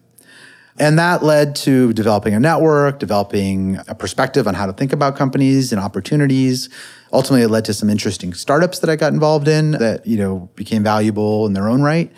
And 0.80 0.98
that 0.98 1.24
led 1.24 1.56
to 1.58 1.94
developing 1.94 2.34
a 2.34 2.40
network, 2.40 2.98
developing 3.00 3.80
a 3.88 3.94
perspective 3.94 4.48
on 4.48 4.56
how 4.56 4.66
to 4.66 4.74
think 4.74 4.92
about 4.92 5.16
companies 5.16 5.72
and 5.72 5.80
opportunities. 5.80 6.70
Ultimately, 7.12 7.44
it 7.44 7.50
led 7.50 7.66
to 7.66 7.74
some 7.74 7.90
interesting 7.90 8.34
startups 8.34 8.80
that 8.80 8.90
I 8.90 8.96
got 8.96 9.14
involved 9.14 9.48
in 9.48 9.72
that, 9.72 10.06
you 10.08 10.18
know, 10.18 10.50
became 10.56 10.84
valuable 10.84 11.46
in 11.46 11.54
their 11.54 11.70
own 11.70 11.84
right. 11.84 12.12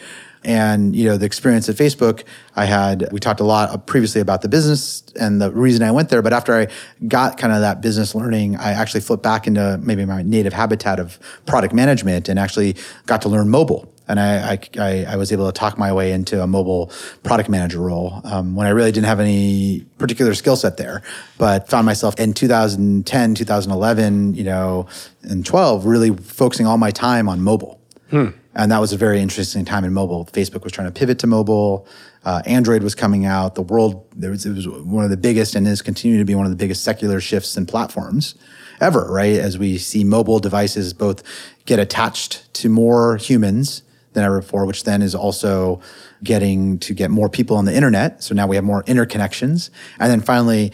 And, 0.45 0.95
you 0.95 1.05
know, 1.05 1.17
the 1.17 1.25
experience 1.25 1.67
at 1.67 1.75
Facebook, 1.75 2.23
I 2.55 2.65
had, 2.65 3.10
we 3.12 3.19
talked 3.19 3.39
a 3.39 3.43
lot 3.43 3.88
previously 3.88 4.21
about 4.21 4.41
the 4.41 4.47
business 4.47 5.03
and 5.19 5.41
the 5.41 5.51
reason 5.51 5.84
I 5.84 5.91
went 5.91 6.10
there. 6.10 6.21
But 6.21 6.34
after 6.34 6.53
I 6.53 6.67
got 7.08 7.38
kind 7.38 7.51
of 7.51 7.62
that 7.62 7.81
business 7.81 8.13
learning, 8.13 8.55
I 8.55 8.71
actually 8.71 9.01
flipped 9.01 9.23
back 9.23 9.47
into 9.47 9.79
maybe 9.81 10.05
my 10.05 10.21
native 10.21 10.53
habitat 10.53 10.99
of 10.99 11.19
product 11.45 11.73
management 11.73 12.29
and 12.29 12.39
actually 12.39 12.75
got 13.08 13.21
to 13.23 13.29
learn 13.29 13.49
mobile 13.49 13.91
and 14.08 14.19
I, 14.19 14.60
I, 14.77 15.05
I, 15.10 15.15
was 15.15 15.31
able 15.31 15.47
to 15.47 15.51
talk 15.51 15.77
my 15.77 15.91
way 15.91 16.12
into 16.12 16.41
a 16.41 16.47
mobile 16.47 16.91
product 17.23 17.49
manager 17.49 17.79
role 17.79 18.21
um, 18.23 18.55
when 18.55 18.67
I 18.67 18.69
really 18.69 18.91
didn't 18.91 19.08
have 19.08 19.19
any 19.19 19.86
particular 19.97 20.34
skill 20.36 20.55
set 20.55 20.77
there, 20.77 21.01
but 21.38 21.69
found 21.69 21.86
myself 21.86 22.19
in 22.19 22.34
2010, 22.34 23.36
2011, 23.36 24.36
you 24.36 24.43
know, 24.43 24.88
and 25.23 25.45
12, 25.45 25.86
really 25.86 26.12
focusing 26.15 26.67
all 26.67 26.77
my 26.77 26.91
time 26.91 27.27
on 27.27 27.41
mobile. 27.41 27.81
Hmm. 28.12 28.29
And 28.55 28.71
that 28.71 28.79
was 28.79 28.93
a 28.93 28.97
very 28.97 29.19
interesting 29.19 29.65
time 29.65 29.83
in 29.83 29.93
mobile. 29.93 30.25
Facebook 30.25 30.63
was 30.63 30.71
trying 30.71 30.87
to 30.87 30.97
pivot 30.97 31.19
to 31.19 31.27
mobile. 31.27 31.87
Uh, 32.23 32.41
Android 32.45 32.83
was 32.83 32.95
coming 32.95 33.25
out. 33.25 33.55
The 33.55 33.61
world, 33.61 34.07
there 34.15 34.31
was, 34.31 34.45
it 34.45 34.53
was 34.53 34.67
one 34.67 35.03
of 35.03 35.09
the 35.09 35.17
biggest 35.17 35.55
and 35.55 35.67
is 35.67 35.81
continuing 35.81 36.19
to 36.19 36.25
be 36.25 36.35
one 36.35 36.45
of 36.45 36.51
the 36.51 36.57
biggest 36.57 36.83
secular 36.83 37.19
shifts 37.19 37.57
in 37.57 37.65
platforms 37.65 38.35
ever, 38.79 39.11
right? 39.11 39.35
As 39.35 39.57
we 39.57 39.77
see 39.77 40.03
mobile 40.03 40.39
devices 40.39 40.93
both 40.93 41.21
get 41.65 41.79
attached 41.79 42.53
to 42.55 42.69
more 42.69 43.17
humans 43.17 43.83
than 44.13 44.23
ever 44.23 44.39
before, 44.39 44.65
which 44.65 44.85
then 44.85 45.01
is 45.01 45.13
also 45.13 45.81
getting 46.23 46.79
to 46.79 46.93
get 46.93 47.11
more 47.11 47.29
people 47.29 47.57
on 47.57 47.65
the 47.65 47.75
internet. 47.75 48.23
So 48.23 48.33
now 48.33 48.47
we 48.47 48.55
have 48.55 48.65
more 48.65 48.83
interconnections. 48.83 49.69
And 49.99 50.09
then 50.09 50.21
finally, 50.21 50.71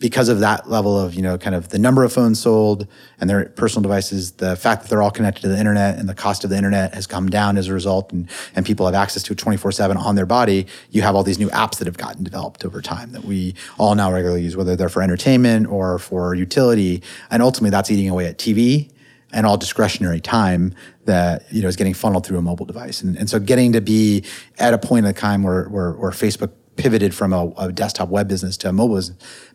because 0.00 0.30
of 0.30 0.40
that 0.40 0.68
level 0.68 0.98
of, 0.98 1.14
you 1.14 1.20
know, 1.20 1.36
kind 1.36 1.54
of 1.54 1.68
the 1.68 1.78
number 1.78 2.02
of 2.02 2.12
phones 2.12 2.40
sold 2.40 2.88
and 3.20 3.28
their 3.28 3.50
personal 3.50 3.82
devices, 3.82 4.32
the 4.32 4.56
fact 4.56 4.82
that 4.82 4.88
they're 4.88 5.02
all 5.02 5.10
connected 5.10 5.42
to 5.42 5.48
the 5.48 5.58
internet 5.58 5.98
and 5.98 6.08
the 6.08 6.14
cost 6.14 6.42
of 6.42 6.48
the 6.50 6.56
internet 6.56 6.94
has 6.94 7.06
come 7.06 7.28
down 7.28 7.58
as 7.58 7.68
a 7.68 7.74
result 7.74 8.10
and, 8.10 8.28
and 8.56 8.64
people 8.64 8.86
have 8.86 8.94
access 8.94 9.22
to 9.22 9.34
it 9.34 9.38
24 9.38 9.72
seven 9.72 9.98
on 9.98 10.16
their 10.16 10.26
body, 10.26 10.66
you 10.90 11.02
have 11.02 11.14
all 11.14 11.22
these 11.22 11.38
new 11.38 11.50
apps 11.50 11.76
that 11.78 11.86
have 11.86 11.98
gotten 11.98 12.24
developed 12.24 12.64
over 12.64 12.80
time 12.80 13.12
that 13.12 13.24
we 13.24 13.54
all 13.78 13.94
now 13.94 14.10
regularly 14.10 14.42
use, 14.42 14.56
whether 14.56 14.74
they're 14.74 14.88
for 14.88 15.02
entertainment 15.02 15.66
or 15.66 15.98
for 15.98 16.34
utility. 16.34 17.02
And 17.30 17.42
ultimately 17.42 17.70
that's 17.70 17.90
eating 17.90 18.08
away 18.08 18.26
at 18.26 18.38
TV 18.38 18.90
and 19.32 19.46
all 19.46 19.56
discretionary 19.56 20.20
time 20.20 20.74
that 21.04 21.44
you 21.52 21.62
know 21.62 21.68
is 21.68 21.76
getting 21.76 21.94
funneled 21.94 22.26
through 22.26 22.38
a 22.38 22.42
mobile 22.42 22.66
device. 22.66 23.02
And, 23.02 23.16
and 23.16 23.28
so 23.28 23.38
getting 23.38 23.72
to 23.74 23.80
be 23.80 24.24
at 24.58 24.72
a 24.72 24.78
point 24.78 25.06
in 25.06 25.14
time 25.14 25.42
where, 25.42 25.64
where, 25.64 25.92
where 25.92 26.10
Facebook 26.10 26.52
pivoted 26.80 27.14
from 27.14 27.34
a, 27.34 27.52
a, 27.58 27.70
desktop 27.70 28.08
web 28.08 28.26
business 28.26 28.56
to 28.56 28.68
a 28.70 28.72
mobile 28.72 29.00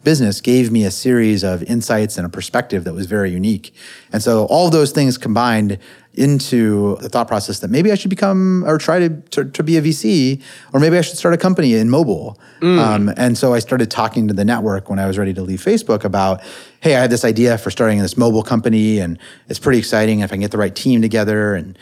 business 0.03 0.41
gave 0.41 0.71
me 0.71 0.85
a 0.85 0.91
series 0.91 1.43
of 1.43 1.63
insights 1.63 2.17
and 2.17 2.25
a 2.25 2.29
perspective 2.29 2.83
that 2.83 2.93
was 2.93 3.07
very 3.07 3.31
unique. 3.31 3.73
And 4.13 4.21
so 4.21 4.45
all 4.45 4.69
those 4.69 4.91
things 4.91 5.17
combined 5.17 5.79
into 6.13 6.95
the 6.97 7.09
thought 7.09 7.27
process 7.27 7.59
that 7.59 7.71
maybe 7.71 7.91
I 7.91 7.95
should 7.95 8.11
become 8.11 8.63
or 8.65 8.77
try 8.77 8.99
to, 8.99 9.09
to, 9.09 9.45
to 9.45 9.63
be 9.63 9.75
a 9.77 9.81
VC, 9.81 10.41
or 10.71 10.79
maybe 10.79 10.99
I 10.99 11.01
should 11.01 11.17
start 11.17 11.33
a 11.33 11.37
company 11.37 11.73
in 11.73 11.89
mobile. 11.89 12.39
Mm. 12.61 12.79
Um, 12.79 13.13
and 13.17 13.35
so 13.35 13.55
I 13.55 13.59
started 13.59 13.89
talking 13.89 14.27
to 14.27 14.33
the 14.33 14.45
network 14.45 14.87
when 14.87 14.99
I 14.99 15.07
was 15.07 15.17
ready 15.17 15.33
to 15.33 15.41
leave 15.41 15.61
Facebook 15.61 16.03
about, 16.03 16.41
hey, 16.81 16.95
I 16.95 17.01
have 17.01 17.09
this 17.09 17.25
idea 17.25 17.57
for 17.57 17.71
starting 17.71 17.99
this 17.99 18.17
mobile 18.17 18.43
company, 18.43 18.99
and 18.99 19.17
it's 19.49 19.59
pretty 19.59 19.79
exciting 19.79 20.19
if 20.19 20.31
I 20.31 20.35
can 20.35 20.41
get 20.41 20.51
the 20.51 20.59
right 20.59 20.75
team 20.75 21.01
together 21.01 21.55
and 21.55 21.77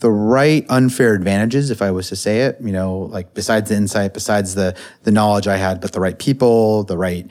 the 0.00 0.10
right 0.10 0.66
unfair 0.68 1.14
advantages, 1.14 1.70
if 1.70 1.80
I 1.80 1.90
was 1.90 2.08
to 2.08 2.16
say 2.16 2.40
it, 2.40 2.58
you 2.60 2.72
know, 2.72 2.98
like 2.98 3.32
besides 3.32 3.70
the 3.70 3.76
insight, 3.76 4.12
besides 4.12 4.54
the 4.54 4.76
the 5.04 5.10
knowledge 5.10 5.48
I 5.48 5.56
had, 5.56 5.80
but 5.80 5.92
the 5.92 6.00
right 6.00 6.18
people, 6.18 6.84
the 6.84 6.98
right 6.98 7.30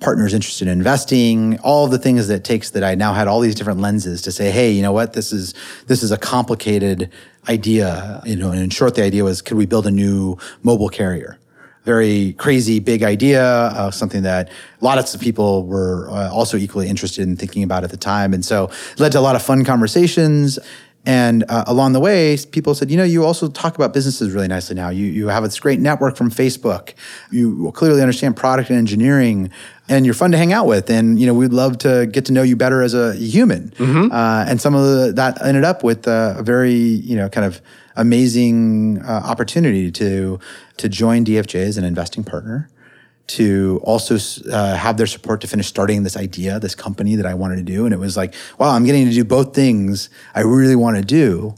partners 0.00 0.34
interested 0.34 0.68
in 0.68 0.76
investing, 0.76 1.58
all 1.60 1.86
the 1.86 1.98
things 1.98 2.28
that 2.28 2.44
takes 2.44 2.70
that 2.70 2.84
I 2.84 2.94
now 2.96 3.14
had 3.14 3.28
all 3.28 3.40
these 3.40 3.54
different 3.54 3.80
lenses 3.80 4.20
to 4.22 4.32
say, 4.32 4.50
hey, 4.50 4.70
you 4.70 4.82
know 4.82 4.92
what, 4.92 5.14
this 5.14 5.32
is 5.32 5.54
this 5.86 6.02
is 6.02 6.10
a 6.10 6.18
complicated 6.18 7.10
idea. 7.48 8.20
You 8.26 8.36
know, 8.36 8.50
and 8.50 8.60
in 8.60 8.70
short, 8.70 8.94
the 8.94 9.04
idea 9.04 9.24
was, 9.24 9.40
could 9.40 9.56
we 9.56 9.64
build 9.64 9.86
a 9.86 9.90
new 9.90 10.36
mobile 10.62 10.88
carrier? 10.88 11.38
Very 11.84 12.34
crazy, 12.34 12.78
big 12.78 13.02
idea, 13.02 13.42
uh, 13.42 13.90
something 13.90 14.22
that 14.22 14.50
lots 14.80 15.14
of 15.14 15.20
people 15.20 15.66
were 15.66 16.08
uh, 16.10 16.30
also 16.30 16.56
equally 16.56 16.88
interested 16.88 17.26
in 17.26 17.36
thinking 17.36 17.64
about 17.64 17.82
at 17.82 17.90
the 17.90 17.96
time. 17.96 18.32
And 18.34 18.44
so 18.44 18.70
led 18.98 19.12
to 19.12 19.18
a 19.18 19.20
lot 19.20 19.34
of 19.34 19.42
fun 19.42 19.64
conversations. 19.64 20.60
And 21.04 21.44
uh, 21.48 21.64
along 21.66 21.94
the 21.94 22.00
way, 22.00 22.36
people 22.52 22.74
said, 22.74 22.90
you 22.90 22.96
know, 22.96 23.02
you 23.02 23.24
also 23.24 23.48
talk 23.48 23.74
about 23.74 23.92
businesses 23.92 24.30
really 24.30 24.46
nicely 24.46 24.76
now. 24.76 24.90
You, 24.90 25.06
you 25.06 25.28
have 25.28 25.42
this 25.42 25.58
great 25.58 25.80
network 25.80 26.16
from 26.16 26.30
Facebook. 26.30 26.94
You 27.32 27.72
clearly 27.74 28.00
understand 28.00 28.36
product 28.36 28.70
and 28.70 28.78
engineering, 28.78 29.50
and 29.88 30.04
you're 30.04 30.14
fun 30.14 30.30
to 30.30 30.38
hang 30.38 30.52
out 30.52 30.66
with. 30.66 30.90
And, 30.90 31.20
you 31.20 31.26
know, 31.26 31.34
we'd 31.34 31.52
love 31.52 31.78
to 31.78 32.06
get 32.06 32.26
to 32.26 32.32
know 32.32 32.42
you 32.42 32.54
better 32.54 32.82
as 32.82 32.94
a 32.94 33.14
human. 33.16 33.70
Mm-hmm. 33.70 34.12
Uh, 34.12 34.44
and 34.46 34.60
some 34.60 34.76
of 34.76 34.84
the, 34.84 35.12
that 35.14 35.44
ended 35.44 35.64
up 35.64 35.82
with 35.82 36.06
uh, 36.06 36.34
a 36.38 36.42
very, 36.44 36.74
you 36.74 37.16
know, 37.16 37.28
kind 37.28 37.46
of 37.46 37.60
amazing 37.96 39.02
uh, 39.02 39.22
opportunity 39.24 39.90
to, 39.90 40.38
to 40.76 40.88
join 40.88 41.24
DFJ 41.24 41.56
as 41.56 41.78
an 41.78 41.84
investing 41.84 42.22
partner 42.22 42.70
to 43.36 43.80
also 43.84 44.16
uh, 44.50 44.76
have 44.76 44.96
their 44.96 45.06
support 45.06 45.40
to 45.40 45.46
finish 45.46 45.66
starting 45.66 46.02
this 46.02 46.16
idea, 46.16 46.58
this 46.60 46.74
company 46.74 47.16
that 47.16 47.26
I 47.26 47.34
wanted 47.34 47.56
to 47.56 47.62
do. 47.62 47.84
And 47.84 47.94
it 47.94 47.98
was 47.98 48.16
like, 48.16 48.34
wow, 48.58 48.70
I'm 48.70 48.84
getting 48.84 49.06
to 49.06 49.12
do 49.12 49.24
both 49.24 49.54
things 49.54 50.10
I 50.34 50.40
really 50.40 50.76
want 50.76 50.96
to 50.96 51.02
do. 51.02 51.54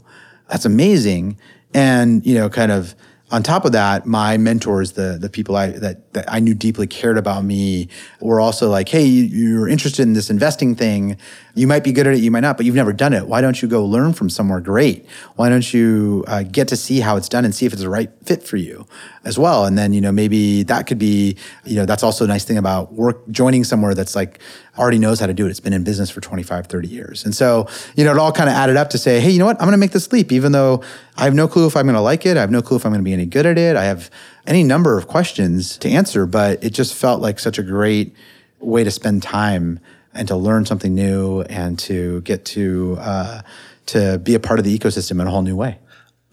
That's 0.49 0.65
amazing. 0.65 1.37
And, 1.73 2.25
you 2.25 2.35
know, 2.35 2.49
kind 2.49 2.71
of 2.71 2.95
on 3.31 3.43
top 3.43 3.65
of 3.65 3.71
that, 3.71 4.05
my 4.05 4.37
mentors, 4.37 4.91
the 4.93 5.17
the 5.19 5.29
people 5.29 5.55
I 5.55 5.69
that, 5.69 6.13
that 6.13 6.25
I 6.31 6.39
knew 6.39 6.53
deeply 6.53 6.87
cared 6.87 7.17
about 7.17 7.43
me, 7.43 7.89
were 8.21 8.39
also 8.39 8.69
like, 8.69 8.87
"Hey, 8.87 9.05
you're 9.05 9.67
interested 9.67 10.03
in 10.03 10.13
this 10.13 10.29
investing 10.29 10.75
thing. 10.75 11.17
You 11.55 11.67
might 11.67 11.83
be 11.83 11.91
good 11.91 12.05
at 12.05 12.13
it, 12.13 12.19
you 12.19 12.31
might 12.31 12.41
not, 12.41 12.57
but 12.57 12.65
you've 12.65 12.75
never 12.75 12.93
done 12.93 13.13
it. 13.13 13.27
Why 13.27 13.41
don't 13.41 13.61
you 13.61 13.67
go 13.67 13.83
learn 13.85 14.13
from 14.13 14.29
somewhere 14.29 14.59
great? 14.59 15.05
Why 15.35 15.49
don't 15.49 15.73
you 15.73 16.23
uh, 16.27 16.43
get 16.43 16.67
to 16.67 16.75
see 16.75 16.99
how 16.99 17.15
it's 17.15 17.29
done 17.29 17.45
and 17.45 17.55
see 17.55 17.65
if 17.65 17.73
it's 17.73 17.81
the 17.81 17.89
right 17.89 18.11
fit 18.23 18.43
for 18.43 18.57
you 18.57 18.85
as 19.23 19.39
well? 19.39 19.65
And 19.65 19.77
then 19.77 19.93
you 19.93 20.01
know 20.01 20.11
maybe 20.11 20.63
that 20.63 20.85
could 20.85 20.99
be 20.99 21.37
you 21.63 21.75
know 21.77 21.85
that's 21.85 22.03
also 22.03 22.25
a 22.25 22.27
nice 22.27 22.45
thing 22.45 22.57
about 22.57 22.93
work 22.93 23.27
joining 23.29 23.63
somewhere 23.63 23.95
that's 23.95 24.15
like 24.15 24.39
already 24.77 24.99
knows 24.99 25.19
how 25.19 25.27
to 25.27 25.33
do 25.33 25.45
it. 25.45 25.49
It's 25.49 25.59
been 25.59 25.73
in 25.73 25.83
business 25.83 26.09
for 26.09 26.21
25, 26.21 26.67
30 26.67 26.87
years. 26.87 27.25
And 27.25 27.33
so, 27.33 27.67
you 27.95 28.03
know, 28.03 28.11
it 28.11 28.17
all 28.17 28.31
kind 28.31 28.49
of 28.49 28.55
added 28.55 28.77
up 28.77 28.89
to 28.91 28.97
say, 28.97 29.19
hey, 29.19 29.29
you 29.29 29.39
know 29.39 29.45
what? 29.45 29.55
I'm 29.57 29.65
going 29.65 29.71
to 29.71 29.77
make 29.77 29.91
this 29.91 30.11
leap, 30.11 30.31
even 30.31 30.51
though 30.51 30.83
I 31.15 31.23
have 31.23 31.33
no 31.33 31.47
clue 31.47 31.67
if 31.67 31.75
I'm 31.75 31.85
going 31.85 31.95
to 31.95 32.01
like 32.01 32.25
it. 32.25 32.37
I 32.37 32.41
have 32.41 32.51
no 32.51 32.61
clue 32.61 32.77
if 32.77 32.85
I'm 32.85 32.91
going 32.91 33.01
to 33.01 33.05
be 33.05 33.13
any 33.13 33.25
good 33.25 33.45
at 33.45 33.57
it. 33.57 33.75
I 33.75 33.85
have 33.85 34.09
any 34.45 34.63
number 34.63 34.97
of 34.97 35.07
questions 35.07 35.77
to 35.79 35.89
answer, 35.89 36.25
but 36.25 36.63
it 36.63 36.71
just 36.71 36.93
felt 36.93 37.21
like 37.21 37.39
such 37.39 37.57
a 37.57 37.63
great 37.63 38.13
way 38.59 38.83
to 38.83 38.91
spend 38.91 39.23
time 39.23 39.79
and 40.15 40.27
to 40.27 40.35
learn 40.35 40.65
something 40.65 40.95
new 40.95 41.41
and 41.43 41.77
to 41.79 42.21
get 42.21 42.45
to, 42.45 42.97
uh, 42.99 43.41
to 43.87 44.17
be 44.19 44.33
a 44.33 44.39
part 44.39 44.59
of 44.59 44.65
the 44.65 44.77
ecosystem 44.77 45.21
in 45.21 45.27
a 45.27 45.29
whole 45.29 45.41
new 45.41 45.55
way. 45.55 45.77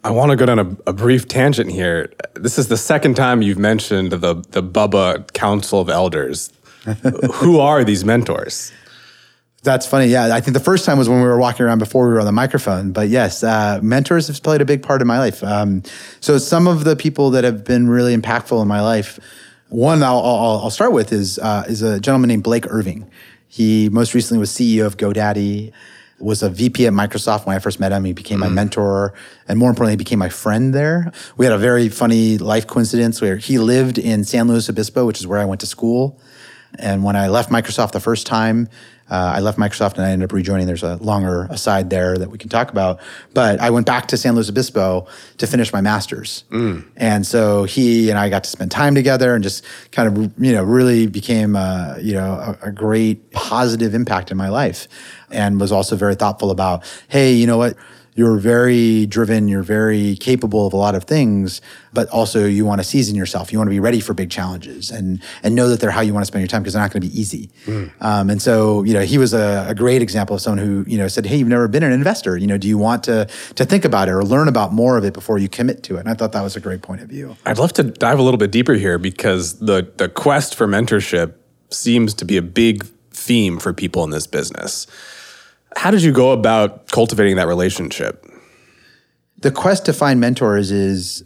I 0.03 0.11
want 0.11 0.31
to 0.31 0.35
go 0.35 0.45
down 0.45 0.59
a, 0.59 0.89
a, 0.89 0.93
brief 0.93 1.29
tangent 1.29 1.71
here. 1.71 2.11
This 2.33 2.59
is 2.59 2.67
the 2.67 2.75
second 2.75 3.15
time 3.15 3.41
you've 3.41 3.57
mentioned 3.57 4.11
the 4.11 4.33
the 4.49 4.61
Bubba 4.61 5.31
Council 5.31 5.79
of 5.79 5.89
Elders. 5.89 6.51
who 7.35 7.59
are 7.59 7.85
these 7.85 8.03
mentors? 8.03 8.73
That's 9.63 9.87
funny. 9.87 10.07
Yeah, 10.07 10.35
I 10.35 10.41
think 10.41 10.53
the 10.55 10.63
first 10.63 10.83
time 10.85 10.97
was 10.97 11.07
when 11.07 11.21
we 11.21 11.27
were 11.27 11.39
walking 11.39 11.65
around 11.65 11.79
before 11.79 12.05
we 12.07 12.13
were 12.13 12.19
on 12.19 12.25
the 12.25 12.33
microphone. 12.33 12.91
But 12.91 13.07
yes, 13.07 13.43
uh, 13.43 13.79
mentors 13.81 14.27
have 14.27 14.43
played 14.43 14.59
a 14.59 14.65
big 14.65 14.83
part 14.83 15.01
in 15.01 15.07
my 15.07 15.19
life. 15.19 15.41
Um, 15.41 15.83
so 16.19 16.37
some 16.37 16.67
of 16.67 16.83
the 16.83 16.97
people 16.97 17.29
that 17.29 17.45
have 17.45 17.63
been 17.63 17.87
really 17.87 18.15
impactful 18.15 18.61
in 18.61 18.67
my 18.67 18.81
life, 18.81 19.19
one 19.69 20.03
I'll, 20.03 20.19
I'll, 20.19 20.59
I'll 20.63 20.69
start 20.69 20.91
with 20.91 21.13
is 21.13 21.39
uh, 21.39 21.63
is 21.69 21.81
a 21.81 22.01
gentleman 22.01 22.27
named 22.27 22.43
Blake 22.43 22.65
Irving. 22.69 23.09
He 23.53 23.87
most 23.89 24.15
recently 24.15 24.39
was 24.39 24.49
CEO 24.49 24.87
of 24.87 24.97
GoDaddy. 24.97 25.71
Was 26.17 26.41
a 26.41 26.49
VP 26.49 26.87
at 26.87 26.93
Microsoft 26.93 27.45
when 27.45 27.55
I 27.55 27.59
first 27.59 27.79
met 27.79 27.91
him. 27.91 28.03
He 28.03 28.13
became 28.13 28.37
mm. 28.37 28.41
my 28.41 28.49
mentor, 28.49 29.13
and 29.47 29.59
more 29.59 29.69
importantly, 29.69 29.93
he 29.93 29.97
became 29.97 30.17
my 30.17 30.29
friend 30.29 30.73
there. 30.73 31.11
We 31.37 31.45
had 31.45 31.53
a 31.53 31.59
very 31.59 31.87
funny 31.87 32.39
life 32.39 32.65
coincidence 32.65 33.21
where 33.21 33.37
he 33.37 33.59
lived 33.59 33.99
in 33.99 34.23
San 34.23 34.47
Luis 34.47 34.69
Obispo, 34.69 35.05
which 35.05 35.19
is 35.19 35.27
where 35.27 35.39
I 35.39 35.45
went 35.45 35.61
to 35.61 35.67
school. 35.67 36.19
And 36.79 37.03
when 37.03 37.15
I 37.15 37.27
left 37.27 37.51
Microsoft 37.51 37.91
the 37.91 37.99
first 37.99 38.25
time, 38.25 38.69
Uh, 39.13 39.33
I 39.35 39.41
left 39.41 39.59
Microsoft 39.59 39.97
and 39.97 40.05
I 40.07 40.09
ended 40.09 40.27
up 40.31 40.33
rejoining. 40.33 40.65
There's 40.65 40.81
a 40.81 40.95
longer 40.95 41.45
aside 41.51 41.91
there 41.91 42.17
that 42.17 42.31
we 42.31 42.39
can 42.39 42.49
talk 42.49 42.71
about. 42.71 42.99
But 43.35 43.59
I 43.59 43.69
went 43.69 43.85
back 43.85 44.07
to 44.07 44.17
San 44.17 44.33
Luis 44.33 44.49
Obispo 44.49 45.05
to 45.37 45.45
finish 45.45 45.71
my 45.71 45.81
master's. 45.81 46.45
And 46.97 47.23
so 47.23 47.65
he 47.65 48.09
and 48.09 48.17
I 48.17 48.29
got 48.29 48.43
to 48.45 48.49
spend 48.49 48.71
time 48.71 48.95
together 48.95 49.35
and 49.35 49.43
just 49.43 49.63
kind 49.91 50.07
of, 50.09 50.43
you 50.43 50.51
know, 50.53 50.63
really 50.63 51.05
became, 51.05 51.55
a, 51.55 51.97
you 52.01 52.13
know, 52.13 52.33
a, 52.33 52.69
a 52.69 52.71
great 52.71 53.29
positive 53.31 53.93
impact 53.93 54.31
in 54.31 54.37
my 54.37 54.49
life 54.49 54.87
and 55.29 55.59
was 55.59 55.71
also 55.71 55.95
very 55.95 56.15
thoughtful 56.15 56.49
about, 56.49 56.83
hey, 57.07 57.33
you 57.33 57.45
know 57.45 57.59
what? 57.59 57.77
You're 58.15 58.37
very 58.37 59.05
driven, 59.05 59.47
you're 59.47 59.63
very 59.63 60.15
capable 60.15 60.67
of 60.67 60.73
a 60.73 60.77
lot 60.77 60.95
of 60.95 61.05
things, 61.05 61.61
but 61.93 62.07
also 62.09 62.45
you 62.45 62.65
want 62.65 62.79
to 62.79 62.83
season 62.83 63.15
yourself. 63.15 63.51
You 63.51 63.59
want 63.59 63.67
to 63.67 63.71
be 63.73 63.79
ready 63.79 63.99
for 63.99 64.13
big 64.13 64.29
challenges 64.29 64.91
and 64.91 65.21
and 65.41 65.55
know 65.55 65.69
that 65.69 65.79
they're 65.79 65.91
how 65.91 66.01
you 66.01 66.13
want 66.13 66.23
to 66.23 66.27
spend 66.27 66.41
your 66.41 66.47
time 66.47 66.61
because 66.61 66.73
they're 66.73 66.81
not 66.81 66.91
going 66.91 67.01
to 67.01 67.07
be 67.07 67.19
easy. 67.19 67.49
Um, 68.01 68.29
and 68.29 68.41
so, 68.41 68.83
you 68.83 68.93
know, 68.93 69.01
he 69.01 69.17
was 69.17 69.33
a, 69.33 69.65
a 69.69 69.75
great 69.75 70.01
example 70.01 70.35
of 70.35 70.41
someone 70.41 70.65
who, 70.65 70.83
you 70.87 70.97
know, 70.97 71.07
said, 71.07 71.25
Hey, 71.25 71.37
you've 71.37 71.47
never 71.47 71.67
been 71.67 71.83
an 71.83 71.91
investor. 71.91 72.37
You 72.37 72.47
know, 72.47 72.57
do 72.57 72.67
you 72.67 72.77
want 72.77 73.03
to 73.05 73.27
to 73.55 73.65
think 73.65 73.85
about 73.85 74.07
it 74.07 74.11
or 74.11 74.23
learn 74.23 74.47
about 74.47 74.73
more 74.73 74.97
of 74.97 75.05
it 75.05 75.13
before 75.13 75.37
you 75.37 75.49
commit 75.49 75.83
to 75.83 75.97
it? 75.97 76.01
And 76.01 76.09
I 76.09 76.13
thought 76.13 76.31
that 76.33 76.41
was 76.41 76.55
a 76.55 76.59
great 76.59 76.81
point 76.81 77.01
of 77.01 77.09
view. 77.09 77.35
I'd 77.45 77.57
love 77.57 77.73
to 77.73 77.83
dive 77.83 78.19
a 78.19 78.21
little 78.21 78.37
bit 78.37 78.51
deeper 78.51 78.73
here 78.73 78.97
because 78.97 79.59
the 79.59 79.91
the 79.97 80.09
quest 80.09 80.55
for 80.55 80.67
mentorship 80.67 81.33
seems 81.69 82.13
to 82.15 82.25
be 82.25 82.37
a 82.37 82.41
big 82.41 82.85
theme 83.11 83.59
for 83.59 83.73
people 83.73 84.03
in 84.03 84.09
this 84.09 84.27
business. 84.27 84.87
How 85.75 85.91
did 85.91 86.03
you 86.03 86.11
go 86.11 86.31
about 86.31 86.91
cultivating 86.91 87.35
that 87.37 87.47
relationship? 87.47 88.29
the 89.43 89.51
quest 89.51 89.85
to 89.85 89.93
find 89.93 90.19
mentors 90.19 90.71
is 90.71 91.23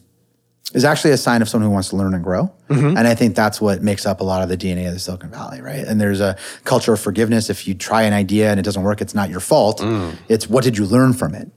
is 0.73 0.83
actually 0.83 1.11
a 1.11 1.17
sign 1.17 1.41
of 1.41 1.47
someone 1.47 1.69
who 1.69 1.73
wants 1.73 1.89
to 1.89 1.95
learn 1.95 2.13
and 2.13 2.21
grow. 2.21 2.51
Mm-hmm. 2.67 2.97
And 2.97 3.07
I 3.07 3.15
think 3.15 3.37
that's 3.37 3.61
what 3.61 3.81
makes 3.81 4.05
up 4.05 4.19
a 4.19 4.25
lot 4.25 4.43
of 4.43 4.49
the 4.49 4.57
DNA 4.57 4.85
of 4.85 4.93
the 4.93 4.99
Silicon 4.99 5.29
Valley, 5.29 5.61
right? 5.61 5.87
And 5.87 5.99
there's 6.01 6.19
a 6.19 6.35
culture 6.65 6.91
of 6.91 6.99
forgiveness. 6.99 7.49
If 7.49 7.69
you 7.69 7.73
try 7.73 8.03
an 8.03 8.11
idea 8.11 8.51
and 8.51 8.59
it 8.59 8.63
doesn't 8.63 8.83
work, 8.83 8.99
it's 8.99 9.15
not 9.15 9.29
your 9.29 9.39
fault. 9.39 9.79
Mm. 9.79 10.17
It's 10.27 10.49
what 10.49 10.65
did 10.65 10.77
you 10.77 10.85
learn 10.85 11.13
from 11.13 11.35
it, 11.35 11.49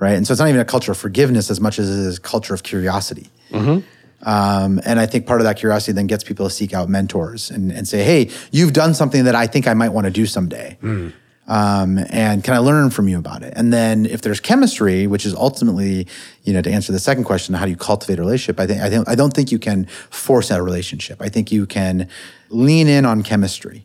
right? 0.00 0.14
And 0.14 0.26
so 0.26 0.32
it's 0.32 0.40
not 0.40 0.48
even 0.48 0.60
a 0.60 0.64
culture 0.64 0.90
of 0.90 0.98
forgiveness 0.98 1.48
as 1.48 1.60
much 1.60 1.78
as 1.78 1.88
it 1.88 2.08
is 2.08 2.18
a 2.18 2.20
culture 2.20 2.52
of 2.52 2.64
curiosity. 2.64 3.28
Mm-hmm. 3.50 4.28
Um, 4.28 4.80
and 4.84 4.98
I 4.98 5.06
think 5.06 5.28
part 5.28 5.40
of 5.40 5.44
that 5.44 5.56
curiosity 5.56 5.92
then 5.92 6.08
gets 6.08 6.24
people 6.24 6.48
to 6.48 6.52
seek 6.52 6.74
out 6.74 6.88
mentors 6.88 7.52
and, 7.52 7.70
and 7.70 7.86
say, 7.86 8.02
hey, 8.02 8.30
you've 8.50 8.72
done 8.72 8.94
something 8.94 9.24
that 9.24 9.36
I 9.36 9.46
think 9.46 9.68
I 9.68 9.74
might 9.74 9.90
want 9.90 10.06
to 10.06 10.10
do 10.10 10.26
someday. 10.26 10.76
Mm. 10.82 11.12
Um, 11.50 11.98
and 12.10 12.44
can 12.44 12.54
I 12.54 12.58
learn 12.58 12.90
from 12.90 13.08
you 13.08 13.18
about 13.18 13.42
it? 13.42 13.52
And 13.56 13.72
then 13.72 14.06
if 14.06 14.22
there's 14.22 14.38
chemistry, 14.38 15.08
which 15.08 15.26
is 15.26 15.34
ultimately, 15.34 16.06
you 16.44 16.52
know, 16.52 16.62
to 16.62 16.70
answer 16.70 16.92
the 16.92 17.00
second 17.00 17.24
question, 17.24 17.56
how 17.56 17.64
do 17.64 17.72
you 17.72 17.76
cultivate 17.76 18.20
a 18.20 18.22
relationship? 18.22 18.60
I 18.60 18.68
think 18.68 18.80
I 18.80 19.10
I 19.12 19.16
don't 19.16 19.34
think 19.34 19.50
you 19.50 19.58
can 19.58 19.86
force 20.10 20.52
out 20.52 20.60
a 20.60 20.62
relationship. 20.62 21.20
I 21.20 21.28
think 21.28 21.50
you 21.50 21.66
can 21.66 22.08
lean 22.50 22.86
in 22.86 23.04
on 23.04 23.24
chemistry. 23.24 23.84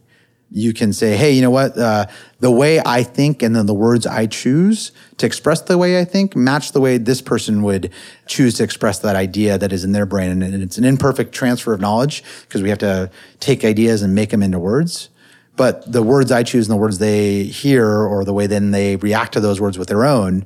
You 0.51 0.73
can 0.73 0.93
say, 0.93 1.17
hey, 1.17 1.31
you 1.31 1.41
know 1.41 1.49
what? 1.49 1.75
Uh, 1.75 2.05
the 2.39 2.51
way 2.51 2.79
I 2.85 3.01
think 3.01 3.41
and 3.41 3.55
then 3.55 3.65
the 3.65 3.73
words 3.73 4.05
I 4.05 4.27
choose 4.27 4.91
to 5.17 5.25
express 5.25 5.61
the 5.61 5.79
way 5.79 5.99
I 5.99 6.05
think 6.05 6.35
match 6.35 6.71
the 6.71 6.79
way 6.79 6.99
this 6.99 7.19
person 7.19 7.63
would 7.63 7.91
choose 8.27 8.53
to 8.57 8.63
express 8.63 8.99
that 8.99 9.15
idea 9.15 9.57
that 9.57 9.73
is 9.73 9.83
in 9.83 9.91
their 9.91 10.05
brain. 10.05 10.29
And 10.29 10.63
it's 10.63 10.77
an 10.77 10.85
imperfect 10.85 11.33
transfer 11.33 11.73
of 11.73 11.81
knowledge 11.81 12.23
because 12.41 12.61
we 12.61 12.69
have 12.69 12.77
to 12.79 13.09
take 13.39 13.65
ideas 13.65 14.03
and 14.03 14.13
make 14.13 14.29
them 14.29 14.43
into 14.43 14.59
words 14.59 15.09
but 15.55 15.91
the 15.91 16.03
words 16.03 16.31
I 16.31 16.43
choose 16.43 16.67
and 16.67 16.73
the 16.73 16.79
words 16.79 16.97
they 16.97 17.43
hear 17.43 17.87
or 17.87 18.25
the 18.25 18.33
way 18.33 18.47
then 18.47 18.71
they 18.71 18.95
react 18.97 19.33
to 19.33 19.39
those 19.39 19.61
words 19.61 19.77
with 19.77 19.87
their 19.87 20.05
own 20.05 20.45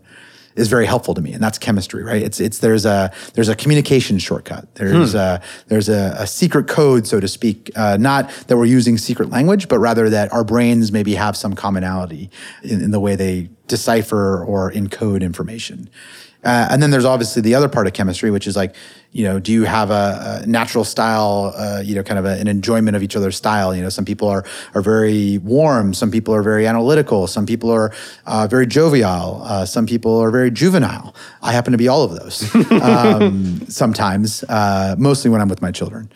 is 0.55 0.67
very 0.67 0.85
helpful 0.85 1.13
to 1.13 1.21
me, 1.21 1.31
and 1.31 1.41
that's 1.41 1.57
chemistry, 1.57 2.03
right? 2.03 2.21
It's 2.21 2.39
it's 2.39 2.59
there's 2.59 2.85
a 2.85 3.11
there's 3.33 3.47
a 3.49 3.55
communication 3.55 4.19
shortcut. 4.19 4.75
There's 4.75 5.15
a 5.15 5.41
there's 5.67 5.87
a, 5.87 6.15
a 6.17 6.27
secret 6.27 6.67
code, 6.67 7.07
so 7.07 7.19
to 7.19 7.27
speak. 7.27 7.71
Uh, 7.75 7.97
not 7.97 8.29
that 8.47 8.57
we're 8.57 8.65
using 8.65 8.97
secret 8.97 9.29
language, 9.29 9.67
but 9.69 9.79
rather 9.79 10.09
that 10.09 10.33
our 10.33 10.43
brains 10.43 10.91
maybe 10.91 11.15
have 11.15 11.37
some 11.37 11.53
commonality 11.53 12.29
in, 12.63 12.81
in 12.81 12.91
the 12.91 12.99
way 12.99 13.15
they 13.15 13.49
decipher 13.67 14.43
or 14.43 14.71
encode 14.71 15.21
information. 15.21 15.89
Uh, 16.43 16.67
and 16.71 16.81
then 16.81 16.89
there's 16.89 17.05
obviously 17.05 17.41
the 17.41 17.53
other 17.53 17.67
part 17.67 17.85
of 17.85 17.93
chemistry, 17.93 18.31
which 18.31 18.47
is 18.47 18.55
like, 18.55 18.73
you 19.11 19.23
know, 19.23 19.39
do 19.39 19.51
you 19.51 19.63
have 19.63 19.89
a, 19.89 20.41
a 20.43 20.45
natural 20.45 20.83
style, 20.83 21.53
uh, 21.57 21.81
you 21.83 21.95
know, 21.95 22.03
kind 22.03 22.19
of 22.19 22.25
a, 22.25 22.39
an 22.39 22.47
enjoyment 22.47 22.95
of 22.95 23.01
each 23.01 23.15
other's 23.15 23.35
style? 23.35 23.75
You 23.75 23.81
know, 23.81 23.89
some 23.89 24.05
people 24.05 24.27
are 24.27 24.45
are 24.75 24.81
very 24.81 25.39
warm, 25.39 25.93
some 25.93 26.11
people 26.11 26.35
are 26.35 26.43
very 26.43 26.67
analytical, 26.67 27.25
some 27.25 27.45
people 27.45 27.71
are 27.71 27.91
uh, 28.27 28.47
very 28.47 28.67
jovial, 28.67 29.41
uh, 29.43 29.65
some 29.65 29.87
people 29.87 30.19
are 30.19 30.29
very 30.29 30.51
juvenile. 30.51 31.15
I 31.41 31.53
happen 31.53 31.71
to 31.71 31.77
be 31.77 31.87
all 31.87 32.03
of 32.03 32.11
those 32.19 32.55
um, 32.71 33.61
sometimes, 33.67 34.43
uh, 34.43 34.95
mostly 34.99 35.31
when 35.31 35.41
I'm 35.41 35.49
with 35.49 35.61
my 35.61 35.71
children. 35.71 36.11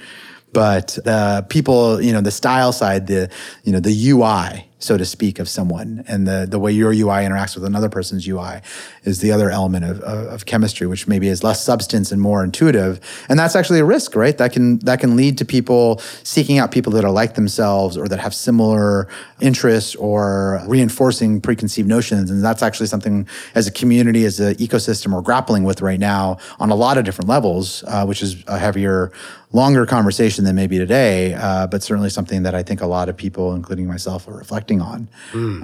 But 0.52 1.00
the 1.04 1.44
people, 1.50 2.00
you 2.00 2.14
know, 2.14 2.22
the 2.22 2.32
style 2.32 2.72
side, 2.72 3.08
the 3.08 3.32
you 3.64 3.72
know, 3.72 3.80
the 3.80 4.10
UI, 4.12 4.68
so 4.84 4.98
to 4.98 5.06
speak, 5.06 5.40
of 5.40 5.48
someone, 5.48 6.04
and 6.08 6.28
the 6.28 6.46
the 6.50 6.60
way 6.60 6.72
your 6.72 6.92
UI 6.92 7.24
interacts 7.24 7.56
with 7.56 7.64
another 7.64 7.90
person's 7.90 8.28
UI, 8.28 8.62
is 9.04 9.22
the 9.22 9.32
other 9.32 9.50
element 9.50 9.86
of, 9.86 10.02
of, 10.02 10.28
of 10.28 10.46
chemistry, 10.46 10.86
which 10.88 11.08
maybe 11.08 11.28
is 11.28 11.44
less 11.44 11.64
substance 11.64 12.12
and 12.12 12.22
more 12.22 12.44
intuitive. 12.44 13.00
And 13.30 13.40
that's 13.40 13.56
actually 13.56 13.80
a 13.80 13.86
risk, 13.86 14.16
right? 14.16 14.38
That 14.38 14.52
can 14.52 14.80
that 14.80 15.00
can 15.00 15.16
lead 15.16 15.38
to 15.38 15.46
people 15.46 16.00
seeking 16.24 16.58
out 16.60 16.72
people 16.72 16.92
that 16.94 17.06
are 17.06 17.12
like 17.12 17.36
themselves 17.36 17.98
or 17.98 18.08
that 18.10 18.20
have 18.20 18.36
similar 18.36 19.08
interests 19.40 19.96
or 19.96 20.62
reinforcing 20.68 21.40
preconceived 21.40 21.88
notions. 21.88 22.30
And 22.30 22.44
that's 22.44 22.62
actually 22.62 22.88
something 22.88 23.28
as 23.56 23.68
a 23.68 23.72
community, 23.72 24.26
as 24.26 24.40
an 24.40 24.56
ecosystem, 24.56 25.14
we're 25.14 25.22
grappling 25.22 25.64
with 25.64 25.82
right 25.82 26.00
now 26.00 26.38
on 26.60 26.70
a 26.70 26.76
lot 26.76 26.98
of 26.98 27.06
different 27.06 27.30
levels, 27.30 27.84
uh, 27.88 28.06
which 28.06 28.22
is 28.22 28.44
a 28.48 28.58
heavier 28.58 29.12
longer 29.54 29.86
conversation 29.86 30.44
than 30.44 30.56
maybe 30.56 30.80
today, 30.80 31.36
uh, 31.36 31.68
but 31.68 31.84
certainly 31.84 32.10
something 32.10 32.42
that 32.44 32.56
I 32.56 32.64
think 32.64 32.82
a 32.82 32.88
lot 32.88 33.08
of 33.08 33.16
people, 33.16 33.54
including 33.54 33.88
myself, 33.88 34.28
are 34.28 34.34
reflecting 34.34 34.73
on. 34.82 35.08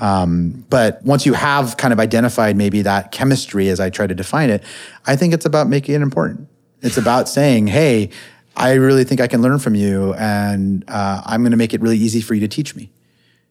Um, 0.01 0.65
but 0.69 1.03
once 1.03 1.25
you 1.25 1.33
have 1.33 1.77
kind 1.77 1.93
of 1.93 1.99
identified 1.99 2.55
maybe 2.55 2.81
that 2.83 3.11
chemistry, 3.11 3.69
as 3.69 3.79
I 3.79 3.89
try 3.89 4.07
to 4.07 4.15
define 4.15 4.49
it, 4.49 4.63
I 5.05 5.15
think 5.15 5.33
it's 5.33 5.45
about 5.45 5.67
making 5.67 5.95
it 5.95 6.01
important. 6.01 6.47
It's 6.81 6.97
about 6.97 7.29
saying, 7.37 7.67
hey, 7.67 8.09
I 8.55 8.73
really 8.73 9.03
think 9.03 9.21
I 9.21 9.27
can 9.27 9.41
learn 9.41 9.59
from 9.59 9.75
you, 9.75 10.13
and 10.15 10.83
uh, 10.87 11.21
I'm 11.25 11.41
going 11.41 11.51
to 11.51 11.57
make 11.57 11.73
it 11.73 11.81
really 11.81 11.97
easy 11.97 12.21
for 12.21 12.33
you 12.33 12.41
to 12.41 12.47
teach 12.47 12.75
me. 12.75 12.91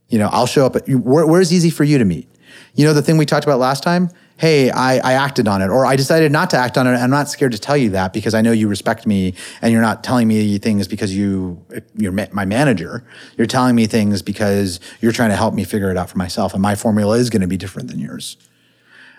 You 0.08 0.18
know, 0.18 0.28
I'll 0.32 0.46
show 0.46 0.66
up. 0.66 0.76
At, 0.76 0.88
where, 0.88 1.26
where's 1.26 1.52
easy 1.52 1.70
for 1.70 1.84
you 1.84 1.98
to 1.98 2.04
meet? 2.04 2.28
You 2.74 2.84
know, 2.84 2.92
the 2.92 3.02
thing 3.02 3.16
we 3.16 3.26
talked 3.26 3.44
about 3.44 3.58
last 3.58 3.82
time. 3.82 4.10
Hey, 4.38 4.70
I, 4.70 4.98
I 4.98 5.12
acted 5.14 5.48
on 5.48 5.62
it, 5.62 5.68
or 5.68 5.84
I 5.84 5.96
decided 5.96 6.30
not 6.30 6.50
to 6.50 6.56
act 6.56 6.78
on 6.78 6.86
it. 6.86 6.90
I'm 6.90 7.10
not 7.10 7.28
scared 7.28 7.50
to 7.52 7.58
tell 7.58 7.76
you 7.76 7.90
that 7.90 8.12
because 8.12 8.34
I 8.34 8.40
know 8.40 8.52
you 8.52 8.68
respect 8.68 9.04
me, 9.04 9.34
and 9.60 9.72
you're 9.72 9.82
not 9.82 10.04
telling 10.04 10.28
me 10.28 10.58
things 10.58 10.86
because 10.86 11.14
you 11.14 11.60
you're 11.96 12.12
my 12.12 12.44
manager. 12.44 13.04
You're 13.36 13.48
telling 13.48 13.74
me 13.74 13.86
things 13.86 14.22
because 14.22 14.78
you're 15.00 15.10
trying 15.10 15.30
to 15.30 15.36
help 15.36 15.54
me 15.54 15.64
figure 15.64 15.90
it 15.90 15.96
out 15.96 16.08
for 16.08 16.18
myself, 16.18 16.52
and 16.52 16.62
my 16.62 16.76
formula 16.76 17.18
is 17.18 17.30
going 17.30 17.40
to 17.42 17.48
be 17.48 17.56
different 17.56 17.88
than 17.88 17.98
yours. 17.98 18.36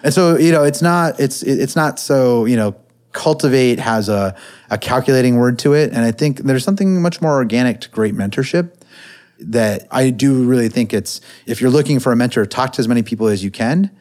And 0.04 0.14
so, 0.14 0.38
you 0.38 0.54
know, 0.54 0.64
it's 0.64 0.82
not 0.82 1.20
it's 1.20 1.44
it's 1.44 1.76
not 1.76 2.00
so 2.00 2.46
you 2.46 2.56
know 2.56 2.78
cultivate 3.12 3.78
has 3.80 4.08
a 4.08 4.34
a 4.70 4.78
calculating 4.78 5.36
word 5.36 5.60
to 5.60 5.74
it, 5.74 5.92
and 5.92 6.06
I 6.06 6.12
think 6.12 6.40
there's 6.44 6.64
something 6.64 7.02
much 7.02 7.22
more 7.22 7.34
organic 7.34 7.82
to 7.82 7.90
great 7.90 8.16
mentorship 8.16 8.72
that 9.42 9.86
I 9.92 10.12
do 10.12 10.44
really 10.44 10.70
think 10.70 10.94
it's 10.94 11.20
if 11.46 11.60
you're 11.60 11.70
looking 11.70 12.00
for 12.00 12.14
a 12.14 12.16
mentor, 12.16 12.46
talk 12.46 12.72
to 12.74 12.80
as 12.80 12.88
many 12.88 13.04
people 13.04 13.28
as 13.28 13.44
you 13.44 13.52
can 13.52 13.92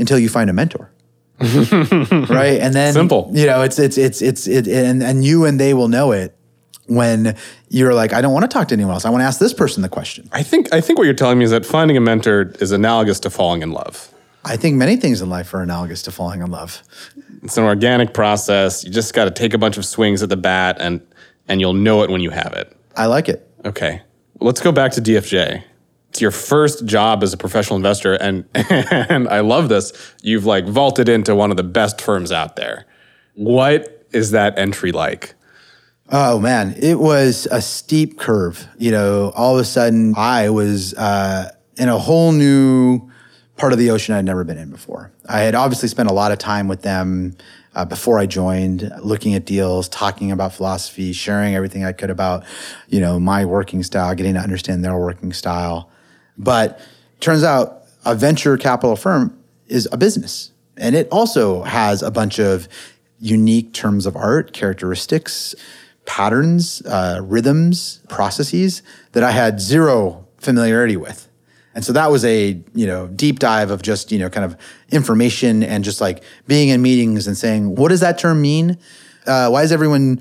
until 0.00 0.18
you 0.18 0.28
find 0.28 0.50
a 0.50 0.52
mentor. 0.52 0.90
right? 1.40 2.58
And 2.60 2.74
then 2.74 2.92
Simple. 2.92 3.30
You 3.32 3.46
know, 3.46 3.62
it's 3.62 3.78
it's 3.78 3.96
it's 3.96 4.20
it's 4.20 4.46
it 4.46 4.68
and 4.68 5.02
and 5.02 5.24
you 5.24 5.46
and 5.46 5.58
they 5.58 5.72
will 5.72 5.88
know 5.88 6.12
it 6.12 6.36
when 6.86 7.36
you're 7.68 7.94
like, 7.94 8.12
I 8.12 8.20
don't 8.20 8.32
want 8.32 8.42
to 8.42 8.48
talk 8.48 8.68
to 8.68 8.74
anyone 8.74 8.92
else. 8.92 9.04
I 9.04 9.10
want 9.10 9.22
to 9.22 9.26
ask 9.26 9.38
this 9.38 9.54
person 9.54 9.82
the 9.82 9.88
question. 9.88 10.28
I 10.32 10.42
think 10.42 10.72
I 10.74 10.80
think 10.80 10.98
what 10.98 11.04
you're 11.04 11.14
telling 11.14 11.38
me 11.38 11.44
is 11.44 11.50
that 11.52 11.64
finding 11.64 11.96
a 11.96 12.00
mentor 12.00 12.52
is 12.60 12.72
analogous 12.72 13.20
to 13.20 13.30
falling 13.30 13.62
in 13.62 13.70
love. 13.70 14.12
I 14.44 14.56
think 14.56 14.76
many 14.76 14.96
things 14.96 15.20
in 15.20 15.30
life 15.30 15.52
are 15.54 15.62
analogous 15.62 16.02
to 16.02 16.10
falling 16.10 16.40
in 16.40 16.50
love. 16.50 16.82
It's 17.42 17.56
an 17.56 17.64
organic 17.64 18.12
process. 18.14 18.84
You 18.84 18.90
just 18.90 19.14
got 19.14 19.26
to 19.26 19.30
take 19.30 19.54
a 19.54 19.58
bunch 19.58 19.76
of 19.76 19.84
swings 19.84 20.22
at 20.22 20.28
the 20.28 20.36
bat, 20.36 20.76
and 20.80 21.00
and 21.48 21.60
you'll 21.60 21.74
know 21.74 22.02
it 22.02 22.10
when 22.10 22.20
you 22.20 22.30
have 22.30 22.52
it. 22.52 22.76
I 22.96 23.06
like 23.06 23.28
it. 23.28 23.48
Okay, 23.64 24.02
let's 24.40 24.60
go 24.60 24.72
back 24.72 24.92
to 24.92 25.00
DFJ. 25.00 25.62
It's 26.10 26.20
your 26.20 26.30
first 26.30 26.86
job 26.86 27.22
as 27.22 27.32
a 27.32 27.36
professional 27.36 27.76
investor, 27.76 28.14
and 28.14 28.44
and 28.54 29.28
I 29.28 29.40
love 29.40 29.68
this. 29.68 29.92
You've 30.22 30.44
like 30.44 30.66
vaulted 30.66 31.08
into 31.08 31.34
one 31.34 31.50
of 31.50 31.56
the 31.56 31.62
best 31.62 32.00
firms 32.00 32.32
out 32.32 32.56
there. 32.56 32.86
What 33.34 34.06
is 34.12 34.32
that 34.32 34.58
entry 34.58 34.92
like? 34.92 35.34
Oh 36.12 36.40
man, 36.40 36.74
it 36.76 36.98
was 36.98 37.46
a 37.52 37.62
steep 37.62 38.18
curve. 38.18 38.66
You 38.76 38.90
know, 38.90 39.32
all 39.36 39.54
of 39.54 39.60
a 39.60 39.64
sudden 39.64 40.14
I 40.16 40.50
was 40.50 40.94
uh, 40.94 41.50
in 41.76 41.88
a 41.88 41.98
whole 41.98 42.32
new 42.32 43.08
part 43.56 43.72
of 43.72 43.78
the 43.78 43.90
ocean 43.90 44.14
I'd 44.14 44.24
never 44.24 44.42
been 44.42 44.58
in 44.58 44.70
before. 44.70 45.12
I 45.28 45.40
had 45.40 45.54
obviously 45.54 45.88
spent 45.88 46.10
a 46.10 46.12
lot 46.12 46.32
of 46.32 46.38
time 46.38 46.66
with 46.66 46.82
them 46.82 47.36
uh, 47.74 47.84
before 47.84 48.18
I 48.18 48.26
joined, 48.26 48.90
looking 49.02 49.34
at 49.34 49.44
deals, 49.44 49.88
talking 49.88 50.32
about 50.32 50.52
philosophy, 50.52 51.12
sharing 51.12 51.54
everything 51.54 51.84
I 51.84 51.92
could 51.92 52.10
about, 52.10 52.44
you 52.88 53.00
know, 53.00 53.20
my 53.20 53.44
working 53.44 53.82
style, 53.82 54.14
getting 54.14 54.34
to 54.34 54.40
understand 54.40 54.84
their 54.84 54.98
working 54.98 55.32
style. 55.32 55.90
But 56.38 56.80
turns 57.20 57.44
out 57.44 57.82
a 58.04 58.14
venture 58.14 58.56
capital 58.56 58.96
firm 58.96 59.38
is 59.66 59.88
a 59.92 59.96
business. 59.96 60.52
And 60.76 60.96
it 60.96 61.08
also 61.10 61.62
has 61.62 62.02
a 62.02 62.10
bunch 62.10 62.38
of 62.38 62.68
unique 63.18 63.74
terms 63.74 64.06
of 64.06 64.16
art, 64.16 64.52
characteristics, 64.52 65.54
patterns, 66.06 66.82
uh, 66.86 67.20
rhythms, 67.22 68.00
processes 68.08 68.82
that 69.12 69.22
I 69.22 69.30
had 69.30 69.60
zero 69.60 70.26
familiarity 70.38 70.96
with. 70.96 71.28
And 71.74 71.84
so 71.84 71.92
that 71.92 72.10
was 72.10 72.24
a, 72.24 72.60
you 72.74 72.86
know, 72.86 73.06
deep 73.08 73.38
dive 73.38 73.70
of 73.70 73.82
just, 73.82 74.10
you 74.10 74.18
know, 74.18 74.28
kind 74.28 74.44
of 74.44 74.56
information 74.90 75.62
and 75.62 75.84
just 75.84 76.00
like 76.00 76.24
being 76.46 76.70
in 76.70 76.82
meetings 76.82 77.26
and 77.26 77.36
saying, 77.36 77.76
what 77.76 77.90
does 77.90 78.00
that 78.00 78.18
term 78.18 78.42
mean? 78.42 78.76
Uh, 79.26 79.48
why 79.50 79.62
is 79.62 79.70
everyone 79.70 80.20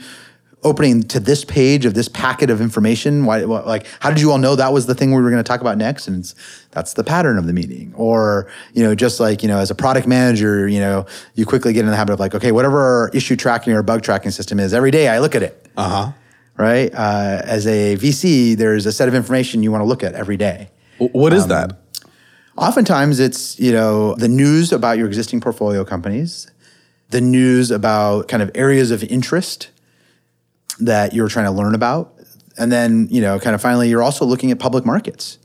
opening 0.63 1.03
to 1.03 1.19
this 1.19 1.45
page 1.45 1.85
of 1.85 1.93
this 1.93 2.07
packet 2.09 2.49
of 2.49 2.59
information? 2.61 3.25
Why, 3.25 3.45
what, 3.45 3.65
like, 3.65 3.85
how 3.99 4.09
did 4.09 4.19
you 4.19 4.31
all 4.31 4.37
know 4.37 4.55
that 4.55 4.73
was 4.73 4.85
the 4.85 4.95
thing 4.95 5.13
we 5.13 5.21
were 5.21 5.29
going 5.29 5.43
to 5.43 5.47
talk 5.47 5.61
about 5.61 5.77
next? 5.77 6.07
And 6.07 6.19
it's, 6.19 6.35
that's 6.71 6.93
the 6.93 7.03
pattern 7.03 7.37
of 7.37 7.47
the 7.47 7.53
meeting. 7.53 7.93
Or, 7.95 8.47
you 8.73 8.83
know, 8.83 8.95
just 8.95 9.19
like, 9.19 9.41
you 9.41 9.47
know, 9.47 9.57
as 9.57 9.71
a 9.71 9.75
product 9.75 10.07
manager, 10.07 10.67
you 10.67 10.79
know, 10.79 11.05
you 11.35 11.45
quickly 11.45 11.73
get 11.73 11.81
in 11.81 11.87
the 11.87 11.95
habit 11.95 12.13
of 12.13 12.19
like, 12.19 12.35
okay, 12.35 12.51
whatever 12.51 12.79
our 12.79 13.09
issue 13.13 13.35
tracking 13.35 13.73
or 13.73 13.83
bug 13.83 14.01
tracking 14.01 14.31
system 14.31 14.59
is, 14.59 14.73
every 14.73 14.91
day 14.91 15.07
I 15.07 15.19
look 15.19 15.35
at 15.35 15.43
it. 15.43 15.67
Uh 15.77 15.89
huh. 15.89 16.11
Right. 16.57 16.93
Uh, 16.93 17.41
as 17.45 17.65
a 17.65 17.95
VC, 17.95 18.57
there's 18.57 18.85
a 18.85 18.91
set 18.91 19.07
of 19.07 19.15
information 19.15 19.63
you 19.63 19.71
want 19.71 19.81
to 19.81 19.85
look 19.85 20.03
at 20.03 20.13
every 20.13 20.35
day. 20.35 20.69
What 20.97 21.31
is 21.31 21.47
that? 21.47 21.77
Oftentimes 22.57 23.21
it's, 23.21 23.57
you 23.57 23.71
know, 23.71 24.15
the 24.15 24.27
news 24.27 24.73
about 24.73 24.97
your 24.97 25.07
existing 25.07 25.39
portfolio 25.39 25.85
companies, 25.85 26.51
the 27.11 27.21
news 27.21 27.71
about 27.71 28.27
kind 28.27 28.43
of 28.43 28.51
areas 28.53 28.91
of 28.91 29.01
interest 29.05 29.69
that 30.79 31.13
you're 31.13 31.29
trying 31.29 31.45
to 31.45 31.51
learn 31.51 31.75
about. 31.75 32.13
And 32.57 32.71
then, 32.71 33.07
you 33.09 33.21
know, 33.21 33.39
kind 33.39 33.55
of 33.55 33.61
finally, 33.61 33.89
you're 33.89 34.03
also 34.03 34.25
looking 34.25 34.51
at 34.51 34.59
public 34.59 34.85
markets, 34.85 35.39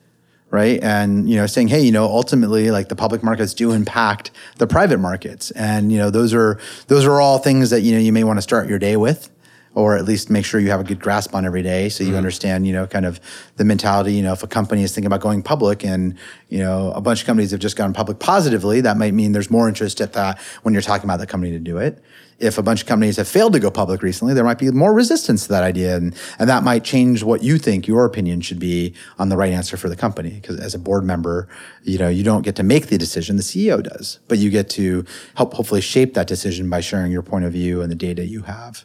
right? 0.51 0.83
And, 0.83 1.29
you 1.29 1.37
know, 1.37 1.47
saying, 1.47 1.69
hey, 1.69 1.81
you 1.81 1.93
know, 1.93 2.05
ultimately, 2.05 2.71
like 2.71 2.89
the 2.89 2.97
public 2.97 3.23
markets 3.23 3.55
do 3.55 3.73
impact 3.73 4.31
the 4.59 4.67
private 4.67 4.99
markets. 4.99 5.51
And, 5.53 5.93
you 5.93 5.99
know, 5.99 6.11
those 6.11 6.35
are, 6.35 6.59
those 6.89 7.05
are 7.05 7.21
all 7.21 7.39
things 7.39 7.71
that, 7.71 7.83
you 7.83 7.93
know, 7.93 8.01
you 8.01 8.13
may 8.13 8.25
want 8.25 8.39
to 8.39 8.43
start 8.43 8.69
your 8.69 8.79
day 8.79 8.97
with 8.97 9.31
or 9.75 9.97
at 9.97 10.05
least 10.05 10.31
make 10.31 10.45
sure 10.45 10.61
you 10.61 10.71
have 10.71 10.81
a 10.81 10.85
good 10.85 11.01
grasp 11.01 11.35
on 11.35 11.45
every 11.45 11.63
day 11.63 11.89
so 11.89 12.03
you 12.03 12.11
mm-hmm. 12.11 12.19
understand 12.19 12.67
you 12.67 12.73
know 12.73 12.87
kind 12.87 13.05
of 13.05 13.21
the 13.57 13.65
mentality 13.65 14.15
you 14.15 14.23
know 14.23 14.33
if 14.33 14.43
a 14.43 14.47
company 14.47 14.83
is 14.83 14.95
thinking 14.95 15.07
about 15.07 15.21
going 15.21 15.43
public 15.43 15.85
and 15.85 16.17
you 16.49 16.59
know 16.59 16.93
a 16.93 17.01
bunch 17.01 17.21
of 17.21 17.27
companies 17.27 17.51
have 17.51 17.61
just 17.61 17.77
gone 17.77 17.93
public 17.93 18.19
positively 18.19 18.81
that 18.81 18.97
might 18.97 19.15
mean 19.15 19.33
there's 19.33 19.51
more 19.51 19.69
interest 19.69 20.01
at 20.01 20.13
that 20.13 20.39
when 20.63 20.75
you're 20.75 20.83
talking 20.83 21.05
about 21.05 21.19
the 21.19 21.27
company 21.27 21.53
to 21.53 21.59
do 21.59 21.79
it 21.79 22.03
if 22.39 22.59
a 22.59 22.63
bunch 22.63 22.83
of 22.83 22.87
companies 22.87 23.17
have 23.17 23.29
failed 23.29 23.53
to 23.53 23.61
go 23.61 23.71
public 23.71 24.03
recently, 24.03 24.35
there 24.35 24.45
might 24.45 24.59
be 24.59 24.71
more 24.71 24.93
resistance 24.93 25.45
to 25.45 25.49
that 25.51 25.63
idea. 25.63 25.97
And, 25.97 26.15
and 26.39 26.49
that 26.49 26.63
might 26.63 26.85
change 26.85 27.23
what 27.23 27.43
you 27.43 27.59
think 27.59 27.87
your 27.87 28.05
opinion 28.05 28.41
should 28.41 28.59
be 28.59 28.95
on 29.19 29.29
the 29.29 29.37
right 29.37 29.53
answer 29.53 29.77
for 29.77 29.89
the 29.89 29.97
company. 29.97 30.31
Because 30.31 30.59
as 30.59 30.75
a 30.75 30.79
board 30.79 31.05
member, 31.05 31.49
you 31.83 31.99
know, 31.99 32.09
you 32.09 32.25
don't 32.25 32.43
get 32.43 32.57
to 32.57 32.63
make 32.63 32.89
the 32.89 32.99
decision, 32.99 33.37
the 33.37 33.43
CEO 33.43 33.83
does, 33.83 34.19
but 34.29 34.39
you 34.39 34.51
get 34.51 34.69
to 34.71 35.05
help 35.37 35.55
hopefully 35.55 35.81
shape 35.81 36.15
that 36.15 36.27
decision 36.27 36.69
by 36.69 36.81
sharing 36.81 37.13
your 37.13 37.23
point 37.23 37.45
of 37.45 37.53
view 37.53 37.83
and 37.83 37.91
the 37.91 37.97
data 37.97 38.27
you 38.27 38.43
have. 38.43 38.85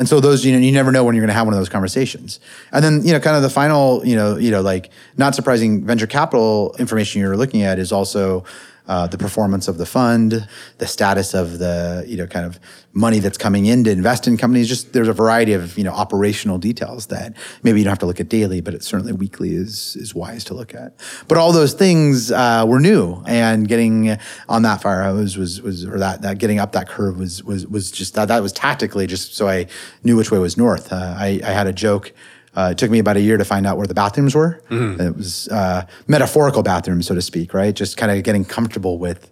And 0.00 0.08
so 0.08 0.18
those, 0.18 0.46
you 0.46 0.52
know, 0.52 0.58
you 0.58 0.72
never 0.72 0.90
know 0.90 1.04
when 1.04 1.14
you're 1.14 1.20
going 1.20 1.28
to 1.28 1.34
have 1.34 1.46
one 1.46 1.52
of 1.52 1.60
those 1.60 1.68
conversations. 1.68 2.40
And 2.72 2.82
then, 2.82 3.04
you 3.04 3.12
know, 3.12 3.20
kind 3.20 3.36
of 3.36 3.42
the 3.42 3.50
final, 3.50 4.04
you 4.04 4.16
know, 4.16 4.38
you 4.38 4.50
know, 4.50 4.62
like 4.62 4.88
not 5.18 5.34
surprising 5.34 5.84
venture 5.84 6.06
capital 6.06 6.74
information 6.78 7.20
you're 7.20 7.36
looking 7.36 7.62
at 7.62 7.78
is 7.78 7.92
also 7.92 8.42
uh, 8.90 9.06
the 9.06 9.16
performance 9.16 9.68
of 9.68 9.78
the 9.78 9.86
fund, 9.86 10.48
the 10.78 10.86
status 10.86 11.32
of 11.32 11.60
the 11.60 12.04
you 12.08 12.16
know 12.16 12.26
kind 12.26 12.44
of 12.44 12.58
money 12.92 13.20
that's 13.20 13.38
coming 13.38 13.66
in 13.66 13.84
to 13.84 13.90
invest 13.92 14.26
in 14.26 14.36
companies. 14.36 14.68
Just 14.68 14.92
there's 14.92 15.06
a 15.06 15.12
variety 15.12 15.52
of 15.52 15.78
you 15.78 15.84
know 15.84 15.92
operational 15.92 16.58
details 16.58 17.06
that 17.06 17.36
maybe 17.62 17.78
you 17.78 17.84
don't 17.84 17.92
have 17.92 18.00
to 18.00 18.06
look 18.06 18.18
at 18.18 18.28
daily, 18.28 18.60
but 18.60 18.74
it 18.74 18.82
certainly 18.82 19.12
weekly 19.12 19.54
is 19.54 19.94
is 19.94 20.12
wise 20.12 20.42
to 20.42 20.54
look 20.54 20.74
at. 20.74 20.92
But 21.28 21.38
all 21.38 21.52
those 21.52 21.72
things 21.72 22.32
uh, 22.32 22.64
were 22.66 22.80
new, 22.80 23.22
and 23.28 23.68
getting 23.68 24.18
on 24.48 24.62
that 24.62 24.82
fire 24.82 25.04
hose 25.04 25.38
was 25.38 25.62
was 25.62 25.86
or 25.86 26.00
that 26.00 26.22
that 26.22 26.38
getting 26.38 26.58
up 26.58 26.72
that 26.72 26.88
curve 26.88 27.16
was 27.16 27.44
was 27.44 27.68
was 27.68 27.92
just 27.92 28.14
that 28.14 28.26
that 28.26 28.42
was 28.42 28.52
tactically 28.52 29.06
just 29.06 29.36
so 29.36 29.46
I 29.46 29.68
knew 30.02 30.16
which 30.16 30.32
way 30.32 30.40
was 30.40 30.56
north. 30.56 30.92
Uh, 30.92 31.14
I, 31.16 31.40
I 31.44 31.52
had 31.52 31.68
a 31.68 31.72
joke 31.72 32.12
uh, 32.56 32.70
it 32.72 32.78
took 32.78 32.90
me 32.90 32.98
about 32.98 33.16
a 33.16 33.20
year 33.20 33.36
to 33.36 33.44
find 33.44 33.66
out 33.66 33.76
where 33.76 33.86
the 33.86 33.94
bathrooms 33.94 34.34
were. 34.34 34.62
Mm-hmm. 34.70 35.00
It 35.00 35.16
was 35.16 35.48
uh, 35.48 35.86
metaphorical 36.08 36.62
bathrooms, 36.62 37.06
so 37.06 37.14
to 37.14 37.22
speak, 37.22 37.54
right? 37.54 37.74
Just 37.74 37.96
kind 37.96 38.10
of 38.10 38.22
getting 38.24 38.44
comfortable 38.44 38.98
with 38.98 39.30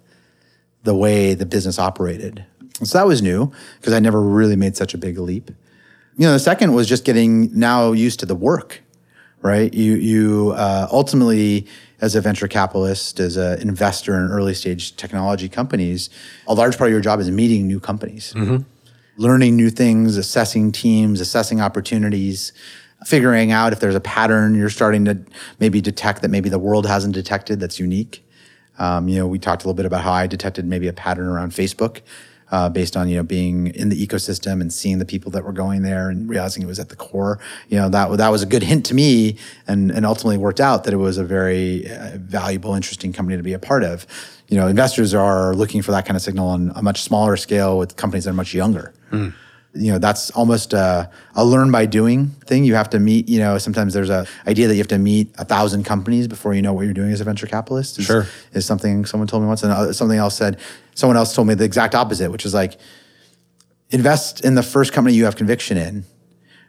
the 0.83 0.95
way 0.95 1.33
the 1.33 1.45
business 1.45 1.77
operated. 1.77 2.45
So 2.83 2.97
that 2.97 3.05
was 3.05 3.21
new 3.21 3.51
because 3.79 3.93
I 3.93 3.99
never 3.99 4.21
really 4.21 4.55
made 4.55 4.77
such 4.77 4.93
a 4.93 4.97
big 4.97 5.17
leap. 5.17 5.51
You 6.15 6.25
know, 6.27 6.33
the 6.33 6.39
second 6.39 6.73
was 6.73 6.87
just 6.87 7.03
getting 7.03 7.57
now 7.57 7.91
used 7.91 8.21
to 8.21 8.25
the 8.25 8.35
work, 8.35 8.81
right? 9.41 9.73
You 9.73 9.95
you 9.95 10.53
uh, 10.55 10.87
ultimately, 10.89 11.67
as 11.99 12.15
a 12.15 12.21
venture 12.21 12.47
capitalist, 12.47 13.19
as 13.19 13.35
an 13.35 13.61
investor 13.61 14.15
in 14.15 14.31
early 14.31 14.53
stage 14.53 14.95
technology 14.95 15.49
companies, 15.49 16.09
a 16.47 16.53
large 16.53 16.77
part 16.77 16.89
of 16.89 16.91
your 16.93 17.01
job 17.01 17.19
is 17.19 17.29
meeting 17.29 17.67
new 17.67 17.81
companies. 17.81 18.33
Mm-hmm 18.33 18.63
learning 19.19 19.57
new 19.57 19.69
things, 19.69 20.15
assessing 20.15 20.71
teams, 20.71 21.19
assessing 21.19 21.59
opportunities, 21.59 22.53
figuring 23.05 23.51
out 23.51 23.73
if 23.73 23.79
there's 23.79 23.95
a 23.95 24.01
pattern 24.01 24.55
you're 24.55 24.69
starting 24.69 25.05
to 25.05 25.17
maybe 25.59 25.81
detect 25.81 26.21
that 26.21 26.29
maybe 26.29 26.49
the 26.49 26.59
world 26.59 26.85
hasn't 26.85 27.13
detected 27.13 27.59
that's 27.59 27.79
unique. 27.79 28.25
Um, 28.77 29.07
you 29.09 29.17
know, 29.17 29.27
we 29.27 29.39
talked 29.39 29.63
a 29.63 29.67
little 29.67 29.75
bit 29.75 29.85
about 29.85 30.03
how 30.03 30.11
I 30.11 30.27
detected 30.27 30.65
maybe 30.65 30.87
a 30.87 30.93
pattern 30.93 31.27
around 31.27 31.51
Facebook. 31.51 32.01
Uh, 32.51 32.67
based 32.67 32.97
on 32.97 33.07
you 33.07 33.15
know 33.15 33.21
being 33.21 33.67
in 33.75 33.89
the 33.89 34.07
ecosystem 34.07 34.59
and 34.59 34.73
seeing 34.73 34.97
the 34.97 35.05
people 35.05 35.29
that 35.29 35.43
were 35.43 35.51
going 35.51 35.83
there 35.83 36.09
and 36.09 36.27
realizing 36.27 36.63
it 36.63 36.65
was 36.65 36.79
at 36.79 36.89
the 36.89 36.95
core, 36.95 37.37
you 37.67 37.77
know 37.77 37.89
that 37.89 38.17
that 38.17 38.29
was 38.29 38.41
a 38.41 38.45
good 38.47 38.63
hint 38.63 38.83
to 38.87 38.95
me, 38.95 39.37
and 39.67 39.91
and 39.91 40.03
ultimately 40.03 40.35
worked 40.35 40.59
out 40.59 40.83
that 40.85 40.91
it 40.91 40.97
was 40.97 41.19
a 41.19 41.23
very 41.23 41.87
uh, 41.87 42.17
valuable, 42.17 42.73
interesting 42.73 43.13
company 43.13 43.37
to 43.37 43.43
be 43.43 43.53
a 43.53 43.59
part 43.59 43.83
of. 43.83 44.07
You 44.47 44.57
know, 44.57 44.65
investors 44.65 45.13
are 45.13 45.53
looking 45.53 45.83
for 45.83 45.91
that 45.91 46.07
kind 46.07 46.17
of 46.17 46.23
signal 46.23 46.47
on 46.47 46.71
a 46.73 46.81
much 46.81 47.03
smaller 47.03 47.37
scale 47.37 47.77
with 47.77 47.97
companies 47.97 48.23
that 48.23 48.31
are 48.31 48.33
much 48.33 48.55
younger. 48.55 48.95
Mm 49.11 49.35
you 49.73 49.91
know 49.91 49.99
that's 49.99 50.31
almost 50.31 50.73
a, 50.73 51.09
a, 51.35 51.45
learn 51.45 51.71
by 51.71 51.85
doing 51.85 52.27
thing. 52.45 52.63
You 52.63 52.75
have 52.75 52.89
to 52.91 52.99
meet 52.99 53.29
you 53.29 53.39
know 53.39 53.57
sometimes 53.57 53.93
there's 53.93 54.09
a 54.09 54.25
idea 54.47 54.67
that 54.67 54.73
you 54.73 54.79
have 54.79 54.87
to 54.87 54.97
meet 54.97 55.33
a 55.37 55.45
thousand 55.45 55.83
companies 55.83 56.27
before 56.27 56.53
you 56.53 56.61
know 56.61 56.73
what 56.73 56.85
you're 56.85 56.93
doing 56.93 57.11
as 57.11 57.21
a 57.21 57.23
venture 57.23 57.47
capitalist 57.47 57.99
is, 57.99 58.05
sure. 58.05 58.25
is 58.53 58.65
something 58.65 59.05
someone 59.05 59.27
told 59.27 59.43
me 59.43 59.47
once. 59.47 59.63
And 59.63 59.95
something 59.95 60.17
else 60.17 60.35
said 60.35 60.59
someone 60.95 61.17
else 61.17 61.35
told 61.35 61.47
me 61.47 61.53
the 61.53 61.65
exact 61.65 61.95
opposite 61.95 62.31
which 62.31 62.45
is 62.45 62.53
like 62.53 62.77
invest 63.91 64.43
in 64.43 64.55
the 64.55 64.63
first 64.63 64.91
company 64.91 65.15
you 65.15 65.25
have 65.25 65.35
conviction 65.35 65.77
in 65.77 66.03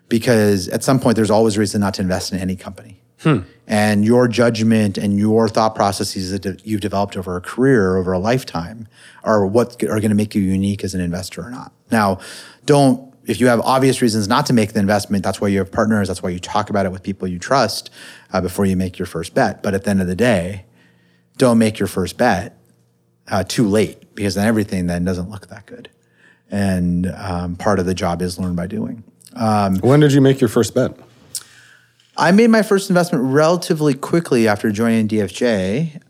because 0.09 0.69
at 0.69 0.83
some 0.85 1.01
point 1.01 1.17
there's 1.17 1.31
always 1.31 1.57
reason 1.57 1.81
not 1.81 1.95
to 1.95 2.03
invest 2.03 2.33
in 2.33 2.39
any 2.39 2.57
company. 2.57 3.01
Hmm. 3.23 3.41
and 3.67 4.03
your 4.03 4.29
judgment 4.29 4.97
and 4.97 5.19
your 5.19 5.47
thought 5.47 5.75
processes 5.75 6.31
that 6.41 6.67
you've 6.67 6.81
developed 6.81 7.19
over 7.19 7.37
a 7.37 7.41
career 7.43 7.99
over 7.99 8.15
a 8.15 8.19
lifetime 8.19 8.89
are 9.25 9.45
what 9.45 9.75
are 9.83 10.01
going 10.01 10.09
to 10.09 10.15
make 10.15 10.35
you 10.35 10.41
unique 10.41 10.83
as 10.83 10.95
an 10.95 11.03
investor 11.03 11.43
or 11.43 11.51
not. 11.51 11.71
Now 11.91 12.19
don't 12.65 13.11
if 13.27 13.41
you 13.41 13.47
have 13.47 13.61
obvious 13.61 14.03
reasons 14.03 14.27
not 14.27 14.47
to 14.47 14.53
make 14.53 14.73
the 14.73 14.81
investment, 14.81 15.23
that's 15.23 15.41
why 15.41 15.49
you 15.49 15.59
have 15.59 15.71
partners. 15.71 16.09
That's 16.09 16.23
why 16.23 16.31
you 16.31 16.41
talk 16.41 16.69
about 16.69 16.87
it 16.87 16.91
with 16.91 17.03
people 17.03 17.29
you 17.29 17.39
trust 17.39 17.91
uh, 18.33 18.41
before 18.41 18.65
you 18.65 18.77
make 18.77 18.99
your 18.99 19.07
first 19.07 19.35
bet. 19.35 19.63
But 19.63 19.75
at 19.75 19.85
the 19.85 19.91
end 19.91 20.01
of 20.01 20.09
the 20.09 20.17
day, 20.17 20.65
don't 21.37 21.59
make 21.59 21.79
your 21.79 21.87
first 21.87 22.17
bet 22.17 22.59
uh, 23.29 23.45
too 23.45 23.69
late 23.69 24.15
because 24.15 24.35
then 24.35 24.47
everything 24.47 24.87
then 24.87 25.05
doesn't 25.05 25.31
look 25.31 25.47
that 25.49 25.67
good. 25.67 25.91
And 26.51 27.07
um, 27.07 27.57
part 27.57 27.79
of 27.79 27.87
the 27.87 27.95
job 27.95 28.21
is 28.21 28.39
learn 28.39 28.57
by 28.57 28.67
doing. 28.67 29.05
Um, 29.37 29.77
when 29.79 30.01
did 30.01 30.13
you 30.13 30.21
make 30.21 30.41
your 30.41 30.49
first 30.49 30.75
bet? 30.75 30.97
I 32.17 32.33
made 32.33 32.51
my 32.51 32.63
first 32.63 32.91
investment 32.91 33.25
relatively 33.25 33.95
quickly 33.95 34.49
after 34.49 34.73
joining 34.73 35.07
DFJ. 35.07 36.03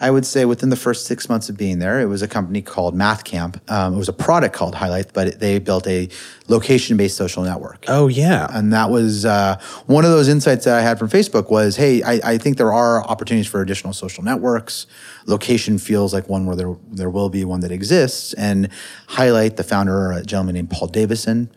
I 0.00 0.12
would 0.12 0.24
say 0.24 0.44
within 0.44 0.70
the 0.70 0.76
first 0.76 1.06
six 1.06 1.28
months 1.28 1.48
of 1.48 1.56
being 1.56 1.80
there, 1.80 2.00
it 2.00 2.06
was 2.06 2.22
a 2.22 2.28
company 2.28 2.62
called 2.62 2.94
MathCamp. 2.94 3.58
Um, 3.68 3.94
it 3.94 3.96
was 3.96 4.08
a 4.08 4.12
product 4.12 4.54
called 4.54 4.76
Highlight, 4.76 5.12
but 5.12 5.40
they 5.40 5.58
built 5.58 5.88
a 5.88 6.08
location-based 6.46 7.16
social 7.16 7.42
network. 7.42 7.84
Oh 7.88 8.06
yeah, 8.06 8.46
and 8.50 8.72
that 8.72 8.90
was 8.90 9.24
uh, 9.24 9.60
one 9.86 10.04
of 10.04 10.12
those 10.12 10.28
insights 10.28 10.66
that 10.66 10.78
I 10.78 10.82
had 10.82 11.00
from 11.00 11.08
Facebook. 11.08 11.50
Was 11.50 11.76
hey, 11.76 12.02
I, 12.04 12.20
I, 12.22 12.38
think 12.38 12.58
there 12.58 12.72
are 12.72 13.02
opportunities 13.02 13.48
for 13.48 13.60
additional 13.60 13.92
social 13.92 14.22
networks. 14.22 14.86
Location 15.26 15.78
feels 15.78 16.14
like 16.14 16.28
one 16.28 16.46
where 16.46 16.54
there 16.54 16.76
there 16.92 17.10
will 17.10 17.28
be 17.28 17.44
one 17.44 17.60
that 17.60 17.72
exists. 17.72 18.34
And 18.34 18.68
Highlight, 19.08 19.56
the 19.56 19.64
founder, 19.64 20.12
a 20.12 20.22
gentleman 20.22 20.54
named 20.54 20.70
Paul 20.70 20.88
Davison 20.88 21.50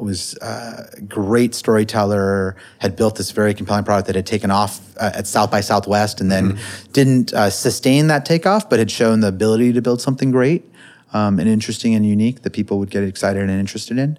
was 0.00 0.36
a 0.42 1.00
great 1.08 1.54
storyteller, 1.54 2.56
had 2.78 2.96
built 2.96 3.16
this 3.16 3.30
very 3.30 3.54
compelling 3.54 3.84
product 3.84 4.06
that 4.06 4.16
had 4.16 4.26
taken 4.26 4.50
off 4.50 4.80
uh, 4.96 5.12
at 5.14 5.26
South 5.26 5.50
by 5.50 5.60
Southwest 5.60 6.20
and 6.20 6.30
then 6.30 6.52
mm-hmm. 6.52 6.92
didn't 6.92 7.32
uh, 7.32 7.50
sustain 7.50 8.08
that 8.08 8.24
takeoff, 8.24 8.68
but 8.68 8.78
had 8.78 8.90
shown 8.90 9.20
the 9.20 9.28
ability 9.28 9.72
to 9.72 9.82
build 9.82 10.00
something 10.00 10.30
great 10.30 10.64
um, 11.12 11.38
and 11.38 11.48
interesting 11.48 11.94
and 11.94 12.06
unique 12.06 12.42
that 12.42 12.52
people 12.52 12.78
would 12.78 12.90
get 12.90 13.04
excited 13.04 13.42
and 13.42 13.50
interested 13.50 13.98
in. 13.98 14.18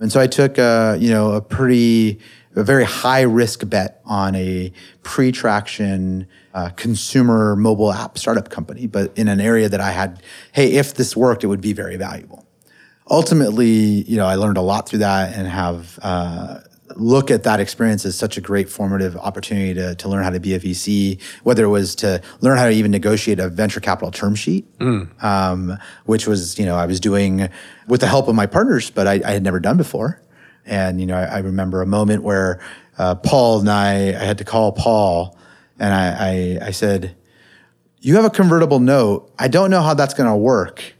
And 0.00 0.12
so 0.12 0.20
I 0.20 0.26
took, 0.26 0.58
uh, 0.58 0.96
you 0.98 1.10
know, 1.10 1.32
a 1.32 1.40
pretty, 1.40 2.20
a 2.54 2.62
very 2.62 2.84
high 2.84 3.22
risk 3.22 3.68
bet 3.68 4.00
on 4.04 4.34
a 4.34 4.72
pre-traction 5.02 6.26
uh, 6.54 6.70
consumer 6.70 7.56
mobile 7.56 7.92
app 7.92 8.18
startup 8.18 8.50
company, 8.50 8.86
but 8.86 9.16
in 9.16 9.28
an 9.28 9.40
area 9.40 9.68
that 9.68 9.80
I 9.80 9.92
had, 9.92 10.22
hey, 10.52 10.72
if 10.72 10.94
this 10.94 11.16
worked, 11.16 11.44
it 11.44 11.46
would 11.46 11.60
be 11.60 11.72
very 11.72 11.96
valuable 11.96 12.45
ultimately, 13.08 14.02
you 14.02 14.16
know, 14.16 14.26
I 14.26 14.34
learned 14.34 14.56
a 14.56 14.62
lot 14.62 14.88
through 14.88 15.00
that 15.00 15.34
and 15.34 15.46
have 15.46 15.98
uh, 16.02 16.60
look 16.96 17.30
at 17.30 17.42
that 17.44 17.60
experience 17.60 18.04
as 18.04 18.16
such 18.16 18.36
a 18.36 18.40
great 18.40 18.68
formative 18.68 19.16
opportunity 19.16 19.74
to, 19.74 19.94
to 19.96 20.08
learn 20.08 20.24
how 20.24 20.30
to 20.30 20.40
be 20.40 20.54
a 20.54 20.60
VC, 20.60 21.20
whether 21.42 21.64
it 21.64 21.68
was 21.68 21.94
to 21.96 22.20
learn 22.40 22.58
how 22.58 22.66
to 22.66 22.72
even 22.72 22.90
negotiate 22.90 23.38
a 23.38 23.48
venture 23.48 23.80
capital 23.80 24.10
term 24.10 24.34
sheet, 24.34 24.66
mm. 24.78 25.22
um, 25.22 25.78
which 26.04 26.26
was, 26.26 26.58
you 26.58 26.66
know, 26.66 26.76
I 26.76 26.86
was 26.86 27.00
doing 27.00 27.48
with 27.86 28.00
the 28.00 28.06
help 28.06 28.28
of 28.28 28.34
my 28.34 28.46
partners, 28.46 28.90
but 28.90 29.06
I, 29.06 29.20
I 29.24 29.32
had 29.32 29.42
never 29.42 29.60
done 29.60 29.76
before. 29.76 30.20
And, 30.64 31.00
you 31.00 31.06
know, 31.06 31.16
I, 31.16 31.24
I 31.24 31.38
remember 31.38 31.82
a 31.82 31.86
moment 31.86 32.22
where 32.22 32.60
uh, 32.98 33.14
Paul 33.14 33.60
and 33.60 33.70
I, 33.70 34.08
I 34.08 34.24
had 34.24 34.38
to 34.38 34.44
call 34.44 34.72
Paul 34.72 35.36
and 35.78 35.94
I, 35.94 36.58
I, 36.62 36.66
I 36.68 36.70
said, 36.70 37.14
"You 38.00 38.16
have 38.16 38.24
a 38.24 38.30
convertible 38.30 38.80
note. 38.80 39.30
I 39.38 39.48
don't 39.48 39.70
know 39.70 39.82
how 39.82 39.92
that's 39.94 40.14
going 40.14 40.28
to 40.28 40.36
work. 40.36 40.95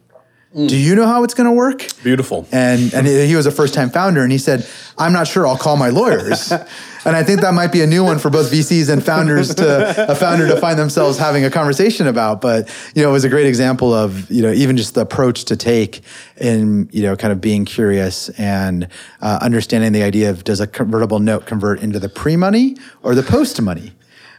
Do 0.57 0.77
you 0.77 0.95
know 0.95 1.07
how 1.07 1.23
it's 1.23 1.35
going 1.35 1.47
to 1.47 1.53
work?" 1.53 1.87
Beautiful. 2.03 2.49
And 2.51 2.95
and 2.95 3.07
he 3.07 3.37
was 3.37 3.45
a 3.45 3.51
first 3.51 3.75
time 3.75 3.91
founder, 3.91 4.23
and 4.23 4.33
he 4.33 4.39
said, 4.39 4.67
"I'm 4.97 5.13
not 5.13 5.27
sure. 5.27 5.47
I'll 5.47 5.59
call 5.59 5.77
my 5.77 5.91
lawyers." 5.91 6.51
and 7.05 7.15
I 7.15 7.23
think 7.23 7.43
that 7.43 7.53
might 7.53 7.73
be 7.73 7.83
a 7.83 7.87
new 7.87 8.03
one 8.03 8.19
for 8.19 8.31
both 8.31 8.51
VCs 8.51 8.89
and 8.89 9.05
founders 9.05 9.55
to 9.57 10.11
a 10.11 10.15
founder 10.15 10.49
to 10.49 10.59
find 10.59 10.79
themselves 10.79 11.19
having 11.19 11.45
a 11.45 11.51
conversation 11.51 12.07
about. 12.07 12.41
But 12.41 12.75
you 12.95 13.03
know, 13.03 13.11
it 13.11 13.13
was 13.13 13.25
a 13.25 13.29
great 13.29 13.47
example 13.47 13.93
of 13.93 14.31
you 14.31 14.41
know 14.41 14.51
even 14.51 14.79
just 14.79 14.95
the 14.95 15.03
approach 15.03 15.45
to 15.47 15.57
take 15.57 16.01
in 16.39 16.89
you 16.91 17.03
know 17.03 17.17
kind 17.17 17.33
of 17.33 17.41
being 17.43 17.67
curious 17.67 18.31
and 18.31 18.89
uh, 19.21 19.39
understanding 19.43 19.93
the 19.93 20.03
idea 20.03 20.31
of 20.31 20.43
does 20.45 20.61
a 20.61 20.67
convertible 20.67 21.19
note 21.19 21.45
convert 21.45 21.81
into 21.81 21.99
the 21.99 22.09
pre 22.09 22.37
money 22.37 22.77
or 23.03 23.15
the 23.15 23.23
post 23.23 23.61
money. 23.61 23.93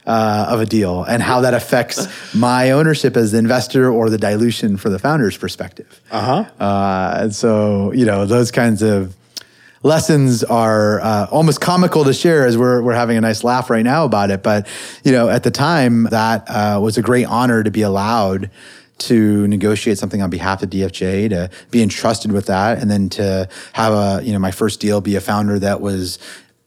Uh, 0.08 0.46
of 0.48 0.62
a 0.62 0.64
deal 0.64 1.04
and 1.04 1.22
how 1.22 1.42
that 1.42 1.52
affects 1.52 2.08
my 2.34 2.70
ownership 2.70 3.14
as 3.14 3.32
the 3.32 3.36
investor 3.36 3.92
or 3.92 4.08
the 4.08 4.16
dilution 4.16 4.78
for 4.78 4.88
the 4.88 4.98
founder's 4.98 5.36
perspective. 5.36 6.00
Uh-huh. 6.10 6.46
Uh, 6.58 7.18
and 7.24 7.34
so, 7.34 7.92
you 7.92 8.06
know, 8.06 8.24
those 8.24 8.50
kinds 8.50 8.80
of 8.80 9.14
lessons 9.82 10.42
are 10.44 11.00
uh, 11.00 11.26
almost 11.30 11.60
comical 11.60 12.04
to 12.04 12.14
share 12.14 12.46
as 12.46 12.56
we're, 12.56 12.80
we're 12.80 12.94
having 12.94 13.18
a 13.18 13.20
nice 13.20 13.44
laugh 13.44 13.68
right 13.68 13.84
now 13.84 14.06
about 14.06 14.30
it. 14.30 14.42
But, 14.42 14.66
you 15.04 15.12
know, 15.12 15.28
at 15.28 15.42
the 15.42 15.50
time, 15.50 16.04
that 16.04 16.48
uh, 16.48 16.80
was 16.80 16.96
a 16.96 17.02
great 17.02 17.26
honor 17.26 17.62
to 17.62 17.70
be 17.70 17.82
allowed 17.82 18.50
to 18.98 19.46
negotiate 19.46 19.98
something 19.98 20.22
on 20.22 20.30
behalf 20.30 20.62
of 20.62 20.70
DFJ, 20.70 21.28
to 21.30 21.50
be 21.70 21.82
entrusted 21.82 22.32
with 22.32 22.46
that, 22.46 22.78
and 22.78 22.90
then 22.90 23.08
to 23.10 23.48
have 23.72 23.92
a, 23.92 24.24
you 24.24 24.32
know, 24.32 24.38
my 24.38 24.50
first 24.50 24.80
deal 24.80 25.00
be 25.00 25.16
a 25.16 25.20
founder 25.20 25.58
that 25.58 25.80
was 25.80 26.18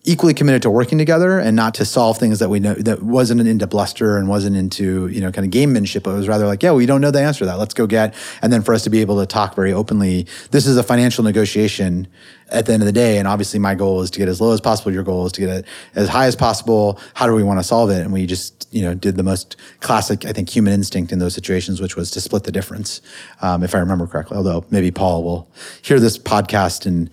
equally 0.04 0.34
committed 0.34 0.64
to 0.64 0.70
working 0.70 0.98
together 0.98 1.38
and 1.38 1.56
not 1.56 1.76
to 1.76 1.86
solve 1.86 2.18
things 2.18 2.40
that 2.40 2.50
we 2.50 2.60
know 2.60 2.74
that 2.74 3.04
wasn't 3.04 3.40
into 3.40 3.68
bluster 3.68 4.18
and 4.18 4.28
wasn't 4.28 4.56
into 4.56 5.08
you 5.08 5.22
know 5.22 5.32
kind 5.32 5.46
of 5.46 5.52
gamemanship 5.52 6.04
but 6.04 6.12
it 6.12 6.18
was 6.18 6.28
rather 6.28 6.48
like 6.48 6.64
yeah 6.64 6.72
we 6.72 6.88
don't 6.88 7.02
know 7.02 7.12
the 7.12 7.22
answer 7.22 7.40
to 7.40 7.46
that. 7.46 7.60
Let's 7.60 7.76
go 7.76 7.86
get 7.86 8.16
and 8.42 8.52
then 8.52 8.64
for 8.64 8.74
us 8.74 8.84
to 8.86 8.90
be 8.90 9.02
able 9.02 9.20
to 9.20 9.28
talk 9.28 9.56
very 9.56 9.72
openly 9.72 10.26
this 10.50 10.66
is 10.66 10.76
a 10.78 10.84
financial 10.84 11.24
negotiation 11.24 12.08
at 12.52 12.66
the 12.66 12.74
end 12.74 12.82
of 12.82 12.86
the 12.86 12.92
day 12.92 13.18
and 13.18 13.28
obviously 13.28 13.60
my 13.60 13.76
goal 13.76 14.02
is 14.02 14.12
to 14.12 14.20
get 14.20 14.28
as 14.28 14.42
low 14.42 14.52
as 14.52 14.62
possible 14.62 14.92
your 14.92 15.04
goal 15.04 15.26
is 15.26 15.32
to 15.32 15.42
get 15.42 15.50
it 15.50 15.66
as 15.96 16.10
high 16.10 16.26
as 16.26 16.36
possible. 16.36 17.00
How 17.14 17.26
do 17.26 17.34
we 17.34 17.44
want 17.44 17.60
to 17.60 17.64
solve 17.64 17.90
it? 17.90 18.02
And 18.02 18.12
we 18.14 18.26
just 18.26 18.68
you 18.72 18.82
know 18.82 18.94
did 18.94 19.18
the 19.18 19.24
most 19.24 19.58
classic 19.82 20.24
i 20.26 20.32
think 20.32 20.48
human 20.48 20.72
instinct 20.72 21.12
in 21.12 21.20
those 21.20 21.34
situations 21.34 21.82
which 21.82 21.98
was 21.98 22.10
to 22.10 22.22
split 22.22 22.46
the 22.46 22.54
difference 22.54 23.02
um, 23.42 23.64
if 23.64 23.76
i 23.76 23.80
remember 23.80 24.08
correctly. 24.08 24.38
Although 24.38 24.66
maybe 24.70 24.92
paul 24.92 25.24
will 25.24 25.50
hear 25.82 26.00
this 26.00 26.18
podcast 26.18 26.86
and 26.86 27.10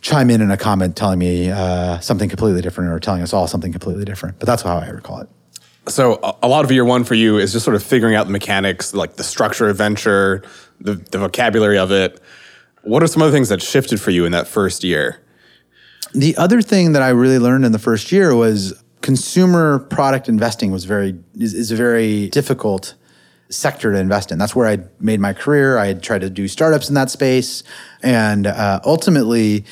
chime 0.00 0.30
in 0.30 0.40
in 0.40 0.50
a 0.50 0.56
comment 0.56 0.96
telling 0.96 1.18
me 1.18 1.50
uh, 1.50 1.98
something 2.00 2.28
completely 2.28 2.62
different 2.62 2.90
or 2.90 2.98
telling 2.98 3.22
us 3.22 3.32
all 3.32 3.46
something 3.46 3.72
completely 3.72 4.04
different. 4.04 4.38
But 4.38 4.46
that's 4.46 4.62
how 4.62 4.78
i 4.78 4.88
recall 4.88 5.20
it. 5.20 5.28
So 5.88 6.20
a- 6.42 6.48
lot 6.48 6.64
of 6.64 6.70
year 6.70 6.84
one 6.84 7.02
for 7.04 7.14
you 7.14 7.38
is 7.38 7.52
just 7.52 7.64
sort 7.64 7.74
of 7.74 7.82
figuring 7.82 8.14
out 8.14 8.26
the 8.26 8.32
mechanics, 8.32 8.94
like 8.94 9.16
the 9.16 9.24
structure 9.24 9.68
of 9.68 9.76
venture, 9.76 10.44
the, 10.80 10.94
the 10.94 11.18
vocabulary 11.18 11.76
of 11.76 11.90
it. 11.90 12.20
What 12.82 13.02
are 13.02 13.06
some 13.06 13.22
of 13.22 13.28
other 13.28 13.36
things 13.36 13.48
that 13.48 13.62
shifted 13.62 14.00
for 14.00 14.10
you 14.10 14.24
in 14.24 14.32
that 14.32 14.48
first 14.48 14.82
year? 14.82 15.20
The 16.14 16.36
other 16.36 16.60
thing 16.60 16.92
that 16.92 17.02
I 17.02 17.10
really 17.10 17.38
learned 17.38 17.64
in 17.64 17.72
the 17.72 17.78
first 17.78 18.12
year 18.12 18.34
was 18.34 18.74
consumer 19.00 19.78
product 19.78 20.28
investing 20.28 20.70
was 20.70 20.84
very 20.84 21.16
is, 21.38 21.54
is 21.54 21.70
a 21.70 21.76
very 21.76 22.28
difficult 22.28 22.94
sector 23.50 23.92
to 23.92 23.98
invest 23.98 24.32
in. 24.32 24.38
That's 24.38 24.54
where 24.54 24.66
I 24.66 24.78
made 25.00 25.20
my 25.20 25.32
career. 25.32 25.78
I 25.78 25.86
had 25.86 26.02
tried 26.02 26.22
to 26.22 26.30
do 26.30 26.48
startups 26.48 26.88
in 26.88 26.94
that 26.94 27.10
space, 27.10 27.62
and 28.02 28.46
uh, 28.46 28.80
ultimately, 28.84 29.64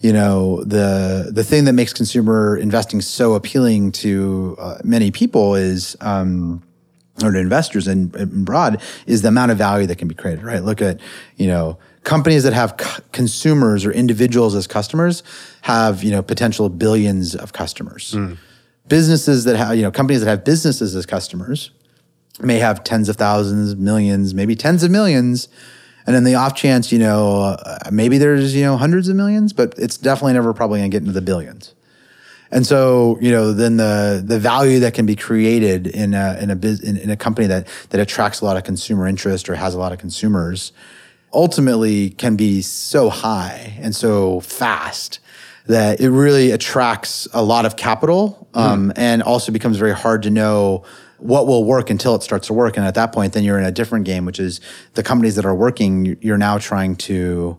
you 0.00 0.12
know, 0.12 0.64
the 0.64 1.30
the 1.32 1.44
thing 1.44 1.64
that 1.66 1.74
makes 1.74 1.92
consumer 1.92 2.56
investing 2.56 3.00
so 3.00 3.34
appealing 3.34 3.92
to 3.92 4.56
uh, 4.58 4.78
many 4.84 5.10
people 5.10 5.54
is. 5.54 5.96
Um, 6.00 6.62
or 7.22 7.30
to 7.30 7.38
investors 7.38 7.86
and, 7.86 8.12
and 8.16 8.44
broad 8.44 8.82
is 9.06 9.22
the 9.22 9.28
amount 9.28 9.52
of 9.52 9.56
value 9.56 9.86
that 9.86 9.98
can 9.98 10.08
be 10.08 10.16
created, 10.16 10.42
right? 10.42 10.64
Look 10.64 10.82
at, 10.82 11.00
you 11.36 11.46
know, 11.46 11.78
companies 12.04 12.44
that 12.44 12.52
have 12.52 12.76
c- 12.80 13.02
consumers 13.12 13.84
or 13.84 13.90
individuals 13.90 14.54
as 14.54 14.66
customers 14.66 15.22
have, 15.62 16.04
you 16.04 16.10
know, 16.10 16.22
potential 16.22 16.68
billions 16.68 17.34
of 17.34 17.52
customers. 17.52 18.14
Businesses 18.86 19.44
that 19.44 19.56
have, 19.56 19.76
you 19.76 19.82
know, 19.82 19.90
companies 19.90 20.20
that 20.20 20.28
have 20.28 20.44
businesses 20.44 20.94
as 20.94 21.06
customers 21.06 21.70
may 22.40 22.58
have 22.58 22.84
tens 22.84 23.08
of 23.08 23.16
thousands, 23.16 23.74
millions, 23.76 24.34
maybe 24.34 24.54
tens 24.54 24.82
of 24.82 24.90
millions. 24.90 25.48
And 26.06 26.14
then 26.14 26.24
the 26.24 26.34
off 26.34 26.54
chance, 26.54 26.92
you 26.92 26.98
know, 26.98 27.56
uh, 27.58 27.78
maybe 27.90 28.18
there's, 28.18 28.54
you 28.54 28.62
know, 28.62 28.76
hundreds 28.76 29.08
of 29.08 29.16
millions, 29.16 29.54
but 29.54 29.74
it's 29.78 29.96
definitely 29.96 30.34
never 30.34 30.52
probably 30.52 30.80
going 30.80 30.90
to 30.90 30.94
get 30.94 31.02
into 31.02 31.12
the 31.12 31.22
billions. 31.22 31.74
And 32.50 32.66
so, 32.66 33.18
you 33.20 33.32
know, 33.32 33.52
then 33.52 33.78
the 33.78 34.22
the 34.24 34.38
value 34.38 34.78
that 34.80 34.94
can 34.94 35.06
be 35.06 35.16
created 35.16 35.86
in 35.86 36.14
a 36.14 36.38
in 36.40 36.50
a 36.50 36.56
biz, 36.56 36.80
in, 36.80 36.96
in 36.98 37.10
a 37.10 37.16
company 37.16 37.48
that 37.48 37.66
that 37.90 38.00
attracts 38.00 38.42
a 38.42 38.44
lot 38.44 38.56
of 38.56 38.64
consumer 38.64 39.08
interest 39.08 39.48
or 39.48 39.56
has 39.56 39.74
a 39.74 39.78
lot 39.78 39.92
of 39.92 39.98
consumers, 39.98 40.70
ultimately 41.34 42.10
can 42.10 42.36
be 42.36 42.62
so 42.62 43.10
high 43.10 43.76
and 43.80 43.94
so 43.94 44.40
fast 44.40 45.18
that 45.66 46.00
it 46.00 46.10
really 46.10 46.50
attracts 46.50 47.26
a 47.32 47.42
lot 47.42 47.64
of 47.64 47.76
capital, 47.76 48.46
um, 48.54 48.92
and 48.96 49.22
also 49.22 49.50
becomes 49.50 49.78
very 49.78 49.94
hard 49.94 50.22
to 50.22 50.30
know 50.30 50.84
what 51.18 51.46
will 51.46 51.64
work 51.64 51.88
until 51.88 52.14
it 52.14 52.22
starts 52.22 52.48
to 52.48 52.52
work. 52.52 52.76
And 52.76 52.84
at 52.84 52.94
that 52.96 53.12
point, 53.12 53.32
then 53.32 53.44
you're 53.44 53.58
in 53.58 53.64
a 53.64 53.72
different 53.72 54.04
game, 54.04 54.26
which 54.26 54.38
is 54.38 54.60
the 54.92 55.02
companies 55.02 55.36
that 55.36 55.46
are 55.46 55.54
working. 55.54 56.18
You're 56.20 56.36
now 56.36 56.58
trying 56.58 56.96
to 56.96 57.58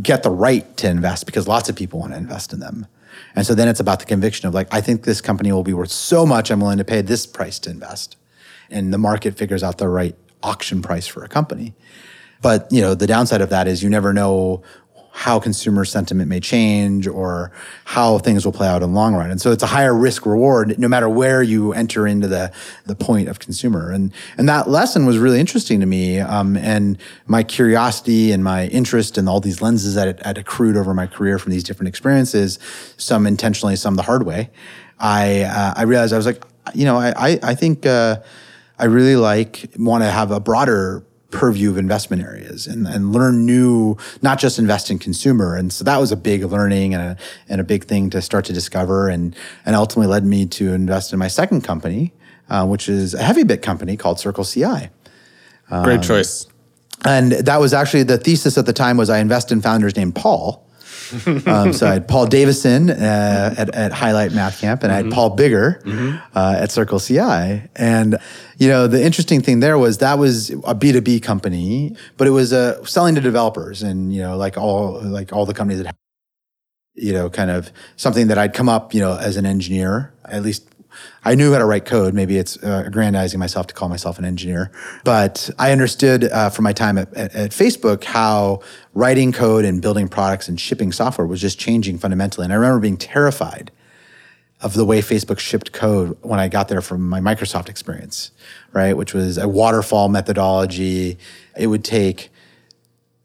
get 0.00 0.22
the 0.22 0.30
right 0.30 0.76
to 0.76 0.88
invest 0.88 1.26
because 1.26 1.48
lots 1.48 1.68
of 1.68 1.74
people 1.74 1.98
want 1.98 2.12
to 2.12 2.18
invest 2.18 2.52
in 2.52 2.60
them. 2.60 2.86
And 3.34 3.44
so 3.44 3.54
then 3.54 3.66
it's 3.66 3.80
about 3.80 3.98
the 3.98 4.06
conviction 4.06 4.46
of 4.46 4.54
like, 4.54 4.68
I 4.72 4.80
think 4.80 5.02
this 5.02 5.20
company 5.20 5.50
will 5.50 5.64
be 5.64 5.74
worth 5.74 5.90
so 5.90 6.24
much, 6.24 6.50
I'm 6.50 6.60
willing 6.60 6.78
to 6.78 6.84
pay 6.84 7.02
this 7.02 7.26
price 7.26 7.58
to 7.60 7.70
invest. 7.70 8.16
And 8.70 8.94
the 8.94 8.98
market 8.98 9.36
figures 9.36 9.64
out 9.64 9.78
the 9.78 9.88
right 9.88 10.14
auction 10.42 10.82
price 10.82 11.08
for 11.08 11.24
a 11.24 11.28
company. 11.28 11.74
But 12.42 12.68
you 12.70 12.80
know, 12.80 12.94
the 12.94 13.06
downside 13.06 13.40
of 13.40 13.50
that 13.50 13.68
is 13.68 13.82
you 13.82 13.90
never 13.90 14.12
know 14.12 14.62
how 15.12 15.40
consumer 15.40 15.84
sentiment 15.84 16.28
may 16.28 16.40
change 16.40 17.06
or 17.06 17.50
how 17.84 18.18
things 18.18 18.44
will 18.44 18.52
play 18.52 18.68
out 18.68 18.82
in 18.82 18.90
the 18.90 18.94
long 18.94 19.14
run. 19.14 19.30
And 19.30 19.40
so 19.40 19.50
it's 19.50 19.62
a 19.62 19.66
higher 19.66 19.94
risk 19.94 20.24
reward 20.24 20.78
no 20.78 20.88
matter 20.88 21.08
where 21.08 21.42
you 21.42 21.72
enter 21.72 22.06
into 22.06 22.28
the 22.28 22.52
the 22.86 22.94
point 22.94 23.28
of 23.28 23.38
consumer. 23.38 23.90
And 23.90 24.12
and 24.38 24.48
that 24.48 24.68
lesson 24.68 25.06
was 25.06 25.18
really 25.18 25.40
interesting 25.40 25.80
to 25.80 25.86
me. 25.86 26.20
Um, 26.20 26.56
and 26.56 26.96
my 27.26 27.42
curiosity 27.42 28.32
and 28.32 28.42
my 28.44 28.68
interest 28.68 29.18
and 29.18 29.28
all 29.28 29.40
these 29.40 29.60
lenses 29.60 29.94
that 29.94 30.24
had 30.24 30.38
accrued 30.38 30.76
over 30.76 30.94
my 30.94 31.06
career 31.06 31.38
from 31.38 31.52
these 31.52 31.64
different 31.64 31.88
experiences, 31.88 32.58
some 32.96 33.26
intentionally, 33.26 33.76
some 33.76 33.96
the 33.96 34.02
hard 34.02 34.24
way. 34.24 34.48
I 34.98 35.42
uh, 35.42 35.74
I 35.76 35.82
realized 35.82 36.12
I 36.12 36.16
was 36.16 36.26
like, 36.26 36.44
you 36.72 36.84
know, 36.84 36.96
I 36.96 37.12
I, 37.16 37.38
I 37.42 37.54
think 37.54 37.84
uh, 37.84 38.20
I 38.78 38.84
really 38.84 39.16
like 39.16 39.70
want 39.76 40.04
to 40.04 40.10
have 40.10 40.30
a 40.30 40.40
broader 40.40 41.04
purview 41.30 41.70
of 41.70 41.78
investment 41.78 42.22
areas 42.22 42.66
and, 42.66 42.86
and 42.86 43.12
learn 43.12 43.46
new, 43.46 43.96
not 44.22 44.38
just 44.38 44.58
invest 44.58 44.90
in 44.90 44.98
consumer. 44.98 45.54
And 45.56 45.72
so 45.72 45.84
that 45.84 45.98
was 45.98 46.12
a 46.12 46.16
big 46.16 46.44
learning 46.44 46.94
and 46.94 47.02
a, 47.02 47.16
and 47.48 47.60
a 47.60 47.64
big 47.64 47.84
thing 47.84 48.10
to 48.10 48.22
start 48.22 48.44
to 48.46 48.52
discover 48.52 49.08
and, 49.08 49.34
and 49.64 49.76
ultimately 49.76 50.08
led 50.08 50.24
me 50.24 50.46
to 50.46 50.72
invest 50.72 51.12
in 51.12 51.18
my 51.18 51.28
second 51.28 51.62
company, 51.62 52.12
uh, 52.48 52.66
which 52.66 52.88
is 52.88 53.14
a 53.14 53.18
HeavyBit 53.18 53.62
company 53.62 53.96
called 53.96 54.18
Circle 54.18 54.44
CI. 54.44 54.90
Great 55.84 56.02
choice. 56.02 56.46
And 57.04 57.32
that 57.32 57.60
was 57.60 57.72
actually 57.72 58.02
the 58.02 58.18
thesis 58.18 58.58
at 58.58 58.66
the 58.66 58.72
time 58.72 58.96
was 58.96 59.08
I 59.08 59.18
invest 59.18 59.52
in 59.52 59.62
founders 59.62 59.96
named 59.96 60.14
Paul. 60.14 60.66
um, 61.46 61.72
so 61.72 61.86
I 61.86 61.94
had 61.94 62.08
Paul 62.08 62.26
Davison 62.26 62.90
uh, 62.90 63.54
at, 63.56 63.74
at 63.74 63.92
Highlight 63.92 64.32
Math 64.32 64.60
Camp, 64.60 64.82
and 64.82 64.92
I 64.92 64.96
had 64.96 65.10
Paul 65.10 65.36
Biggar 65.36 65.84
uh, 66.34 66.56
at 66.58 66.70
Circle 66.70 67.00
CI. 67.00 67.68
And 67.76 68.18
you 68.58 68.68
know, 68.68 68.86
the 68.86 69.04
interesting 69.04 69.40
thing 69.40 69.60
there 69.60 69.78
was 69.78 69.98
that 69.98 70.18
was 70.18 70.50
a 70.64 70.74
B 70.74 70.92
two 70.92 71.00
B 71.00 71.20
company, 71.20 71.96
but 72.16 72.26
it 72.26 72.30
was 72.30 72.52
uh, 72.52 72.84
selling 72.84 73.14
to 73.14 73.20
developers, 73.20 73.82
and 73.82 74.14
you 74.14 74.22
know, 74.22 74.36
like 74.36 74.56
all 74.56 75.00
like 75.02 75.32
all 75.32 75.46
the 75.46 75.54
companies 75.54 75.82
that 75.82 75.96
you 76.94 77.12
know, 77.12 77.30
kind 77.30 77.50
of 77.50 77.72
something 77.96 78.28
that 78.28 78.38
I'd 78.38 78.54
come 78.54 78.68
up, 78.68 78.92
you 78.92 79.00
know, 79.00 79.16
as 79.16 79.36
an 79.36 79.46
engineer, 79.46 80.12
at 80.24 80.42
least 80.42 80.69
I 81.24 81.34
knew 81.34 81.52
how 81.52 81.58
to 81.58 81.64
write 81.64 81.84
code. 81.84 82.14
Maybe 82.14 82.36
it's 82.38 82.62
uh, 82.62 82.84
aggrandizing 82.86 83.38
myself 83.38 83.66
to 83.68 83.74
call 83.74 83.88
myself 83.88 84.18
an 84.18 84.24
engineer, 84.24 84.70
but 85.04 85.50
I 85.58 85.72
understood 85.72 86.24
uh, 86.24 86.50
from 86.50 86.64
my 86.64 86.72
time 86.72 86.98
at, 86.98 87.12
at, 87.14 87.34
at 87.34 87.50
Facebook 87.50 88.04
how 88.04 88.60
writing 88.94 89.32
code 89.32 89.64
and 89.64 89.80
building 89.80 90.08
products 90.08 90.48
and 90.48 90.60
shipping 90.60 90.92
software 90.92 91.26
was 91.26 91.40
just 91.40 91.58
changing 91.58 91.98
fundamentally. 91.98 92.44
And 92.44 92.52
I 92.52 92.56
remember 92.56 92.80
being 92.80 92.96
terrified 92.96 93.70
of 94.60 94.74
the 94.74 94.84
way 94.84 95.00
Facebook 95.00 95.38
shipped 95.38 95.72
code 95.72 96.16
when 96.22 96.38
I 96.38 96.48
got 96.48 96.68
there 96.68 96.82
from 96.82 97.08
my 97.08 97.20
Microsoft 97.20 97.68
experience, 97.68 98.30
right? 98.72 98.96
Which 98.96 99.14
was 99.14 99.38
a 99.38 99.48
waterfall 99.48 100.08
methodology. 100.08 101.18
It 101.56 101.68
would 101.68 101.84
take 101.84 102.30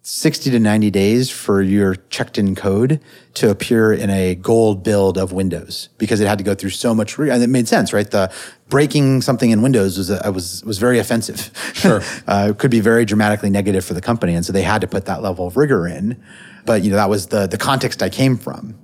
60 0.07 0.51
to 0.51 0.59
90 0.59 0.91
days 0.91 1.31
for 1.31 1.63
your 1.63 1.95
checked 1.95 2.37
in 2.37 2.53
code 2.53 3.01
to 3.33 3.49
appear 3.49 3.91
in 3.91 4.11
a 4.11 4.35
gold 4.35 4.83
build 4.83 5.17
of 5.17 5.31
Windows 5.31 5.89
because 5.97 6.19
it 6.19 6.27
had 6.27 6.37
to 6.37 6.43
go 6.43 6.53
through 6.53 6.69
so 6.69 6.93
much, 6.93 7.17
re- 7.17 7.31
and 7.31 7.41
it 7.41 7.47
made 7.47 7.67
sense, 7.67 7.91
right? 7.91 8.11
The 8.11 8.31
breaking 8.69 9.23
something 9.23 9.49
in 9.49 9.63
Windows 9.63 9.97
was, 9.97 10.11
a, 10.11 10.31
was, 10.31 10.63
was 10.63 10.77
very 10.77 10.99
offensive. 10.99 11.49
Sure. 11.73 12.03
uh, 12.27 12.49
it 12.51 12.59
could 12.59 12.69
be 12.69 12.81
very 12.81 13.03
dramatically 13.03 13.49
negative 13.49 13.83
for 13.83 13.95
the 13.95 14.01
company. 14.01 14.35
And 14.35 14.45
so 14.45 14.53
they 14.53 14.61
had 14.61 14.81
to 14.81 14.87
put 14.87 15.05
that 15.05 15.23
level 15.23 15.47
of 15.47 15.57
rigor 15.57 15.87
in. 15.87 16.23
But, 16.67 16.83
you 16.83 16.91
know, 16.91 16.97
that 16.97 17.09
was 17.09 17.27
the, 17.27 17.47
the 17.47 17.57
context 17.57 18.03
I 18.03 18.09
came 18.09 18.37
from. 18.37 18.77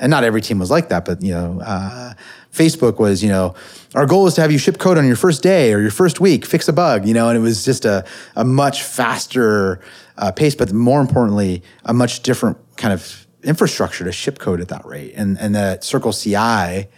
and 0.00 0.10
not 0.10 0.24
every 0.24 0.40
team 0.40 0.58
was 0.58 0.70
like 0.70 0.88
that, 0.88 1.04
but 1.04 1.22
you 1.22 1.32
know, 1.32 1.60
uh, 1.64 2.14
Facebook 2.58 2.98
was, 2.98 3.22
you 3.22 3.28
know, 3.28 3.54
our 3.94 4.06
goal 4.06 4.26
is 4.26 4.34
to 4.34 4.40
have 4.40 4.52
you 4.52 4.58
ship 4.58 4.78
code 4.78 4.98
on 4.98 5.06
your 5.06 5.16
first 5.16 5.42
day 5.42 5.72
or 5.72 5.80
your 5.80 5.90
first 5.90 6.20
week, 6.20 6.44
fix 6.44 6.68
a 6.68 6.72
bug, 6.72 7.06
you 7.06 7.14
know, 7.14 7.28
and 7.28 7.38
it 7.38 7.40
was 7.40 7.64
just 7.64 7.84
a, 7.84 8.04
a 8.36 8.44
much 8.44 8.82
faster 8.82 9.80
uh, 10.16 10.32
pace, 10.32 10.54
but 10.54 10.72
more 10.72 11.00
importantly, 11.00 11.62
a 11.84 11.94
much 11.94 12.22
different 12.22 12.58
kind 12.76 12.92
of 12.92 13.26
infrastructure 13.42 14.04
to 14.04 14.12
ship 14.12 14.38
code 14.38 14.60
at 14.60 14.68
that 14.68 14.84
rate. 14.84 15.12
And, 15.16 15.38
and 15.38 15.54
that 15.54 15.84
Circle 15.84 16.12
CI 16.12 16.88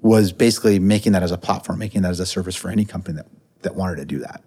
was 0.00 0.32
basically 0.32 0.78
making 0.78 1.12
that 1.12 1.22
as 1.22 1.30
a 1.30 1.38
platform, 1.38 1.78
making 1.78 2.02
that 2.02 2.10
as 2.10 2.20
a 2.20 2.26
service 2.26 2.56
for 2.56 2.70
any 2.70 2.84
company 2.84 3.16
that, 3.16 3.26
that 3.62 3.76
wanted 3.76 3.96
to 3.96 4.04
do 4.04 4.18
that. 4.18 4.42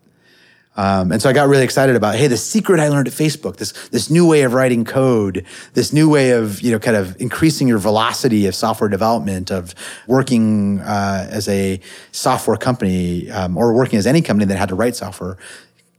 Um, 0.77 1.11
and 1.11 1.21
so 1.21 1.29
I 1.29 1.33
got 1.33 1.47
really 1.47 1.63
excited 1.63 1.95
about, 1.95 2.15
hey, 2.15 2.27
the 2.27 2.37
secret 2.37 2.79
I 2.79 2.89
learned 2.89 3.07
at 3.07 3.13
Facebook, 3.13 3.57
this 3.57 3.71
this 3.89 4.09
new 4.09 4.27
way 4.27 4.41
of 4.41 4.53
writing 4.53 4.83
code, 4.83 5.45
this 5.73 5.93
new 5.93 6.09
way 6.09 6.31
of 6.31 6.61
you 6.61 6.71
know 6.71 6.79
kind 6.79 6.97
of 6.97 7.19
increasing 7.19 7.67
your 7.67 7.77
velocity 7.77 8.45
of 8.45 8.55
software 8.55 8.89
development, 8.89 9.51
of 9.51 9.73
working 10.07 10.79
uh, 10.81 11.27
as 11.31 11.47
a 11.47 11.79
software 12.11 12.57
company 12.57 13.31
um, 13.31 13.57
or 13.57 13.73
working 13.73 13.97
as 13.97 14.05
any 14.05 14.21
company 14.21 14.45
that 14.45 14.57
had 14.57 14.69
to 14.69 14.75
write 14.75 14.95
software 14.95 15.37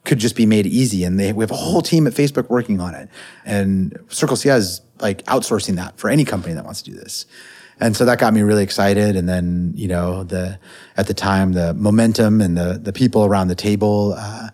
could 0.04 0.18
just 0.18 0.36
be 0.36 0.46
made 0.46 0.66
easy. 0.66 1.04
And 1.04 1.18
they, 1.18 1.32
we 1.32 1.42
have 1.42 1.50
a 1.50 1.56
whole 1.56 1.82
team 1.82 2.06
at 2.06 2.12
Facebook 2.12 2.48
working 2.48 2.80
on 2.80 2.94
it. 2.94 3.08
And 3.44 3.98
Circle 4.08 4.36
CI 4.36 4.50
is 4.50 4.80
like 5.00 5.22
outsourcing 5.24 5.76
that 5.76 5.98
for 5.98 6.08
any 6.08 6.24
company 6.24 6.54
that 6.54 6.64
wants 6.64 6.80
to 6.82 6.90
do 6.90 6.96
this. 6.96 7.26
And 7.78 7.96
so 7.96 8.04
that 8.06 8.18
got 8.18 8.32
me 8.32 8.42
really 8.42 8.62
excited. 8.62 9.16
And 9.16 9.28
then, 9.28 9.72
you 9.74 9.88
know, 9.88 10.24
the, 10.24 10.58
at 10.96 11.06
the 11.06 11.14
time, 11.14 11.52
the 11.52 11.74
momentum 11.74 12.40
and 12.40 12.56
the, 12.56 12.80
the 12.82 12.92
people 12.92 13.24
around 13.24 13.48
the 13.48 13.54
table, 13.54 14.14
uh, 14.16 14.48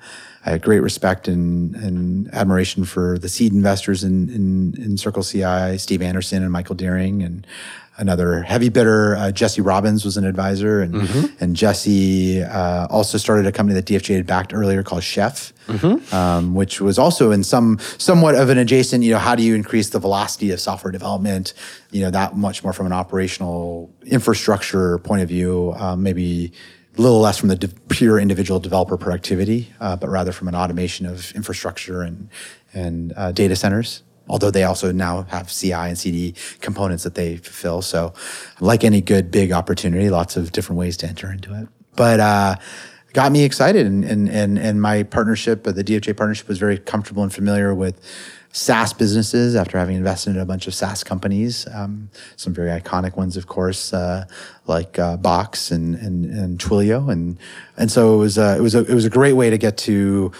I 0.45 0.51
had 0.51 0.63
great 0.63 0.81
respect 0.81 1.29
and, 1.29 1.75
and 1.77 2.33
admiration 2.35 2.85
for 2.85 3.17
the 3.17 3.29
seed 3.29 3.53
investors 3.53 4.03
in, 4.03 4.29
in, 4.29 4.75
in 4.77 4.99
Circle 4.99 5.23
CI, 5.23 5.79
Steve 5.79 6.03
Anderson 6.03 6.43
and 6.43 6.51
Michael 6.51 6.75
Dearing 6.75 7.23
and 7.23 7.47
another 7.99 8.43
heavy 8.43 8.69
bitter. 8.69 9.17
Uh, 9.17 9.31
Jesse 9.31 9.61
Robbins 9.61 10.05
was 10.05 10.17
an 10.17 10.25
advisor, 10.25 10.81
and 10.81 10.95
mm-hmm. 10.95 11.43
and 11.43 11.57
Jesse 11.57 12.43
uh, 12.43 12.87
also 12.89 13.19
started 13.19 13.47
a 13.47 13.53
company 13.53 13.79
that 13.81 13.87
DFJ 13.87 14.17
had 14.17 14.27
backed 14.27 14.55
earlier 14.55 14.83
called 14.83 15.03
Chef, 15.03 15.53
mm-hmm. 15.67 16.15
um, 16.15 16.55
which 16.55 16.81
was 16.81 16.99
also 16.99 17.31
in 17.31 17.45
some 17.45 17.79
somewhat 17.99 18.35
of 18.35 18.49
an 18.49 18.59
adjacent. 18.59 19.05
You 19.05 19.13
know, 19.13 19.19
how 19.19 19.35
do 19.35 19.43
you 19.43 19.55
increase 19.55 19.91
the 19.91 19.99
velocity 19.99 20.51
of 20.51 20.61
software 20.61 20.93
development? 20.93 21.55
You 21.91 22.03
know, 22.03 22.11
that 22.11 22.37
much 22.37 22.63
more 22.63 22.73
from 22.73 22.87
an 22.87 22.93
operational 22.93 23.93
infrastructure 24.05 24.99
point 24.99 25.23
of 25.23 25.29
view, 25.29 25.75
um, 25.77 26.03
maybe. 26.03 26.53
A 26.95 27.01
little 27.01 27.21
less 27.21 27.39
from 27.39 27.49
the 27.49 27.57
de- 27.57 27.69
pure 27.89 28.19
individual 28.19 28.61
developer 28.61 28.99
productivity, 28.99 29.73
uh, 29.81 29.97
but 29.97 30.11
rather 30.11 30.31
from 30.31 30.47
an 30.47 30.55
automation 30.55 31.07
of 31.07 31.33
infrastructure 31.33 32.03
and 32.03 32.29
and 32.75 33.15
uh, 33.17 33.33
data 33.33 33.57
centers 33.57 34.03
although 34.29 34.51
they 34.51 34.65
also 34.65 34.93
now 34.93 35.23
have 35.23 35.51
CI 35.51 35.73
and 35.73 35.99
CD 35.99 36.35
components 36.61 37.05
that 37.05 37.15
they 37.15 37.37
fulfill. 37.37 37.83
So, 37.83 38.15
like 38.61 38.85
any 38.85 39.01
good 39.01 39.31
big 39.31 39.53
opportunity, 39.53 40.11
lots 40.11 40.37
of 40.37 40.53
different 40.53 40.79
ways 40.79 40.97
to 40.99 41.07
enter 41.07 41.31
into 41.31 41.55
it. 41.61 41.69
But 41.97 42.21
uh, 42.21 42.57
got 43.13 43.33
me 43.33 43.45
excited, 43.45 43.87
and 43.87 44.05
and 44.05 44.29
and, 44.29 44.59
and 44.59 44.81
my 44.81 45.03
partnership, 45.03 45.67
uh, 45.67 45.73
the 45.73 45.85
DFJ 45.85 46.17
partnership, 46.17 46.49
was 46.49 46.59
very 46.59 46.79
comfortable 46.79 47.23
and 47.23 47.33
familiar 47.33 47.75
with. 47.75 48.01
SaaS 48.55 48.93
businesses 48.93 49.57
after 49.57 49.79
having 49.79 49.97
invested 49.97 50.37
in 50.37 50.39
a 50.39 50.45
bunch 50.45 50.67
of 50.67 50.75
SaaS 50.75 51.03
companies, 51.03 51.67
um, 51.73 52.11
some 52.37 52.53
very 52.53 52.69
iconic 52.69 53.17
ones, 53.17 53.39
of 53.39 53.47
course, 53.47 53.95
uh, 53.95 54.27
like 54.67 54.99
uh, 54.99 55.17
Box 55.17 55.71
and, 55.71 55.95
and 55.95 56.27
and 56.27 56.59
Twilio, 56.59 57.11
and 57.11 57.39
and 57.79 57.91
so 57.91 58.13
it 58.15 58.19
was 58.19 58.37
uh, 58.37 58.55
it 58.59 58.61
was 58.61 58.75
a, 58.75 58.81
it 58.81 58.93
was 58.93 59.07
a 59.07 59.11
great 59.11 59.33
way 59.33 59.49
to 59.49 59.57
get 59.57 59.79
to 59.79 60.33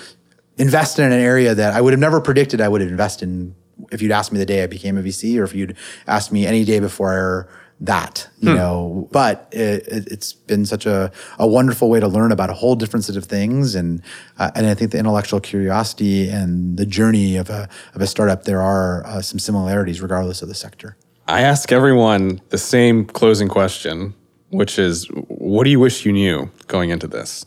invest 0.59 0.99
in 0.99 1.11
an 1.11 1.19
area 1.19 1.55
that 1.55 1.73
I 1.73 1.81
would 1.81 1.95
have 1.95 2.01
never 2.01 2.21
predicted 2.21 2.61
I 2.61 2.69
would 2.69 2.83
invest 2.83 3.23
in 3.23 3.55
if 3.91 4.03
you'd 4.03 4.13
asked 4.13 4.33
me 4.33 4.39
the 4.39 4.47
day 4.47 4.63
I 4.63 4.67
became 4.67 4.97
a 4.97 5.03
VC, 5.03 5.39
or 5.39 5.45
if 5.45 5.55
you'd 5.55 5.77
asked 6.07 6.33
me 6.33 6.47
any 6.47 6.65
day 6.65 6.81
before 6.81 7.49
that, 7.83 8.29
you 8.39 8.51
hmm. 8.51 8.57
know. 8.57 9.09
But 9.11 9.49
it, 9.51 9.85
has 9.93 10.07
it, 10.07 10.35
been 10.47 10.65
such 10.65 10.87
a, 10.87 11.11
a 11.39 11.47
wonderful 11.47 11.91
way 11.91 12.01
to 12.01 12.09
learn 12.09 12.33
about 12.33 12.49
a 12.49 12.55
whole 12.55 12.77
different 12.77 13.05
set 13.05 13.17
of 13.17 13.25
things, 13.25 13.75
and 13.75 14.03
uh, 14.39 14.51
and 14.55 14.67
I 14.67 14.75
think 14.75 14.93
the 14.93 14.99
intellectual 14.99 15.41
curiosity 15.41 16.29
and 16.29 16.77
the 16.77 16.87
journey 16.87 17.37
of 17.37 17.51
a 17.51 17.69
of 17.95 18.01
a 18.01 18.07
startup 18.07 18.45
there 18.45 18.63
are 18.63 19.05
uh, 19.07 19.21
some 19.21 19.39
similarities 19.39 20.01
regardless 20.01 20.43
of 20.43 20.49
the 20.49 20.55
sector. 20.55 20.97
I 21.27 21.43
ask 21.43 21.71
everyone 21.71 22.41
the 22.51 22.59
same 22.59 23.05
closing 23.05 23.49
question, 23.49 24.15
which 24.51 24.79
is, 24.79 25.07
what 25.29 25.65
do 25.65 25.71
you 25.71 25.79
wish 25.79 26.05
you 26.05 26.13
knew 26.13 26.51
going 26.67 26.91
into 26.91 27.07
this? 27.07 27.47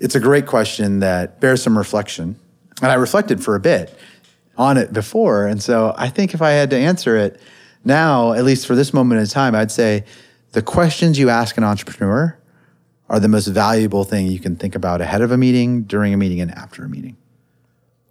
It's 0.00 0.14
a 0.14 0.20
great 0.20 0.46
question 0.46 1.00
that 1.00 1.40
bears 1.40 1.62
some 1.62 1.76
reflection, 1.76 2.38
and 2.82 2.92
I 2.92 2.94
reflected 2.94 3.42
for 3.42 3.54
a 3.54 3.60
bit 3.60 3.96
on 4.58 4.76
it 4.76 4.92
before. 4.92 5.46
And 5.46 5.62
so 5.62 5.94
I 5.96 6.08
think 6.08 6.34
if 6.34 6.42
I 6.42 6.50
had 6.50 6.70
to 6.70 6.76
answer 6.76 7.16
it 7.16 7.40
now, 7.84 8.32
at 8.32 8.44
least 8.44 8.66
for 8.66 8.74
this 8.74 8.92
moment 8.92 9.20
in 9.20 9.26
time, 9.26 9.54
I'd 9.54 9.70
say 9.70 10.04
the 10.52 10.62
questions 10.62 11.18
you 11.18 11.28
ask 11.28 11.56
an 11.56 11.64
entrepreneur 11.64 12.38
are 13.08 13.20
the 13.20 13.28
most 13.28 13.46
valuable 13.46 14.04
thing 14.04 14.26
you 14.26 14.40
can 14.40 14.56
think 14.56 14.74
about 14.74 15.00
ahead 15.00 15.22
of 15.22 15.30
a 15.30 15.36
meeting, 15.36 15.82
during 15.82 16.12
a 16.12 16.16
meeting, 16.16 16.40
and 16.40 16.50
after 16.52 16.84
a 16.84 16.88
meeting. 16.88 17.16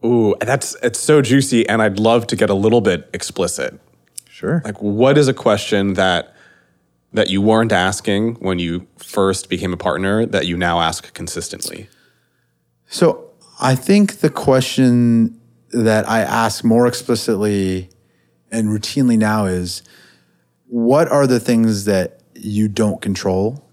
Ooh, 0.04 0.36
that's 0.40 0.76
it's 0.84 1.00
so 1.00 1.22
juicy, 1.22 1.68
and 1.68 1.82
I'd 1.82 2.00
love 2.00 2.28
to 2.28 2.36
get 2.36 2.50
a 2.50 2.54
little 2.54 2.82
bit 2.82 3.10
explicit. 3.14 3.80
Sure. 4.30 4.62
Like, 4.64 4.82
what 4.82 5.18
is 5.18 5.28
a 5.28 5.34
question 5.34 5.94
that 5.96 6.34
that 7.12 7.30
you 7.30 7.42
weren't 7.42 7.72
asking 7.72 8.36
when 8.36 8.60
you 8.60 8.88
first 8.98 9.50
became 9.50 9.74
a 9.74 9.78
partner 9.78 10.26
that 10.26 10.46
you 10.46 10.58
now 10.58 10.82
ask 10.82 11.14
consistently? 11.14 11.90
So 12.88 13.32
I 13.60 13.76
think 13.76 14.18
the 14.20 14.30
question 14.30 15.35
that 15.84 16.08
I 16.10 16.22
ask 16.22 16.64
more 16.64 16.88
explicitly 16.88 17.90
and 18.52 18.70
routinely 18.70 19.18
now 19.18 19.46
is 19.46 19.84
what 20.68 21.08
are 21.10 21.28
the 21.28 21.40
things 21.40 21.86
that 21.86 22.22
you 22.34 22.68
don't 22.68 23.02
control 23.02 23.70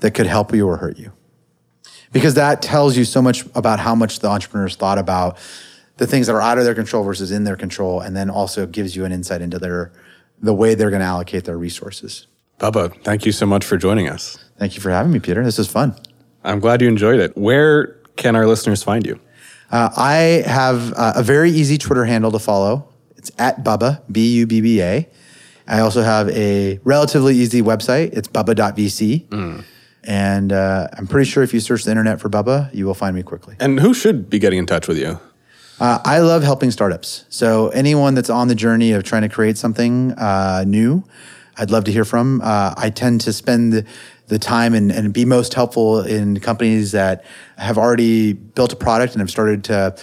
that 0.00 0.12
could 0.12 0.26
help 0.26 0.54
you 0.54 0.66
or 0.66 0.76
hurt 0.76 0.98
you? 0.98 1.12
Because 2.12 2.34
that 2.34 2.62
tells 2.62 2.96
you 2.96 3.04
so 3.04 3.20
much 3.20 3.44
about 3.54 3.80
how 3.80 3.94
much 3.94 4.20
the 4.20 4.28
entrepreneurs 4.28 4.76
thought 4.76 4.98
about 4.98 5.38
the 5.96 6.06
things 6.06 6.26
that 6.26 6.34
are 6.34 6.42
out 6.42 6.58
of 6.58 6.64
their 6.64 6.74
control 6.74 7.04
versus 7.04 7.30
in 7.30 7.44
their 7.44 7.56
control, 7.56 8.00
and 8.00 8.16
then 8.16 8.28
also 8.28 8.66
gives 8.66 8.96
you 8.96 9.04
an 9.04 9.12
insight 9.12 9.40
into 9.40 9.58
their 9.58 9.92
the 10.40 10.52
way 10.52 10.74
they're 10.74 10.90
going 10.90 11.00
to 11.00 11.06
allocate 11.06 11.44
their 11.44 11.56
resources. 11.56 12.26
Bubba, 12.58 13.00
thank 13.02 13.24
you 13.24 13.32
so 13.32 13.46
much 13.46 13.64
for 13.64 13.76
joining 13.76 14.08
us. 14.08 14.36
Thank 14.58 14.74
you 14.74 14.80
for 14.80 14.90
having 14.90 15.12
me, 15.12 15.20
Peter. 15.20 15.44
This 15.44 15.58
is 15.58 15.68
fun. 15.68 15.96
I'm 16.42 16.60
glad 16.60 16.82
you 16.82 16.88
enjoyed 16.88 17.20
it. 17.20 17.36
Where 17.36 17.86
can 18.16 18.36
our 18.36 18.46
listeners 18.46 18.82
find 18.82 19.06
you? 19.06 19.18
Uh, 19.74 19.90
I 19.96 20.44
have 20.46 20.92
uh, 20.92 21.14
a 21.16 21.22
very 21.24 21.50
easy 21.50 21.78
Twitter 21.78 22.04
handle 22.04 22.30
to 22.30 22.38
follow. 22.38 22.88
It's 23.16 23.32
at 23.38 23.64
Bubba, 23.64 24.02
B 24.10 24.36
U 24.36 24.46
B 24.46 24.60
B 24.60 24.80
A. 24.80 25.08
I 25.66 25.80
also 25.80 26.02
have 26.02 26.28
a 26.28 26.78
relatively 26.84 27.34
easy 27.34 27.60
website. 27.60 28.12
It's 28.12 28.28
bubba.vc. 28.28 29.26
Mm. 29.28 29.64
And 30.04 30.52
uh, 30.52 30.86
I'm 30.92 31.08
pretty 31.08 31.28
sure 31.28 31.42
if 31.42 31.52
you 31.52 31.58
search 31.58 31.82
the 31.82 31.90
internet 31.90 32.20
for 32.20 32.28
Bubba, 32.28 32.72
you 32.72 32.86
will 32.86 32.94
find 32.94 33.16
me 33.16 33.24
quickly. 33.24 33.56
And 33.58 33.80
who 33.80 33.94
should 33.94 34.30
be 34.30 34.38
getting 34.38 34.60
in 34.60 34.66
touch 34.66 34.86
with 34.86 34.98
you? 34.98 35.18
Uh, 35.80 35.98
I 36.04 36.20
love 36.20 36.44
helping 36.44 36.70
startups. 36.70 37.24
So 37.28 37.70
anyone 37.70 38.14
that's 38.14 38.30
on 38.30 38.46
the 38.46 38.54
journey 38.54 38.92
of 38.92 39.02
trying 39.02 39.22
to 39.22 39.28
create 39.28 39.58
something 39.58 40.12
uh, 40.12 40.62
new, 40.68 41.02
I'd 41.56 41.72
love 41.72 41.82
to 41.84 41.92
hear 41.92 42.04
from. 42.04 42.42
Uh, 42.44 42.74
I 42.76 42.90
tend 42.90 43.22
to 43.22 43.32
spend 43.32 43.84
the 44.26 44.38
time 44.38 44.74
and, 44.74 44.90
and 44.90 45.12
be 45.12 45.24
most 45.24 45.54
helpful 45.54 46.00
in 46.00 46.40
companies 46.40 46.92
that 46.92 47.24
have 47.58 47.76
already 47.76 48.32
built 48.32 48.72
a 48.72 48.76
product 48.76 49.12
and 49.12 49.20
have 49.20 49.30
started 49.30 49.64
to 49.64 49.94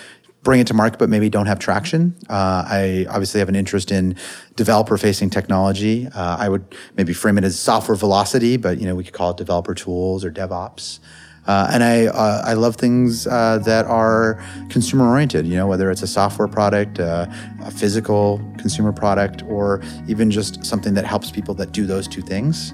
bring 0.43 0.59
it 0.59 0.67
to 0.67 0.73
market, 0.73 0.97
but 0.97 1.09
maybe 1.09 1.29
don't 1.29 1.45
have 1.45 1.59
traction. 1.59 2.15
Uh, 2.29 2.63
I 2.65 3.05
obviously 3.09 3.39
have 3.39 3.49
an 3.49 3.55
interest 3.55 3.91
in 3.91 4.15
developer 4.55 4.97
facing 4.97 5.29
technology. 5.29 6.07
Uh, 6.07 6.37
I 6.39 6.49
would 6.49 6.75
maybe 6.97 7.13
frame 7.13 7.37
it 7.37 7.43
as 7.43 7.59
software 7.59 7.95
velocity, 7.95 8.57
but 8.57 8.79
you 8.79 8.87
know 8.87 8.95
we 8.95 9.03
could 9.03 9.13
call 9.13 9.31
it 9.31 9.37
developer 9.37 9.73
tools 9.73 10.25
or 10.25 10.31
DevOps. 10.31 10.99
Uh, 11.47 11.69
and 11.73 11.83
I 11.83 12.05
uh, 12.05 12.43
I 12.45 12.53
love 12.53 12.75
things 12.75 13.25
uh, 13.25 13.59
that 13.59 13.85
are 13.85 14.43
consumer 14.69 15.07
oriented. 15.07 15.47
You 15.47 15.57
know, 15.57 15.67
whether 15.67 15.89
it's 15.89 16.03
a 16.03 16.07
software 16.07 16.47
product, 16.47 16.99
uh, 16.99 17.25
a 17.61 17.71
physical 17.71 18.39
consumer 18.57 18.91
product, 18.91 19.43
or 19.43 19.81
even 20.07 20.29
just 20.29 20.63
something 20.63 20.93
that 20.93 21.05
helps 21.05 21.31
people 21.31 21.53
that 21.55 21.71
do 21.71 21.85
those 21.85 22.07
two 22.07 22.21
things 22.21 22.73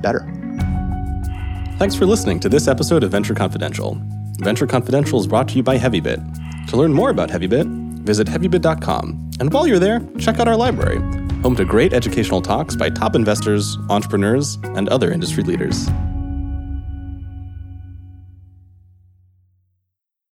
better. 0.00 0.26
Thanks 1.78 1.94
for 1.94 2.06
listening 2.06 2.40
to 2.40 2.48
this 2.48 2.66
episode 2.66 3.04
of 3.04 3.12
Venture 3.12 3.36
Confidential. 3.36 3.96
Venture 4.40 4.66
Confidential 4.66 5.20
is 5.20 5.28
brought 5.28 5.46
to 5.46 5.54
you 5.54 5.62
by 5.62 5.78
HeavyBit. 5.78 6.66
To 6.70 6.76
learn 6.76 6.92
more 6.92 7.10
about 7.10 7.28
HeavyBit, 7.28 8.00
visit 8.00 8.26
heavybit.com. 8.26 9.30
And 9.38 9.52
while 9.52 9.64
you're 9.64 9.78
there, 9.78 10.00
check 10.18 10.40
out 10.40 10.48
our 10.48 10.56
library, 10.56 10.98
home 11.40 11.54
to 11.54 11.64
great 11.64 11.92
educational 11.92 12.42
talks 12.42 12.74
by 12.74 12.90
top 12.90 13.14
investors, 13.14 13.78
entrepreneurs, 13.90 14.58
and 14.74 14.88
other 14.88 15.12
industry 15.12 15.44
leaders. 15.44 15.88